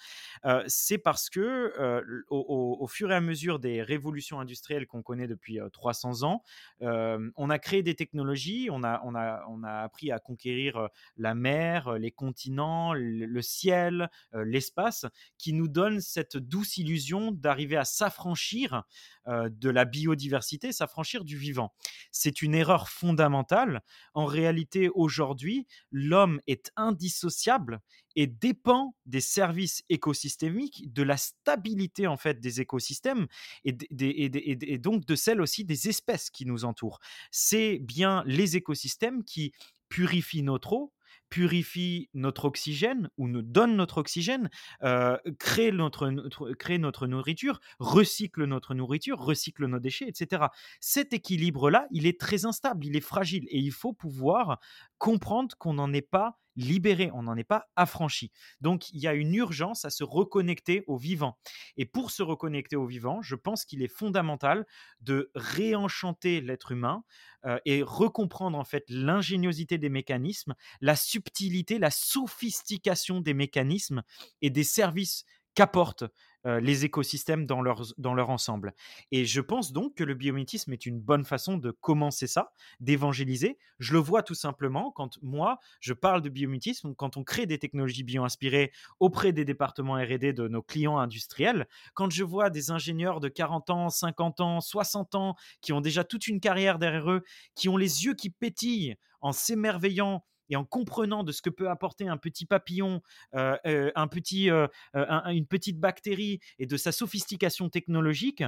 euh, 0.46 0.64
C'est 0.68 1.00
parce 1.00 1.32
que 1.32 1.74
euh, 1.80 2.04
au 2.30 2.88
fur 2.88 3.12
et 3.12 3.16
à 3.16 3.22
mesure 3.22 3.58
des 3.58 3.82
révolutions 3.82 4.40
industrielles 4.40 4.86
qu'on 4.86 5.02
connaît 5.02 5.28
depuis 5.28 5.47
300 5.72 6.24
ans. 6.24 6.44
on 6.82 7.50
a 7.50 7.60
créé 7.60 7.84
des 7.84 7.96
technologies, 7.96 8.70
on 8.72 8.84
a, 8.84 9.02
on 9.04 9.16
a, 9.16 9.46
on 9.50 9.64
a 9.64 9.80
appris 9.80 10.12
à 10.12 10.20
conquérir 10.20 10.90
la 11.18 11.36
mer, 11.36 11.94
les 11.94 12.12
continents, 12.12 12.94
le, 12.94 13.42
ciel, 13.42 14.10
l'espace, 14.34 15.06
qui 15.38 15.54
nous 15.54 15.68
donnent 15.68 16.02
cette 16.02 16.38
douce 16.38 16.78
illusion 16.78 17.32
d'arriver 17.32 17.78
à 17.78 17.86
s'affranchir 17.86 18.84
de 19.28 19.70
la 19.70 19.86
biodiversité, 19.86 20.72
s'affranchir 20.72 21.24
du 21.24 21.38
vivant. 21.38 21.74
C'est 22.12 22.42
une 22.42 22.56
erreur 22.56 22.90
fondamentale. 22.90 23.82
En 24.14 24.26
réalité, 24.26 24.90
aujourd'hui, 24.90 25.68
l'homme 25.92 26.42
est 26.48 26.72
indissociable 26.76 27.82
et 28.18 28.26
dépend 28.26 28.96
des 29.06 29.22
services 29.22 29.84
écosystémiques, 29.90 30.92
de 30.92 31.04
la 31.04 31.18
stabilité 31.18 32.08
en 32.08 32.18
fait 32.18 32.40
des 32.40 32.62
écosystèmes 32.62 33.28
et, 33.64 33.78
et 34.02 34.78
donc 34.80 35.06
de 35.06 35.16
celle 35.16 35.40
aussi 35.40 35.64
des 35.64 35.88
espèces 35.88 36.32
qui 36.32 36.48
nous 36.48 36.66
entourent. 36.66 37.00
C'est 37.30 37.78
bien 37.78 38.24
les 38.26 38.58
écosystèmes 38.58 39.24
qui 39.24 39.54
purifient 39.88 40.42
notre 40.42 40.74
eau, 40.74 40.94
purifie 41.30 42.10
notre 42.16 42.46
oxygène 42.46 43.12
ou 43.18 43.28
nous 43.28 43.44
donne 43.44 43.76
notre 43.76 44.00
oxygène, 44.00 44.50
euh, 44.84 45.18
crée, 45.38 45.72
notre, 45.72 46.10
crée 46.54 46.80
notre 46.80 47.06
nourriture, 47.06 47.60
recycle 47.78 48.46
notre 48.46 48.74
nourriture, 48.74 49.20
recycle 49.20 49.68
nos 49.68 49.80
déchets, 49.80 50.08
etc. 50.08 50.46
Cet 50.80 51.14
équilibre-là, 51.14 51.88
il 51.92 52.08
est 52.08 52.20
très 52.20 52.46
instable, 52.46 52.84
il 52.84 52.96
est 52.96 53.02
fragile 53.02 53.46
et 53.52 53.60
il 53.60 53.72
faut 53.72 53.94
pouvoir 53.94 54.60
comprendre 54.98 55.56
qu'on 55.58 55.76
n'en 55.76 55.94
est 55.94 56.02
pas 56.02 56.40
libéré, 56.58 57.10
on 57.14 57.24
n'en 57.24 57.38
est 57.38 57.44
pas 57.44 57.70
affranchi. 57.76 58.32
Donc 58.60 58.90
il 58.90 59.00
y 59.00 59.08
a 59.08 59.14
une 59.14 59.34
urgence 59.34 59.86
à 59.86 59.90
se 59.90 60.04
reconnecter 60.04 60.84
au 60.88 60.98
vivant. 60.98 61.38
Et 61.78 61.86
pour 61.86 62.12
se 62.12 62.24
reconnecter 62.24 62.76
au 62.76 62.86
vivant, 62.86 63.22
je 63.22 63.36
pense 63.36 63.64
qu'il 63.64 63.82
est 63.82 63.88
fondamental 63.88 64.66
de 65.00 65.32
réenchanter 65.36 66.42
l'être 66.42 66.72
humain 66.72 67.04
euh, 67.46 67.60
et 67.66 67.84
recomprendre 67.84 68.58
en 68.58 68.66
fait 68.66 68.84
l'ingéniosité 68.90 69.78
des 69.78 69.90
mécanismes, 69.90 70.56
la 70.82 70.96
subtilité, 70.96 71.80
la 71.80 71.92
sophistication 71.92 73.22
des 73.22 73.34
mécanismes 73.34 74.02
et 74.42 74.50
des 74.50 74.64
services 74.64 75.24
qu'apportent 75.54 76.06
euh, 76.48 76.60
les 76.60 76.86
écosystèmes 76.86 77.46
dans 77.46 77.62
leur, 77.62 77.84
dans 77.98 78.14
leur 78.14 78.30
ensemble. 78.30 78.74
Et 79.12 79.26
je 79.26 79.42
pense 79.42 79.74
donc 79.74 79.96
que 79.96 80.04
le 80.04 80.14
biométisme 80.14 80.72
est 80.72 80.86
une 80.86 81.00
bonne 81.00 81.26
façon 81.26 81.58
de 81.58 81.72
commencer 81.72 82.26
ça, 82.26 82.54
d'évangéliser. 82.80 83.58
Je 83.80 83.94
le 83.94 84.00
vois 84.00 84.24
tout 84.24 84.34
simplement 84.34 84.92
quand 84.92 85.22
moi, 85.22 85.60
je 85.82 85.94
parle 85.94 86.22
de 86.22 86.30
biométisme, 86.30 86.96
quand 86.96 87.18
on 87.18 87.24
crée 87.24 87.46
des 87.46 87.60
technologies 87.60 88.04
bio-inspirées 88.04 88.72
auprès 89.00 89.34
des 89.34 89.46
départements 89.46 89.96
RD 89.96 90.34
de 90.34 90.48
nos 90.48 90.62
clients 90.62 90.98
industriels, 90.98 91.68
quand 91.94 92.10
je 92.10 92.24
vois 92.24 92.50
des 92.50 92.72
ingénieurs 92.72 93.20
de 93.20 93.28
40 93.28 93.70
ans, 93.70 93.90
50 93.90 94.40
ans, 94.40 94.62
60 94.62 95.16
ans, 95.16 95.36
qui 95.62 95.74
ont 95.74 95.82
déjà 95.82 96.04
toute 96.04 96.28
une 96.28 96.40
carrière 96.40 96.80
derrière 96.80 97.12
eux, 97.12 97.24
qui 97.56 97.70
ont 97.70 97.78
les 97.78 98.06
yeux 98.06 98.14
qui 98.14 98.30
pétillent 98.30 98.96
en 99.22 99.32
s'émerveillant 99.32 100.24
et 100.50 100.56
en 100.56 100.66
comprenant 100.66 101.24
de 101.24 101.32
ce 101.32 101.42
que 101.42 101.50
peut 101.50 101.70
apporter 101.70 102.08
un 102.08 102.18
petit 102.18 102.46
papillon, 102.46 103.02
euh, 103.36 103.58
euh, 103.66 103.92
un 103.96 104.08
petit, 104.08 104.50
euh, 104.50 104.68
une 104.94 105.48
petite 105.48 105.80
bactérie 105.80 106.40
et 106.60 106.66
de 106.66 106.78
sa 106.78 106.92
sophistication 106.92 107.70
technologique, 107.70 108.44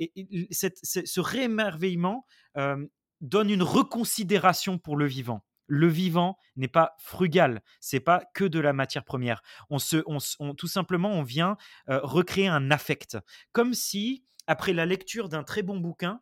ce 0.00 1.20
réémerveillement 1.20 2.26
donne 3.20 3.50
une 3.50 3.62
reconsidération 3.62 4.78
pour 4.78 4.96
le 4.96 5.06
vivant. 5.06 5.44
Le 5.66 5.86
vivant 5.86 6.36
n'est 6.56 6.68
pas 6.68 6.96
frugal, 6.98 7.62
c'est 7.78 8.00
pas 8.00 8.24
que 8.34 8.44
de 8.44 8.58
la 8.58 8.72
matière 8.72 9.04
première. 9.04 9.40
On 9.68 9.78
se, 9.78 10.02
on, 10.06 10.54
tout 10.54 10.66
simplement, 10.66 11.12
on 11.12 11.22
vient 11.22 11.56
recréer 11.86 12.48
un 12.48 12.72
affect, 12.72 13.18
comme 13.52 13.72
si 13.74 14.24
après 14.48 14.72
la 14.72 14.84
lecture 14.84 15.28
d'un 15.28 15.44
très 15.44 15.62
bon 15.62 15.78
bouquin, 15.78 16.20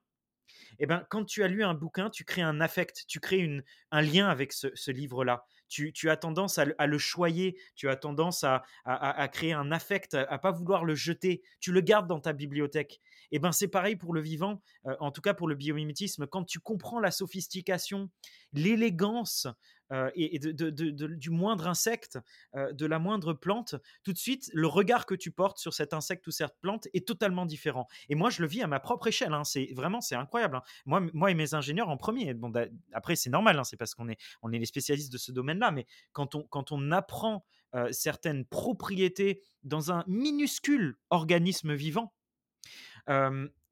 eh 0.78 0.86
ben, 0.86 1.04
quand 1.10 1.24
tu 1.24 1.42
as 1.42 1.48
lu 1.48 1.64
un 1.64 1.74
bouquin, 1.74 2.10
tu 2.10 2.24
crées 2.24 2.42
un 2.42 2.60
affect, 2.60 3.04
tu 3.06 3.20
crées 3.20 3.38
une, 3.38 3.62
un 3.90 4.02
lien 4.02 4.28
avec 4.28 4.52
ce, 4.52 4.90
livre-là. 4.90 5.44
Tu, 5.68 5.92
as 6.08 6.16
tendance 6.16 6.58
à, 6.58 6.86
le 6.86 6.98
choyer, 6.98 7.58
tu 7.74 7.88
as 7.88 7.96
tendance 7.96 8.44
à, 8.44 8.64
à, 8.84 9.28
créer 9.28 9.52
un 9.52 9.70
affect, 9.70 10.14
à, 10.14 10.38
pas 10.38 10.50
vouloir 10.50 10.84
le 10.84 10.94
jeter. 10.94 11.42
Tu 11.60 11.72
le 11.72 11.80
gardes 11.80 12.06
dans 12.06 12.20
ta 12.20 12.32
bibliothèque. 12.32 13.00
Eh 13.32 13.38
ben, 13.38 13.52
c'est 13.52 13.68
pareil 13.68 13.96
pour 13.96 14.14
le 14.14 14.20
vivant, 14.20 14.62
euh, 14.86 14.96
en 15.00 15.10
tout 15.10 15.20
cas 15.20 15.34
pour 15.34 15.48
le 15.48 15.54
biomimétisme. 15.54 16.26
Quand 16.26 16.44
tu 16.44 16.60
comprends 16.60 17.00
la 17.00 17.10
sophistication, 17.10 18.10
l'élégance 18.52 19.46
euh, 19.92 20.10
et, 20.14 20.38
du 20.38 21.30
moindre 21.30 21.66
insecte, 21.66 22.18
euh, 22.54 22.72
de 22.72 22.86
la 22.86 22.98
moindre 22.98 23.32
plante, 23.32 23.74
tout 24.04 24.12
de 24.12 24.18
suite, 24.18 24.50
le 24.52 24.66
regard 24.66 25.06
que 25.06 25.14
tu 25.14 25.30
portes 25.30 25.58
sur 25.58 25.72
cet 25.72 25.94
insecte 25.94 26.26
ou 26.26 26.30
cette 26.30 26.58
plante 26.60 26.88
est 26.92 27.06
totalement 27.06 27.46
différent. 27.46 27.86
Et 28.08 28.14
moi, 28.14 28.30
je 28.30 28.42
le 28.42 28.48
vis 28.48 28.62
à 28.62 28.66
ma 28.66 28.80
propre 28.80 29.06
échelle. 29.06 29.32
Hein. 29.32 29.44
C'est 29.44 29.70
vraiment, 29.74 30.00
c'est 30.00 30.14
incroyable. 30.14 30.56
Hein. 30.56 30.62
Moi, 30.84 31.00
moi 31.14 31.30
et 31.30 31.34
mes 31.34 31.54
ingénieurs 31.54 31.88
en 31.88 31.96
premier. 31.96 32.34
Bon, 32.34 32.52
après, 32.92 33.16
c'est 33.16 33.30
normal. 33.30 33.58
Hein. 33.58 33.64
C'est 33.64 33.76
parce 33.76 33.94
qu'on 33.94 34.08
est, 34.08 34.18
on 34.42 34.52
est 34.52 34.58
les 34.58 34.66
spécialistes 34.66 35.12
de 35.12 35.18
ce 35.18 35.32
domaine-là. 35.32 35.70
Mais 35.70 35.86
quand 36.12 36.34
on, 36.34 36.42
quand 36.44 36.72
on 36.72 36.90
apprend 36.92 37.44
euh, 37.74 37.90
certaines 37.92 38.44
propriétés 38.44 39.42
dans 39.62 39.92
un 39.92 40.04
minuscule 40.06 40.98
organisme 41.10 41.74
vivant, 41.74 42.12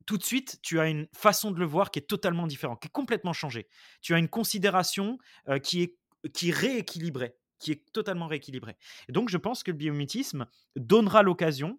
tout 0.07 0.17
de 0.17 0.23
suite, 0.23 0.61
tu 0.63 0.81
as 0.81 0.89
une 0.89 1.09
façon 1.13 1.51
de 1.51 1.59
le 1.59 1.67
voir 1.67 1.91
qui 1.91 1.99
est 1.99 2.07
totalement 2.07 2.47
différente, 2.47 2.81
qui 2.81 2.89
est 2.89 2.91
complètement 2.91 3.35
changée. 3.35 3.69
Tu 4.01 4.15
as 4.15 4.19
une 4.19 4.31
considération 4.31 5.19
qui 5.63 5.83
est 5.83 5.99
qui 6.33 6.51
est 6.51 6.55
rééquilibrée, 6.55 7.37
qui 7.59 7.73
est 7.73 7.93
totalement 7.93 8.27
rééquilibrée. 8.27 8.77
Et 9.09 9.13
donc, 9.13 9.29
je 9.29 9.37
pense 9.37 9.63
que 9.63 9.71
le 9.71 9.77
biomimétisme 9.77 10.47
donnera 10.77 11.23
l'occasion 11.23 11.79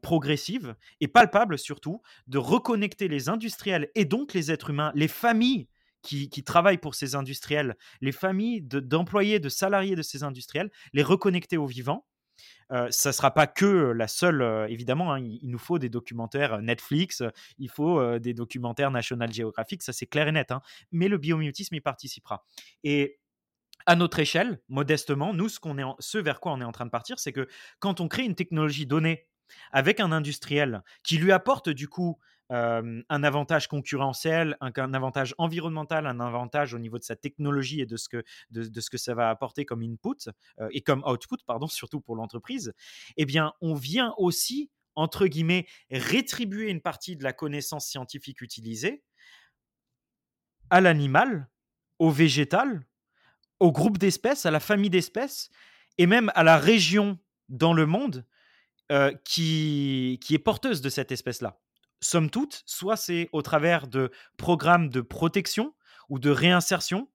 progressive 0.00 0.74
et 1.02 1.08
palpable 1.08 1.58
surtout 1.58 2.00
de 2.26 2.38
reconnecter 2.38 3.06
les 3.06 3.28
industriels 3.28 3.90
et 3.94 4.06
donc 4.06 4.32
les 4.32 4.50
êtres 4.50 4.70
humains, 4.70 4.92
les 4.94 5.08
familles 5.08 5.68
qui, 6.02 6.28
travaillent 6.42 6.78
pour 6.78 6.94
ces 6.94 7.14
industriels, 7.14 7.76
les 8.00 8.12
familles 8.12 8.62
d'employés, 8.62 9.40
de, 9.40 9.48
salariés 9.48 9.94
de 9.94 10.02
ces 10.02 10.22
industriels, 10.22 10.70
les 10.92 11.02
reconnecter 11.02 11.56
au 11.56 11.66
vivant 11.66 12.06
ça 12.90 13.10
ne 13.10 13.12
sera 13.12 13.34
pas 13.34 13.46
que 13.46 13.66
la 13.66 14.08
seule, 14.08 14.66
évidemment, 14.70 15.12
hein, 15.12 15.20
il, 15.20 15.50
nous 15.50 15.58
faut 15.58 15.78
des 15.78 15.90
documentaires 15.90 16.62
Netflix, 16.62 17.22
il 17.58 17.68
faut 17.68 18.18
des 18.18 18.32
documentaires 18.32 18.90
National 18.90 19.30
Geographic, 19.30 19.82
ça 19.82 19.92
c'est 19.92 20.06
clair 20.06 20.26
et 20.26 20.32
net, 20.32 20.50
hein, 20.50 20.62
mais 20.90 21.08
le 21.08 21.18
biomimétisme 21.18 21.74
y 21.74 21.82
participera. 21.82 22.46
Et 22.82 23.20
à 23.86 23.96
notre 23.96 24.18
échelle, 24.18 24.60
modestement, 24.68 25.32
nous, 25.34 25.48
ce, 25.48 26.18
vers 26.18 26.40
quoi 26.40 26.52
on 26.52 26.60
est 26.60 26.64
en 26.64 26.72
train 26.72 26.86
de 26.86 26.90
partir, 26.90 27.18
c'est 27.18 27.32
que 27.32 27.48
quand 27.78 28.00
on 28.00 28.08
crée 28.08 28.24
une 28.24 28.34
technologie 28.34 28.86
donnée 28.86 29.26
avec 29.70 30.00
un 30.00 30.12
industriel 30.12 30.82
qui 31.02 31.18
lui 31.18 31.32
apporte 31.32 31.68
du 31.68 31.88
coup 31.88 32.18
un 32.50 33.22
avantage 33.22 33.66
concurrentiel, 33.66 34.58
un, 34.60 34.92
avantage 34.92 35.34
environnemental, 35.38 36.06
un 36.06 36.20
avantage 36.20 36.74
au 36.74 36.78
niveau 36.78 36.98
de 36.98 37.02
sa 37.02 37.16
technologie 37.16 37.80
et 37.80 37.86
de 37.86 37.96
ce 37.96 38.10
que, 38.10 38.22
de, 38.50 38.78
ce 38.78 38.90
que 38.90 38.98
ça 38.98 39.14
va 39.14 39.30
apporter 39.30 39.64
comme 39.64 39.82
input 39.82 40.28
et 40.70 40.82
comme 40.82 41.02
output, 41.06 41.38
pardon, 41.46 41.66
surtout 41.66 42.02
pour 42.02 42.14
l'entreprise, 42.14 42.74
eh 43.16 43.24
bien, 43.24 43.54
on 43.62 43.72
vient 43.72 44.12
aussi, 44.18 44.70
entre 44.96 45.26
guillemets, 45.28 45.66
rétribuer 45.90 46.68
une 46.68 46.82
partie 46.82 47.16
de 47.16 47.24
la 47.24 47.32
connaissance 47.32 47.86
scientifique 47.86 48.42
utilisée 48.42 49.02
à 50.68 50.82
l'animal, 50.82 51.48
au 51.98 52.10
végétal, 52.10 52.84
au 53.62 53.70
groupe 53.70 53.96
d'espèces, 53.96 54.44
à 54.44 54.50
la 54.50 54.58
famille 54.58 54.90
d'espèces 54.90 55.48
et 55.96 56.06
même 56.06 56.32
à 56.34 56.42
la 56.42 56.58
région 56.58 57.18
dans 57.48 57.72
le 57.72 57.86
monde 57.86 58.26
qui, 59.24 60.18
qui 60.20 60.34
est 60.34 60.38
porteuse 60.38 60.82
de 60.82 60.90
cette 60.90 61.12
espèce-là. 61.12 61.58
Somme 62.00 62.28
toute, 62.28 62.62
soit 62.66 62.96
c'est 62.96 63.30
au 63.32 63.40
travers 63.40 63.86
de 63.86 64.10
programmes 64.36 64.88
de 64.88 65.00
protection 65.00 65.74
ou 66.08 66.18
de 66.18 66.28
réinsertion 66.28 67.08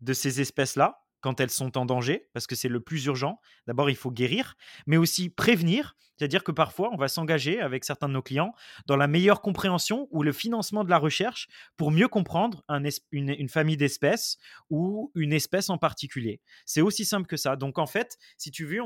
de 0.00 0.12
ces 0.12 0.40
espèces-là 0.40 1.02
quand 1.20 1.40
elles 1.40 1.50
sont 1.50 1.76
en 1.76 1.86
danger, 1.86 2.28
parce 2.32 2.46
que 2.46 2.54
c'est 2.54 2.68
le 2.68 2.80
plus 2.80 3.04
urgent. 3.06 3.40
D'abord, 3.66 3.90
il 3.90 3.96
faut 3.96 4.10
guérir, 4.10 4.56
mais 4.86 4.96
aussi 4.96 5.30
prévenir, 5.30 5.96
c'est-à-dire 6.18 6.42
que 6.42 6.52
parfois, 6.52 6.90
on 6.92 6.96
va 6.96 7.08
s'engager 7.08 7.60
avec 7.60 7.84
certains 7.84 8.08
de 8.08 8.14
nos 8.14 8.22
clients 8.22 8.52
dans 8.86 8.96
la 8.96 9.06
meilleure 9.06 9.40
compréhension 9.40 10.08
ou 10.10 10.22
le 10.22 10.32
financement 10.32 10.82
de 10.82 10.90
la 10.90 10.98
recherche 10.98 11.48
pour 11.76 11.92
mieux 11.92 12.08
comprendre 12.08 12.64
une, 13.12 13.48
famille 13.48 13.76
d'espèces 13.76 14.38
ou 14.68 15.12
une 15.14 15.32
espèce 15.32 15.70
en 15.70 15.78
particulier. 15.78 16.40
C'est 16.66 16.80
aussi 16.80 17.04
simple 17.04 17.28
que 17.28 17.36
ça. 17.36 17.54
Donc, 17.54 17.78
en 17.78 17.86
fait, 17.86 18.18
si 18.36 18.50
tu 18.50 18.64
veux, 18.64 18.80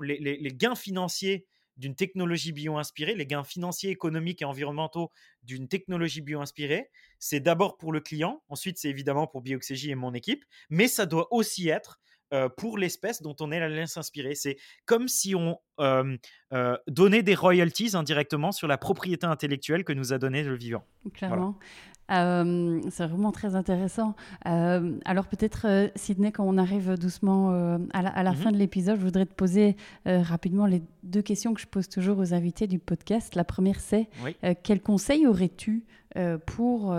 les 0.00 0.52
gains 0.54 0.76
financiers 0.76 1.46
d'une 1.78 1.94
technologie 1.94 2.52
bio-inspirée, 2.52 3.14
les 3.14 3.26
gains 3.26 3.44
financiers, 3.44 3.90
économiques 3.90 4.42
et 4.42 4.44
environnementaux 4.44 5.10
d'une 5.42 5.68
technologie 5.68 6.20
bio-inspirée, 6.20 6.90
c'est 7.18 7.40
d'abord 7.40 7.78
pour 7.78 7.92
le 7.92 8.00
client, 8.00 8.42
ensuite 8.48 8.78
c'est 8.78 8.90
évidemment 8.90 9.26
pour 9.26 9.40
Bioxégie 9.40 9.90
et 9.90 9.94
mon 9.94 10.12
équipe, 10.12 10.44
mais 10.68 10.88
ça 10.88 11.06
doit 11.06 11.32
aussi 11.32 11.68
être 11.68 12.00
euh, 12.34 12.50
pour 12.50 12.76
l'espèce 12.76 13.22
dont 13.22 13.34
on 13.40 13.50
est 13.52 13.58
allé 13.58 13.86
s'inspirer. 13.86 14.34
C'est 14.34 14.58
comme 14.84 15.08
si 15.08 15.34
on 15.34 15.58
euh, 15.80 16.14
euh, 16.52 16.76
donnait 16.86 17.22
des 17.22 17.34
royalties 17.34 17.96
indirectement 17.96 18.52
sur 18.52 18.68
la 18.68 18.76
propriété 18.76 19.24
intellectuelle 19.24 19.82
que 19.82 19.94
nous 19.94 20.12
a 20.12 20.18
donné 20.18 20.42
le 20.42 20.54
vivant. 20.54 20.84
Clairement. 21.14 21.58
C'est 22.08 23.06
vraiment 23.06 23.32
très 23.32 23.54
intéressant. 23.54 24.14
alors 24.44 25.26
peut-être, 25.26 25.90
Sydney, 25.94 26.32
quand 26.32 26.44
on 26.44 26.58
arrive 26.58 26.96
doucement 26.98 27.50
à 27.92 28.02
la, 28.02 28.32
mmh 28.32 28.36
fin 28.36 28.52
de 28.52 28.56
l'épisode, 28.56 28.98
je 28.98 29.04
voudrais 29.04 29.26
te 29.26 29.34
poser 29.34 29.76
rapidement 30.06 30.66
les 30.66 30.82
deux 31.02 31.22
questions 31.22 31.54
que 31.54 31.60
je 31.60 31.66
pose 31.66 31.88
toujours 31.88 32.18
aux 32.18 32.34
invités 32.34 32.66
du 32.66 32.78
podcast. 32.78 33.34
La 33.34 33.44
première, 33.44 33.80
c'est 33.80 34.08
quel 34.62 34.80
conseil 34.80 35.26
aurais-tu 35.26 35.84
pour 36.46 36.94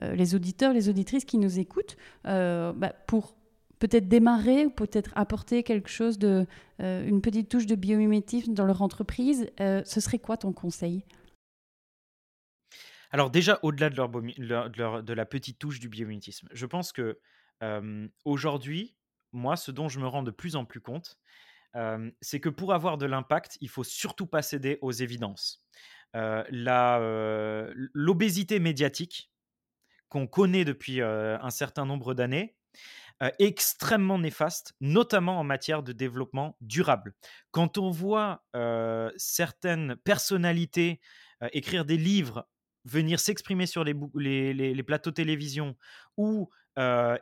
les 0.00 0.34
auditeurs, 0.34 0.72
les 0.72 0.88
auditrices 0.88 1.24
qui 1.24 1.38
nous 1.38 1.58
écoutent, 1.58 1.96
bah, 2.24 2.92
pour 3.06 3.34
peut-être 3.78 4.08
démarrer 4.08 4.66
ou 4.66 4.70
peut-être 4.70 5.10
apporter 5.14 5.62
quelque 5.62 5.90
chose 5.90 6.18
de, 6.18 6.46
euh, 6.80 7.06
une 7.06 7.20
petite 7.20 7.50
touche 7.50 7.66
de 7.66 7.74
biomimétisme 7.74 8.54
dans 8.54 8.64
leur 8.64 8.80
entreprise, 8.80 9.46
euh, 9.60 9.82
ce 9.84 10.00
serait 10.00 10.18
quoi 10.18 10.38
ton 10.38 10.52
conseil? 10.52 11.04
Alors 13.14 13.30
déjà, 13.30 13.60
au-delà 13.62 13.90
de, 13.90 15.12
la 15.12 15.24
petite 15.24 15.60
touche 15.60 15.78
du 15.78 15.88
biomimétisme, 15.88 16.48
je 16.50 16.66
pense 16.66 16.90
que 16.90 17.20
aujourd'hui, 18.24 18.96
moi, 19.30 19.54
ce 19.54 19.70
dont 19.70 19.88
je 19.88 20.00
me 20.00 20.08
rends 20.08 20.24
de 20.24 20.32
plus 20.32 20.56
en 20.56 20.64
plus 20.64 20.80
compte, 20.80 21.16
c'est 22.20 22.40
que 22.40 22.48
pour 22.48 22.74
avoir 22.74 22.98
de 22.98 23.06
l'impact, 23.06 23.56
il 23.60 23.68
faut 23.68 23.84
surtout 23.84 24.26
pas 24.26 24.42
céder 24.42 24.78
aux 24.80 24.90
évidences. 24.90 25.64
L'obésité 27.92 28.58
médiatique 28.58 29.30
qu'on 30.08 30.26
connaît 30.26 30.64
depuis 30.64 31.00
un 31.00 31.50
certain 31.50 31.86
nombre 31.86 32.14
d'années, 32.14 32.56
euh, 33.22 33.30
extrêmement 33.38 34.18
néfaste, 34.18 34.74
notamment 34.80 35.38
en 35.38 35.44
matière 35.44 35.84
de 35.84 35.92
développement 35.92 36.56
durable. 36.60 37.14
Quand 37.52 37.78
on 37.78 37.92
voit 37.92 38.44
certaines 39.16 39.94
personnalités 40.02 41.00
écrire 41.52 41.84
des 41.84 41.96
livres, 41.96 42.48
venir 42.84 43.20
s'exprimer 43.20 43.66
sur 43.66 43.84
les, 43.84 44.82
plateaux 44.86 45.10
télévision 45.10 45.76
ou 46.16 46.50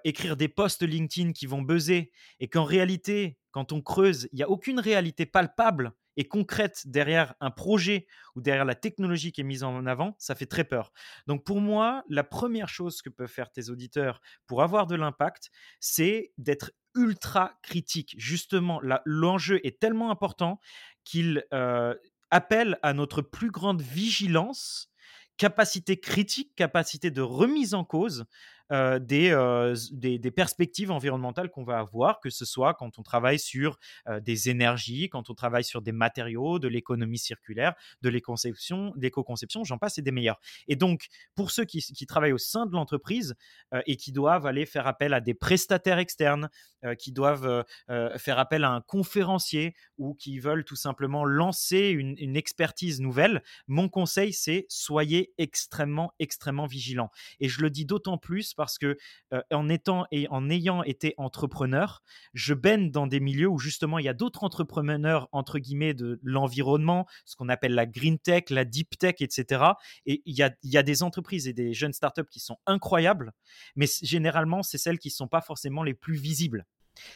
écrire 0.05 0.37
des 0.37 0.49
posts 0.49 0.83
LinkedIn 0.83 1.33
qui 1.33 1.47
vont 1.47 1.63
buzzer 1.63 2.11
et 2.41 2.49
qu'en 2.49 2.65
réalité, 2.65 3.39
quand 3.51 3.73
on 3.73 3.83
creuse, 3.83 4.29
il 4.33 4.37
n'y 4.37 4.43
a 4.43 4.49
aucune 4.49 4.81
réalité 4.81 5.27
palpable 5.27 5.93
et 6.17 6.29
concrète 6.29 6.83
derrière 6.87 7.35
un 7.41 7.51
projet 7.51 8.07
ou 8.35 8.41
derrière 8.41 8.65
la 8.65 8.75
technologie 8.75 9.33
qui 9.33 9.41
est 9.41 9.45
mise 9.45 9.63
en 9.63 9.87
avant, 9.87 10.15
ça 10.19 10.35
fait 10.35 10.47
très 10.47 10.65
peur. 10.65 10.93
Donc 11.27 11.45
pour 11.45 11.61
moi, 11.61 12.05
la 12.09 12.25
première 12.25 12.69
chose 12.69 13.03
que 13.03 13.09
peuvent 13.09 13.29
faire 13.29 13.51
tes 13.51 13.71
auditeurs 13.71 14.21
pour 14.47 14.63
avoir 14.63 14.87
de 14.87 14.95
l'impact, 14.95 15.51
c'est 15.81 16.33
d'être 16.39 16.73
ultra 16.95 17.59
critique. 17.63 18.15
Justement, 18.19 18.81
l'enjeu 19.05 19.61
est 19.67 19.81
tellement 19.81 20.11
important 20.11 20.61
qu'il 21.05 21.45
appelle 22.31 22.79
à 22.83 22.93
notre 22.93 23.23
plus 23.23 23.51
grande 23.51 23.83
vigilance 23.83 24.92
capacité 25.37 25.99
critique, 25.99 26.55
capacité 26.55 27.11
de 27.11 27.23
remise 27.23 27.75
en 27.75 27.85
cause 27.85 28.25
euh, 28.71 28.99
euh, 29.13 29.77
des, 29.93 30.31
perspectives 30.31 30.91
environnementales 30.91 31.51
qu'on 31.51 31.65
va 31.65 31.79
avoir, 31.79 32.21
que 32.21 32.31
ce 32.31 32.45
soit 32.45 32.75
quand 32.75 32.99
on 32.99 33.03
travaille 33.03 33.39
sur 33.39 33.79
euh, 34.09 34.21
des 34.21 34.49
énergies, 34.49 35.09
quand 35.09 35.31
on 35.31 35.35
travaille 35.35 35.65
sur 35.65 35.83
des 35.83 35.93
matériaux, 35.93 36.59
de 36.59 36.69
l'économie 36.69 37.19
circulaire, 37.19 37.75
de 38.03 38.09
l'éco-conception, 38.09 39.65
j'en 39.65 39.79
passe, 39.79 39.99
et 39.99 40.03
des 40.03 40.13
meilleurs. 40.13 40.41
Et 40.69 40.77
donc, 40.77 41.07
pour 41.35 41.51
ceux 41.51 41.65
qui, 41.65 41.83
travaillent 42.07 42.33
au 42.33 42.39
sein 42.39 42.67
de 42.67 42.73
l'entreprise 42.73 43.35
et 43.87 43.97
qui 43.97 44.13
doivent 44.13 44.45
aller 44.45 44.67
faire 44.67 44.87
appel 44.87 45.15
à 45.15 45.21
des 45.21 45.35
prestataires 45.35 45.99
externes, 45.99 46.51
qui 46.99 47.13
doivent 47.13 47.65
faire 48.19 48.39
appel 48.39 48.65
à 48.65 48.71
un 48.71 48.81
conférencier 48.81 49.75
ou 49.99 50.15
qui 50.15 50.39
veulent 50.41 50.65
tout 50.65 50.77
simplement 50.77 51.25
lancer 51.25 51.91
une 51.91 52.37
expertise 52.37 53.01
nouvelle, 53.01 53.43
mon 53.67 53.89
conseil, 53.89 54.33
c'est 54.33 54.67
soyez 54.69 55.33
extrêmement, 55.39 56.13
extrêmement 56.19 56.67
vigilants. 56.67 57.11
Et 57.41 57.49
je 57.49 57.63
le 57.63 57.71
dis 57.71 57.85
d'autant 57.85 58.19
plus 58.19 58.52
parce 58.55 58.79
que 58.79 58.97
en 59.51 59.69
étant 59.69 60.07
et 60.11 60.29
en 60.29 60.51
ayant 60.51 60.83
été 60.83 61.15
entrepreneur, 61.17 62.03
je 62.35 62.55
baigne 62.55 62.91
dans 62.91 63.07
des 63.07 63.21
milieux 63.21 63.49
où 63.49 63.59
justement 63.59 63.99
il 63.99 64.05
y 64.05 64.09
a 64.09 64.15
d'autres 64.15 64.45
entrepreneurs 64.45 65.29
entre 65.33 65.59
guillemets 65.59 65.95
de 65.95 66.21
l'environnement, 66.23 67.07
ce 67.25 67.37
qu'on 67.37 67.49
appelle 67.49 67.75
la 67.75 67.87
green 67.87 68.19
tech, 68.19 68.45
la 68.51 68.65
deep 68.65 68.99
tech, 68.99 69.17
etc. 69.21 69.65
Et 70.07 70.23
il 70.27 70.37
y 70.37 70.43
a, 70.43 70.51
y 70.63 70.77
a 70.77 70.83
des 70.83 71.03
entreprises 71.03 71.49
et 71.49 71.53
des 71.53 71.75
jeunes 71.75 71.93
startups 71.93 72.29
qui 72.31 72.41
sont 72.41 72.59
incroyables, 72.67 73.33
mais 73.77 73.87
généralement 74.03 74.63
c'est 74.63 74.79
celles 74.79 74.99
qui 74.99 75.09
ne 75.09 75.13
sont 75.13 75.29
pas 75.29 75.41
forcément 75.41 75.83
les 75.83 75.95
plus 75.95 76.17
visibles. 76.17 76.67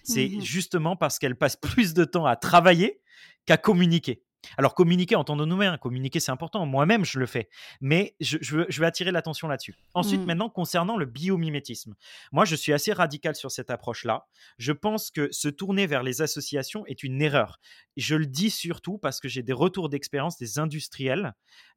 C'est 0.02 0.28
mmh 0.28 0.40
justement 0.40 0.96
parce 0.96 1.18
qu'elles 1.18 1.36
passent 1.36 1.56
plus 1.60 1.94
de 1.94 2.04
temps 2.04 2.26
à 2.26 2.36
travailler 2.36 3.00
qu'à 3.44 3.56
communiquer. 3.56 4.22
Alors 4.58 4.74
communiquer, 4.74 5.16
entendons-nous 5.16 5.58
bien, 5.58 5.76
communiquer 5.78 6.20
c'est 6.20 6.32
important, 6.32 6.66
moi-même 6.66 7.04
je 7.04 7.18
le 7.18 7.26
fais, 7.26 7.48
mais 7.80 8.14
je, 8.20 8.38
je, 8.40 8.80
vais 8.80 8.86
attirer 8.86 9.10
l'attention 9.10 9.48
là-dessus. 9.48 9.74
Ensuite, 9.94 10.20
mmh. 10.20 10.26
maintenant, 10.26 10.48
concernant 10.48 10.96
le 10.96 11.06
biomimétisme, 11.06 11.94
moi 12.32 12.44
je 12.44 12.54
suis 12.54 12.72
assez 12.72 12.92
radical 12.92 13.34
sur 13.34 13.50
cette 13.50 13.70
approche-là. 13.70 14.26
Je 14.58 14.72
pense 14.72 15.10
que 15.10 15.30
se 15.32 15.48
tourner 15.48 15.86
vers 15.86 16.02
les 16.02 16.22
associations 16.22 16.86
est 16.86 17.02
une 17.02 17.20
erreur. 17.20 17.60
Je 17.96 18.14
le 18.14 18.26
dis 18.26 18.50
surtout 18.50 18.98
parce 18.98 19.20
que 19.20 19.28
j'ai 19.28 19.42
des 19.42 19.52
retours 19.52 19.88
d'expérience 19.88 20.38
des 20.38 20.58
industriels 20.58 21.34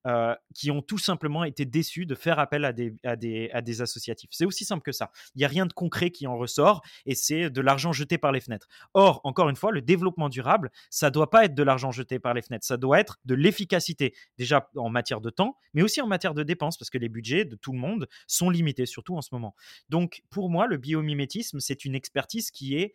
euh, 0.08 0.34
qui 0.56 0.72
ont 0.72 0.82
tout 0.82 0.98
simplement 0.98 1.44
été 1.44 1.66
déçus 1.66 2.06
de 2.06 2.16
faire 2.16 2.40
appel 2.40 2.64
à 2.66 2.72
des, 2.72 2.96
à 3.04 3.16
des, 3.16 3.50
à 3.54 3.62
des 3.62 3.82
associatifs. 3.82 4.30
C'est 4.32 4.46
aussi 4.46 4.64
simple 4.64 4.82
que 4.82 4.92
ça. 4.92 5.12
Il 5.36 5.40
n'y 5.40 5.46
a 5.46 5.50
rien 5.50 5.66
de 5.66 5.74
concret 5.74 6.10
qui 6.10 6.26
en 6.26 6.38
ressort 6.38 6.82
et 7.06 7.16
c'est 7.16 7.50
de 7.50 7.62
l'argent 7.62 7.92
jeté 7.92 8.18
par 8.18 8.32
les 8.32 8.40
fenêtres. 8.40 8.68
Or, 8.94 9.22
encore 9.24 9.50
une 9.50 9.56
fois, 9.56 9.72
le 9.72 9.82
développement 9.82 10.30
durable, 10.30 10.72
ça 10.90 11.08
ne 11.08 11.12
doit 11.12 11.30
pas 11.30 11.46
être 11.46 11.54
de 11.54 11.64
l'argent 11.64 11.92
jeté 11.92 12.18
par 12.18 12.34
les 12.34 12.42
fenêtres 12.42 12.49
ça 12.62 12.78
doit 12.78 13.00
être 13.00 13.18
de 13.26 13.36
l'efficacité, 13.36 14.14
déjà 14.38 14.70
en 14.76 14.90
matière 14.90 15.22
de 15.22 15.30
temps, 15.30 15.56
mais 15.74 15.82
aussi 15.82 16.02
en 16.02 16.08
matière 16.08 16.34
de 16.34 16.44
dépenses, 16.44 16.78
parce 16.78 16.90
que 16.90 16.98
les 16.98 17.10
budgets 17.10 17.46
de 17.46 17.56
tout 17.56 17.72
le 17.72 17.80
monde 17.80 18.08
sont 18.28 18.50
limités, 18.50 18.86
surtout 18.86 19.16
en 19.16 19.22
ce 19.22 19.30
moment. 19.32 19.56
Donc, 19.90 20.22
pour 20.30 20.50
moi, 20.50 20.68
le 20.68 20.78
biomimétisme, 20.78 21.60
c'est 21.60 21.86
une 21.86 21.96
expertise 21.96 22.52
qui 22.52 22.76
est 22.76 22.94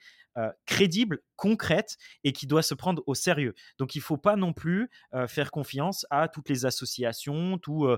crédible, 0.66 1.20
concrète 1.36 1.96
et 2.22 2.32
qui 2.32 2.46
doit 2.46 2.62
se 2.62 2.74
prendre 2.74 3.02
au 3.06 3.14
sérieux. 3.14 3.54
Donc 3.78 3.94
il 3.94 3.98
ne 3.98 4.04
faut 4.04 4.16
pas 4.16 4.36
non 4.36 4.52
plus 4.52 4.90
faire 5.26 5.50
confiance 5.50 6.06
à 6.10 6.28
toutes 6.28 6.48
les 6.48 6.66
associations, 6.66 7.58
tous, 7.58 7.88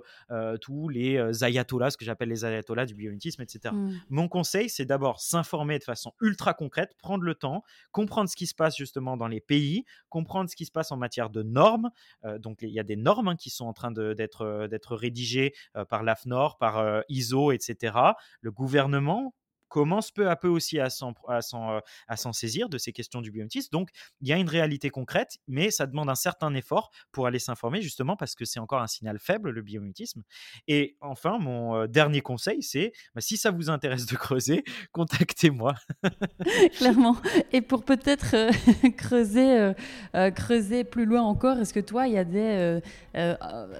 tous 0.61 0.89
les 0.89 1.45
ayatollahs, 1.45 1.91
ce 1.91 1.97
que 1.97 2.05
j'appelle 2.05 2.29
les 2.29 2.45
ayatollahs 2.45 2.87
du 2.87 2.95
biomimétisme, 2.95 3.43
etc. 3.43 3.75
Mmh. 3.75 3.93
Mon 4.11 4.29
conseil, 4.29 4.69
c'est 4.69 4.85
d'abord 4.85 5.21
s'informer 5.21 5.79
de 5.79 5.85
façon 5.85 6.13
ultra 6.21 6.55
concrète, 6.55 6.95
prendre 6.99 7.25
le 7.25 7.35
temps, 7.35 7.63
comprendre 7.93 8.29
ce 8.29 8.37
qui 8.37 8.47
se 8.47 8.55
passe 8.55 8.77
justement 8.77 9.17
dans 9.17 9.29
les 9.29 9.41
pays, 9.41 9.85
comprendre 10.09 10.51
ce 10.51 10.57
qui 10.57 10.67
se 10.67 10.73
passe 10.73 10.93
en 10.93 10.97
matière 10.97 11.31
de 11.31 11.43
normes. 11.43 11.91
donc 12.39 12.59
il 12.63 12.71
y 12.71 12.81
a 12.81 12.85
des 12.85 12.97
normes 12.97 13.29
hein, 13.29 13.37
qui 13.37 13.51
sont 13.51 13.67
en 13.67 13.73
train 13.73 13.91
d'être 13.91 14.97
rédigées 14.97 15.55
par 15.89 16.03
l'AFNOR, 16.03 16.59
par 16.59 17.03
ISO, 17.09 17.53
etc. 17.53 17.97
Le 18.41 18.51
gouvernement 18.51 19.35
commence 19.69 20.11
peu 20.11 20.31
à 20.31 20.37
peu 20.37 20.49
aussi 20.49 20.79
à 20.79 20.91
s'en, 20.91 21.15
à 21.29 21.43
s'en, 21.43 22.33
saisir 22.33 22.69
de 22.69 22.79
ces 22.79 22.93
questions 22.93 23.21
du 23.21 23.31
biométisme. 23.31 23.69
Donc, 23.73 23.91
il 24.21 24.29
y 24.29 24.33
a 24.33 24.37
une 24.37 24.49
réalité 24.49 24.91
concrète, 24.91 25.39
mais 25.49 25.71
ça 25.71 25.87
demande 25.87 26.09
un 26.09 26.15
certain 26.15 26.55
effort 26.55 26.91
pour 27.13 27.27
aller 27.27 27.39
s'informer, 27.39 27.83
justement 27.83 28.17
parce 28.17 28.35
que 28.35 28.45
c'est 28.45 28.61
encore 28.61 28.81
un 28.81 28.87
signal 28.87 29.19
faible, 29.19 29.51
le 29.51 29.63
biométisme. 29.63 30.23
Et 30.69 30.97
enfin, 31.01 31.39
mon 31.39 31.87
dernier 31.87 32.21
conseil, 32.21 32.63
c'est 32.63 32.93
bah, 33.15 33.21
si 33.21 33.37
ça 33.37 33.51
vous 33.51 33.71
intéresse 33.71 34.07
de 34.07 34.17
creuser, 34.17 34.65
contactez-moi. 34.93 35.75
Clairement. 36.79 37.17
Et 37.53 37.61
pour 37.61 37.85
peut-être 37.85 38.35
creuser, 38.97 39.73
creuser 40.35 40.85
plus 40.85 41.07
loin 41.07 41.23
encore, 41.23 41.59
est-ce 41.59 41.75
que 41.75 41.81
toi, 41.81 42.07
il 42.07 42.15
y 42.15 42.19
a 42.19 42.25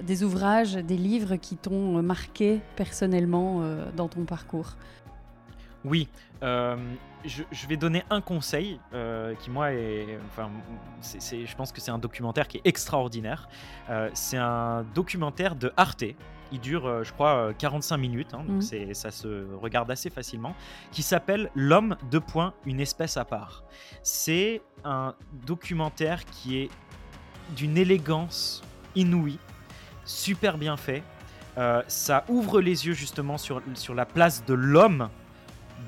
des 0.03 0.23
ouvrages, 0.23 0.75
des 0.75 0.97
livres 0.97 1.37
qui 1.37 1.57
t'ont 1.57 2.03
marqué 2.03 2.61
personnellement 2.77 3.63
dans 3.97 4.09
ton 4.09 4.25
parcours? 4.25 4.77
Oui, 5.87 6.09
euh, 6.43 6.77
je, 7.25 7.67
vais 7.67 7.77
donner 7.77 8.05
un 8.11 8.21
conseil 8.21 8.79
euh, 8.93 9.35
qui, 9.35 9.51
moi, 9.51 9.73
est. 9.73 10.19
Enfin, 10.29 10.51
je 11.03 11.55
pense 11.55 11.73
que 11.73 11.81
c'est 11.81 11.91
un 11.91 11.99
documentaire 11.99 12.49
qui 12.49 12.59
est 12.59 12.67
extraordinaire. 12.67 13.49
Euh, 13.89 14.11
c'est 14.13 14.37
un 14.37 14.85
documentaire 14.95 15.55
de 15.55 15.73
Arte. 15.77 16.05
Il 16.53 16.61
dure, 16.61 17.03
je 17.03 17.13
crois, 17.13 17.53
45 17.59 17.97
minutes, 17.97 18.33
hein, 18.33 18.45
donc 18.47 18.63
mmh. 18.63 18.95
ça 18.95 19.11
se 19.11 19.53
regarde 19.57 19.91
assez 19.91 20.11
facilement, 20.11 20.55
qui 20.93 21.03
s'appelle 21.03 21.51
L'homme, 21.57 21.97
de 22.09 22.21
point, 22.21 22.55
une 22.65 22.79
espèce 22.79 23.17
à 23.17 23.25
part. 23.25 23.65
C'est 24.05 24.63
un 24.85 25.17
documentaire 25.45 26.25
qui 26.25 26.59
est 26.59 26.71
d'une 27.57 27.77
élégance 27.77 28.63
inouïe, 28.95 29.41
super 30.05 30.57
bien 30.57 30.77
fait. 30.77 31.03
ça 31.89 32.25
ouvre 32.29 32.61
les 32.61 32.87
yeux 32.87 32.95
justement 32.95 33.39
sur, 33.39 33.61
sur 33.75 33.97
la 33.97 34.07
place 34.07 34.45
de 34.45 34.55
l'homme 34.55 35.09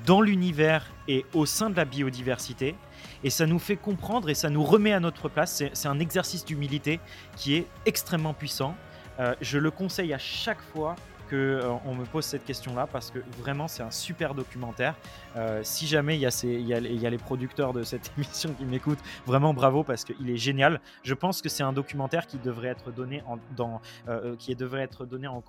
dans 0.05 0.21
l'univers 0.21 0.85
et 1.07 1.25
au 1.33 1.45
sein 1.45 1.69
de 1.69 1.75
la 1.75 1.85
biodiversité. 1.85 2.75
Et 3.23 3.29
ça 3.29 3.45
nous 3.45 3.59
fait 3.59 3.75
comprendre 3.75 4.29
et 4.29 4.33
ça 4.33 4.49
nous 4.49 4.63
remet 4.63 4.93
à 4.93 4.99
notre 4.99 5.29
place. 5.29 5.63
C'est 5.73 5.87
un 5.87 5.99
exercice 5.99 6.45
d'humilité 6.45 6.99
qui 7.35 7.55
est 7.55 7.67
extrêmement 7.85 8.33
puissant. 8.33 8.75
Euh, 9.19 9.35
je 9.41 9.57
le 9.57 9.71
conseille 9.71 10.13
à 10.13 10.17
chaque 10.17 10.61
fois 10.73 10.95
euh, 11.35 11.73
on 11.85 11.95
me 11.95 12.05
pose 12.05 12.25
cette 12.25 12.45
question-là 12.45 12.87
parce 12.87 13.11
que 13.11 13.19
vraiment 13.37 13.67
c'est 13.67 13.83
un 13.83 13.91
super 13.91 14.33
documentaire. 14.33 14.95
Euh, 15.35 15.61
si 15.63 15.87
jamais 15.87 16.15
il 16.17 16.21
y, 16.21 16.25
a 16.25 16.79
y 16.79 17.05
a, 17.05 17.09
les 17.09 17.17
producteurs 17.17 17.73
de 17.73 17.83
cette 17.83 18.11
émission 18.17 18.53
qui 18.53 18.65
m'écoutent, 18.65 18.99
vraiment 19.25 19.53
bravo 19.53 19.83
parce 19.83 20.03
qu'il 20.03 20.29
est 20.29 20.37
génial. 20.37 20.81
Je 21.03 21.13
pense 21.13 21.41
que 21.41 21.49
c'est 21.49 21.63
un 21.63 21.73
documentaire 21.73 22.27
qui 22.27 22.37
devrait 22.37 22.69
être 22.69 22.91
donné 22.91 23.23
en, 23.27 23.37
dans, 23.55 23.81
euh, 24.07 24.35
qui 24.37 24.55
devrait 24.55 24.83
être 24.83 25.05
donné 25.05 25.27
en, 25.27 25.43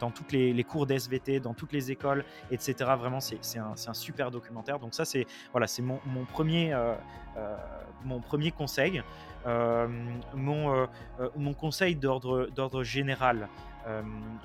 dans 0.00 0.10
toutes 0.10 0.32
les, 0.32 0.64
cours 0.64 0.86
d'SVT, 0.86 1.40
dans 1.40 1.54
toutes 1.54 1.72
les 1.72 1.90
écoles, 1.90 2.24
etc. 2.50 2.74
Vraiment 2.98 3.20
c'est 3.20 3.58
un, 3.58 3.94
super 3.94 4.30
documentaire. 4.30 4.78
Donc 4.78 4.94
ça 4.94 5.04
c'est 5.04 5.26
voilà, 5.52 5.66
c'est 5.66 5.82
mon, 5.82 6.00
premier 6.32 6.76
mon 8.04 8.20
premier 8.20 8.50
conseil. 8.50 9.02
mon, 10.34 10.88
mon 11.36 11.54
conseil 11.54 11.94
d'ordre 11.96 12.82
général, 12.82 13.48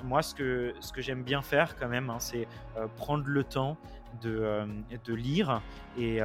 moi, 0.03 0.21
ce 0.21 0.35
que, 0.35 0.73
ce 0.79 0.91
que 0.91 1.01
j'aime 1.01 1.23
bien 1.23 1.41
faire 1.41 1.75
quand 1.75 1.87
même, 1.87 2.09
hein, 2.09 2.19
c'est 2.19 2.47
euh, 2.77 2.87
prendre 2.95 3.23
le 3.25 3.43
temps 3.43 3.77
de, 4.21 4.39
euh, 4.41 4.65
de 5.05 5.13
lire 5.13 5.61
et, 5.97 6.19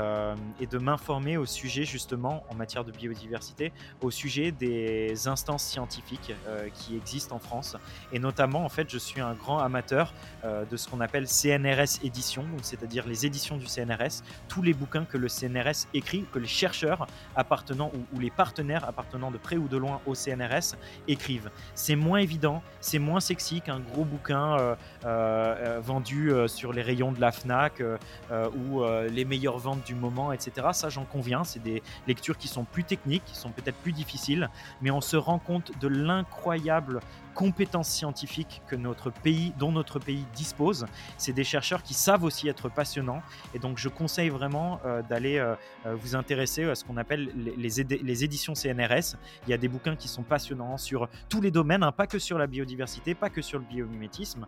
et 0.61 0.67
de 0.67 0.79
m'informer 0.79 1.37
au 1.37 1.45
sujet 1.45 1.85
justement 1.85 2.45
en 2.51 2.55
matière 2.55 2.85
de 2.85 2.93
biodiversité, 2.93 3.73
au 4.01 4.13
sujet 4.13 4.53
des 4.53 5.27
instances 5.27 5.65
scientifiques 5.65 6.33
qui 6.73 6.95
existent 6.97 7.35
en 7.35 7.41
France. 7.41 7.77
Et 8.13 8.21
notamment, 8.21 8.65
en 8.65 8.69
fait, 8.69 8.89
je 8.89 8.99
suis 8.99 9.21
un 9.21 9.35
grand 9.35 9.59
amateur 9.59 10.15
de 10.45 10.77
ce 10.77 10.89
qu'on 10.89 11.01
appelle 11.01 11.27
CNRS 11.27 12.05
édition, 12.05 12.45
c'est-à-dire 12.63 13.09
les 13.09 13.27
éditions 13.27 13.57
du 13.57 13.67
CNRS, 13.67 14.23
tous 14.49 14.63
les 14.63 14.73
bouquins 14.73 15.05
que 15.05 15.19
le 15.19 15.29
CNRS 15.29 15.89
écrit, 15.95 16.25
que 16.33 16.39
les 16.39 16.47
chercheurs 16.47 17.07
appartenant 17.35 17.91
ou, 18.15 18.21
les 18.21 18.31
partenaires 18.31 18.89
appartenant 18.89 19.31
de 19.31 19.39
près 19.39 19.57
ou 19.57 19.69
de 19.69 19.77
loin 19.77 20.01
au 20.07 20.15
CNRS 20.15 20.77
écrivent. 21.09 21.51
C'est 21.75 21.97
moins 21.97 22.19
évident, 22.19 22.63
c'est 22.81 22.99
moins 22.99 23.21
sexy 23.21 23.61
qu'un 23.61 23.81
gros 23.81 24.05
bouquin 24.05 24.59
euh, 24.59 24.75
euh, 25.05 25.81
vendu 25.83 26.33
euh, 26.33 26.49
sur 26.49 26.73
les 26.73 26.83
rayons 26.83 27.13
de 27.13 27.21
la 27.21 27.33
FNAC 27.33 27.76
ou 27.81 28.83
les 29.11 29.25
meilleures 29.25 29.59
ventes 29.59 29.85
du 29.85 29.95
moment, 29.95 30.33
etc. 30.33 30.69
Ça, 30.73 30.89
j'en 30.89 31.05
conviens. 31.05 31.45
C'est 31.45 31.63
des 31.63 31.83
lectures 32.07 32.39
qui 32.39 32.49
sont 32.49 32.65
plus 32.65 32.85
techniques, 32.85 33.25
qui 33.25 33.37
sont 33.37 33.51
peut-être 33.51 33.77
plus 33.77 33.93
difficiles, 33.93 34.51
mais 34.81 34.91
on 34.91 35.01
se 35.01 35.17
rend 35.17 35.39
compte 35.39 35.73
de 35.81 35.89
l'incroyable 35.89 37.01
compétences 37.37 37.91
scientifiques 37.91 38.63
que 38.67 38.75
notre 38.75 39.11
pays, 39.11 39.53
dont 39.59 39.71
notre 39.71 40.01
pays 40.01 40.25
dispose. 40.35 40.87
C'est 41.19 41.35
des 41.35 41.45
chercheurs 41.45 41.83
qui 41.83 41.95
savent 41.95 42.25
aussi 42.25 42.49
être 42.49 42.69
passionnants. 42.71 43.23
Et 43.55 43.61
donc, 43.61 43.79
je 43.79 43.89
conseille 43.89 44.31
vraiment 44.31 44.81
euh, 44.85 45.03
d'aller 45.03 45.37
euh, 45.39 45.55
euh, 45.85 45.95
vous 45.95 46.17
intéresser 46.17 46.65
à 46.65 46.75
ce 46.75 46.85
qu'on 46.85 46.97
appelle 46.97 47.31
les, 47.37 48.25
éditions 48.25 48.55
CNRS. 48.55 49.17
Il 49.47 49.51
y 49.51 49.53
a 49.53 49.59
des 49.59 49.69
bouquins 49.69 49.97
qui 49.97 50.09
sont 50.09 50.23
passionnants 50.23 50.79
sur 50.79 51.09
tous 51.29 51.43
les 51.43 51.51
domaines, 51.51 51.83
hein, 51.83 51.93
pas 51.93 52.07
que 52.07 52.19
sur 52.19 52.39
la 52.39 52.47
biodiversité, 52.47 53.15
pas 53.15 53.29
que 53.29 53.43
sur 53.43 53.59
le 53.59 53.67
biomimétisme. 53.67 54.47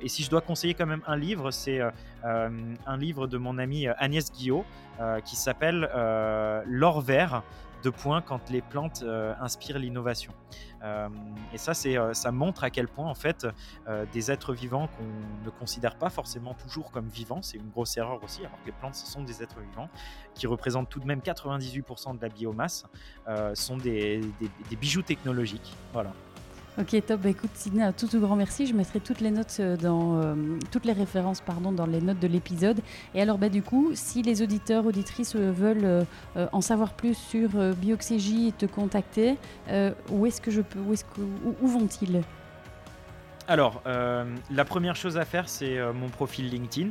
et 0.00 0.08
si 0.08 0.22
je 0.22 0.30
dois 0.30 0.40
conseiller 0.40 0.74
quand 0.74 0.86
même 0.86 1.02
un 1.06 1.16
livre, 1.16 1.50
c'est 1.50 1.80
un 2.22 2.96
livre 2.96 3.26
de 3.26 3.36
mon 3.36 3.58
ami 3.58 3.88
Agnès 3.88 4.32
Guillot 4.32 4.64
qui 5.24 5.36
s'appelle 5.36 5.90
L'or 6.66 7.00
vert 7.00 7.42
de 7.86 7.90
points 7.90 8.20
quand 8.20 8.50
les 8.50 8.62
plantes 8.62 9.04
inspirent 9.40 9.78
l'innovation. 9.78 10.32
Euh, 10.82 11.08
et 11.52 11.58
ça, 11.58 11.74
c'est, 11.74 11.96
euh, 11.96 12.12
ça 12.14 12.32
montre 12.32 12.64
à 12.64 12.70
quel 12.70 12.88
point, 12.88 13.08
en 13.08 13.14
fait, 13.14 13.46
euh, 13.88 14.04
des 14.12 14.30
êtres 14.30 14.52
vivants 14.52 14.88
qu'on 14.88 15.44
ne 15.44 15.50
considère 15.50 15.96
pas 15.96 16.10
forcément 16.10 16.54
toujours 16.54 16.90
comme 16.90 17.08
vivants, 17.08 17.42
c'est 17.42 17.56
une 17.56 17.70
grosse 17.70 17.96
erreur 17.96 18.22
aussi, 18.22 18.40
alors 18.40 18.60
que 18.60 18.66
les 18.66 18.72
plantes, 18.72 18.94
ce 18.94 19.06
sont 19.06 19.22
des 19.22 19.42
êtres 19.42 19.60
vivants, 19.60 19.88
qui 20.34 20.46
représentent 20.46 20.88
tout 20.88 21.00
de 21.00 21.06
même 21.06 21.20
98% 21.20 22.16
de 22.16 22.22
la 22.22 22.28
biomasse, 22.28 22.84
sont 23.54 23.76
des, 23.76 24.20
des 24.40 24.76
bijoux 24.76 25.02
technologiques. 25.02 25.74
Voilà. 25.92 26.12
Ok, 26.78 26.94
top. 27.06 27.22
Bah, 27.22 27.30
écoute, 27.30 27.50
Sidney, 27.54 27.82
un 27.82 27.92
tout, 27.92 28.06
tout 28.06 28.20
grand 28.20 28.36
merci. 28.36 28.66
Je 28.66 28.74
mettrai 28.74 29.00
toutes 29.00 29.20
les 29.20 29.30
notes 29.30 29.56
euh, 29.60 29.78
dans 29.78 30.20
euh, 30.20 30.34
toutes 30.70 30.84
les 30.84 30.92
références, 30.92 31.40
pardon, 31.40 31.72
dans 31.72 31.86
les 31.86 32.02
notes 32.02 32.18
de 32.20 32.26
l'épisode. 32.26 32.80
Et 33.14 33.22
alors, 33.22 33.38
bah, 33.38 33.48
du 33.48 33.62
coup, 33.62 33.92
si 33.94 34.20
les 34.20 34.42
auditeurs, 34.42 34.84
auditrices 34.84 35.36
euh, 35.36 35.50
veulent 35.50 36.06
en 36.52 36.60
savoir 36.60 36.92
plus 36.92 37.14
sur 37.14 37.48
Bioxégie 37.76 38.48
et 38.48 38.52
te 38.52 38.66
contacter, 38.66 39.36
où 40.10 40.26
est-ce 40.26 40.40
que 40.40 40.50
je 40.50 40.60
peux, 40.60 40.78
où, 40.80 40.92
est-ce 40.92 41.04
que, 41.04 41.20
où 41.62 41.66
vont-ils? 41.66 42.22
Alors, 43.48 43.82
la 43.84 44.64
première 44.64 44.96
chose 44.96 45.16
à 45.16 45.24
faire, 45.24 45.48
c'est 45.48 45.78
mon 45.92 46.08
profil 46.08 46.50
LinkedIn, 46.50 46.90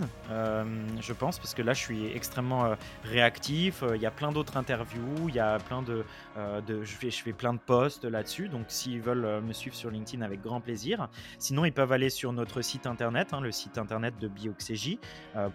je 1.01 1.13
pense, 1.13 1.37
parce 1.37 1.53
que 1.53 1.61
là, 1.61 1.73
je 1.73 1.81
suis 1.81 2.05
extrêmement 2.07 2.75
réactif. 3.03 3.83
Il 3.93 4.01
y 4.01 4.05
a 4.05 4.11
plein 4.11 4.31
d'autres 4.31 4.57
interviews, 4.57 5.27
il 5.27 5.35
y 5.35 5.39
a 5.39 5.59
plein 5.59 5.81
de, 5.81 6.05
je, 6.35 6.83
fais, 6.83 7.11
je 7.11 7.23
fais 7.23 7.33
plein 7.33 7.53
de 7.53 7.59
posts 7.59 8.05
là-dessus. 8.05 8.49
Donc, 8.49 8.65
s'ils 8.67 9.01
veulent 9.01 9.41
me 9.41 9.53
suivre 9.53 9.75
sur 9.75 9.89
LinkedIn, 9.89 10.23
avec 10.23 10.41
grand 10.41 10.61
plaisir. 10.61 11.09
Sinon, 11.39 11.65
ils 11.65 11.73
peuvent 11.73 11.91
aller 11.91 12.09
sur 12.09 12.33
notre 12.33 12.61
site 12.61 12.87
internet, 12.87 13.33
hein, 13.33 13.41
le 13.41 13.51
site 13.51 13.77
internet 13.77 14.15
de 14.19 14.27
Bioxégie, 14.27 14.99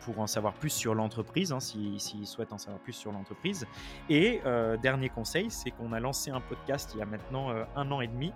pour 0.01 0.21
en 0.21 0.27
savoir 0.27 0.55
plus 0.55 0.71
sur 0.71 0.95
l'entreprise, 0.95 1.53
hein, 1.53 1.61
s'ils 1.61 2.27
souhaitent 2.27 2.53
en 2.53 2.59
savoir 2.59 2.81
plus 2.81 2.93
sur 2.93 3.13
l'entreprise. 3.13 3.67
Et 4.09 4.41
dernier 4.83 5.09
conseil, 5.09 5.51
c'est 5.51 5.71
qu'on 5.71 5.93
a 5.93 6.01
lancé 6.01 6.31
un 6.31 6.41
podcast 6.41 6.91
il 6.95 6.99
y 6.99 7.03
a 7.03 7.07
maintenant 7.07 7.49
un 7.77 7.91
an 7.91 8.01
et 8.01 8.09
demi, 8.09 8.33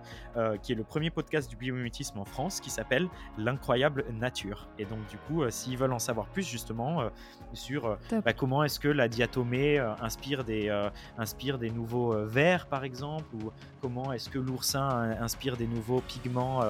qui 0.63 0.73
est 0.73 0.77
le 0.77 0.85
premier 0.85 1.11
podcast 1.11 1.49
du 1.49 1.57
biomimétisme 1.57 2.19
en 2.19 2.25
France 2.25 2.61
qui 2.61 2.71
s'appelle 2.71 3.09
L'incroyable 3.39 4.05
nature. 4.13 4.69
Et 4.79 4.85
donc, 4.85 5.07
du 5.09 5.17
coup, 5.19 5.43
euh, 5.43 5.51
s'ils 5.51 5.77
veulent 5.77 5.93
en 5.93 5.99
savoir 5.99 6.27
plus 6.27 6.47
justement 6.47 7.01
euh, 7.01 7.09
sur 7.53 7.87
euh, 7.87 7.97
bah, 8.25 8.33
comment 8.33 8.65
est-ce 8.65 8.81
que 8.81 8.89
la 8.89 9.09
diatomée 9.09 9.79
inspire, 10.01 10.45
des, 10.45 10.71
inspire 11.19 11.59
des 11.59 11.71
nouveaux 11.71 12.15
vers, 12.35 12.67
par 12.67 12.85
exemple, 12.85 13.25
ou 13.35 13.51
comment 13.81 14.13
est-ce 14.13 14.29
que 14.29 14.39
l'oursin 14.39 15.17
inspire 15.21 15.57
des 15.57 15.67
nouveaux 15.67 16.01
pigments 16.01 16.63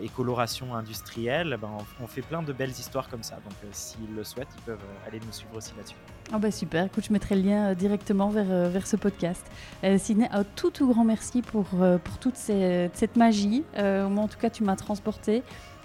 et 0.00 0.08
colorations 0.08 0.74
industrielles, 0.74 1.58
ben, 1.60 1.70
on, 2.00 2.06
fait 2.06 2.22
plein 2.22 2.42
de 2.42 2.52
belles 2.52 2.70
histoires 2.70 3.08
comme 3.08 3.22
ça. 3.22 3.36
Donc, 3.36 3.54
s'ils 3.72 4.14
le 4.14 4.24
souhaitent, 4.24 4.48
ils 4.56 4.62
peuvent 4.62 4.78
aller 5.06 5.20
nous 5.24 5.32
suivre 5.32 5.56
aussi 5.56 5.72
là-dessus. 5.76 5.96
Ah 6.32 6.38
bah 6.38 6.50
super, 6.50 6.86
écoute, 6.86 7.04
je 7.06 7.12
mettrai 7.12 7.36
le 7.36 7.42
lien 7.42 7.74
directement 7.74 8.28
vers, 8.28 8.68
vers 8.68 8.86
ce 8.86 8.96
podcast. 8.96 9.44
Euh, 9.84 9.96
Sidney, 9.98 10.28
un 10.32 10.44
tout 10.44 10.70
tout 10.70 10.88
grand 10.88 11.04
merci 11.04 11.42
pour, 11.42 11.66
pour 11.66 12.18
toute 12.18 12.36
cette 12.36 13.16
magie. 13.16 13.64
moi 13.76 14.24
en 14.24 14.28
tout 14.28 14.38
cas, 14.38 14.50
tu 14.50 14.64
m'as 14.64 14.76
transporté 14.76 15.42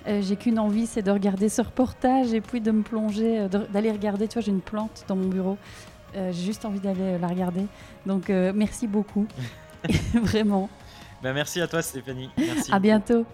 euh, 0.08 0.22
j'ai 0.22 0.36
qu'une 0.36 0.58
envie, 0.58 0.88
c'est 0.88 1.04
de 1.04 1.12
regarder 1.12 1.48
ce 1.50 1.62
reportage 1.62 2.34
et 2.34 2.42
puis 2.42 2.60
de 2.60 2.72
me 2.72 2.82
plonger, 2.82 3.42
euh, 3.42 3.48
d'aller 3.48 3.92
regarder. 3.92 4.28
Tu 4.28 4.34
vois, 4.34 4.42
j'ai 4.42 4.52
une 4.52 4.62
plante 4.62 5.06
dans 5.08 5.16
mon 5.16 5.28
bureau. 5.28 5.58
J'ai 6.14 6.46
juste 6.46 6.66
envie 6.66 6.80
d'aller 6.80 7.18
la 7.18 7.28
regarder. 7.28 7.66
Donc, 8.06 8.30
merci 8.30 8.88
beaucoup. 8.88 9.28
Vraiment. 10.14 10.70
Ben, 11.22 11.34
merci 11.34 11.62
à 11.62 11.68
toi, 11.68 11.82
Stéphanie. 11.82 12.30
Merci. 12.38 12.72
À 12.72 12.80
bientôt. 12.80 13.26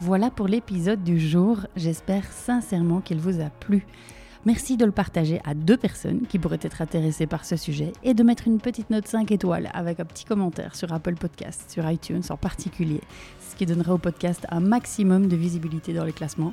Voilà 0.00 0.30
pour 0.30 0.48
l'épisode 0.48 1.02
du 1.02 1.20
jour. 1.20 1.66
J'espère 1.76 2.24
sincèrement 2.32 3.00
qu'il 3.00 3.18
vous 3.18 3.40
a 3.40 3.50
plu. 3.50 3.86
Merci 4.46 4.78
de 4.78 4.86
le 4.86 4.92
partager 4.92 5.38
à 5.44 5.52
deux 5.52 5.76
personnes 5.76 6.26
qui 6.26 6.38
pourraient 6.38 6.58
être 6.62 6.80
intéressées 6.80 7.26
par 7.26 7.44
ce 7.44 7.56
sujet 7.56 7.92
et 8.02 8.14
de 8.14 8.22
mettre 8.22 8.46
une 8.46 8.58
petite 8.58 8.88
note 8.88 9.06
5 9.06 9.30
étoiles 9.30 9.68
avec 9.74 10.00
un 10.00 10.06
petit 10.06 10.24
commentaire 10.24 10.74
sur 10.74 10.90
Apple 10.94 11.16
Podcast, 11.16 11.70
sur 11.70 11.88
iTunes 11.90 12.22
en 12.30 12.38
particulier, 12.38 13.02
ce 13.50 13.54
qui 13.54 13.66
donnera 13.66 13.92
au 13.92 13.98
podcast 13.98 14.46
un 14.48 14.60
maximum 14.60 15.28
de 15.28 15.36
visibilité 15.36 15.92
dans 15.92 16.04
les 16.04 16.14
classements. 16.14 16.52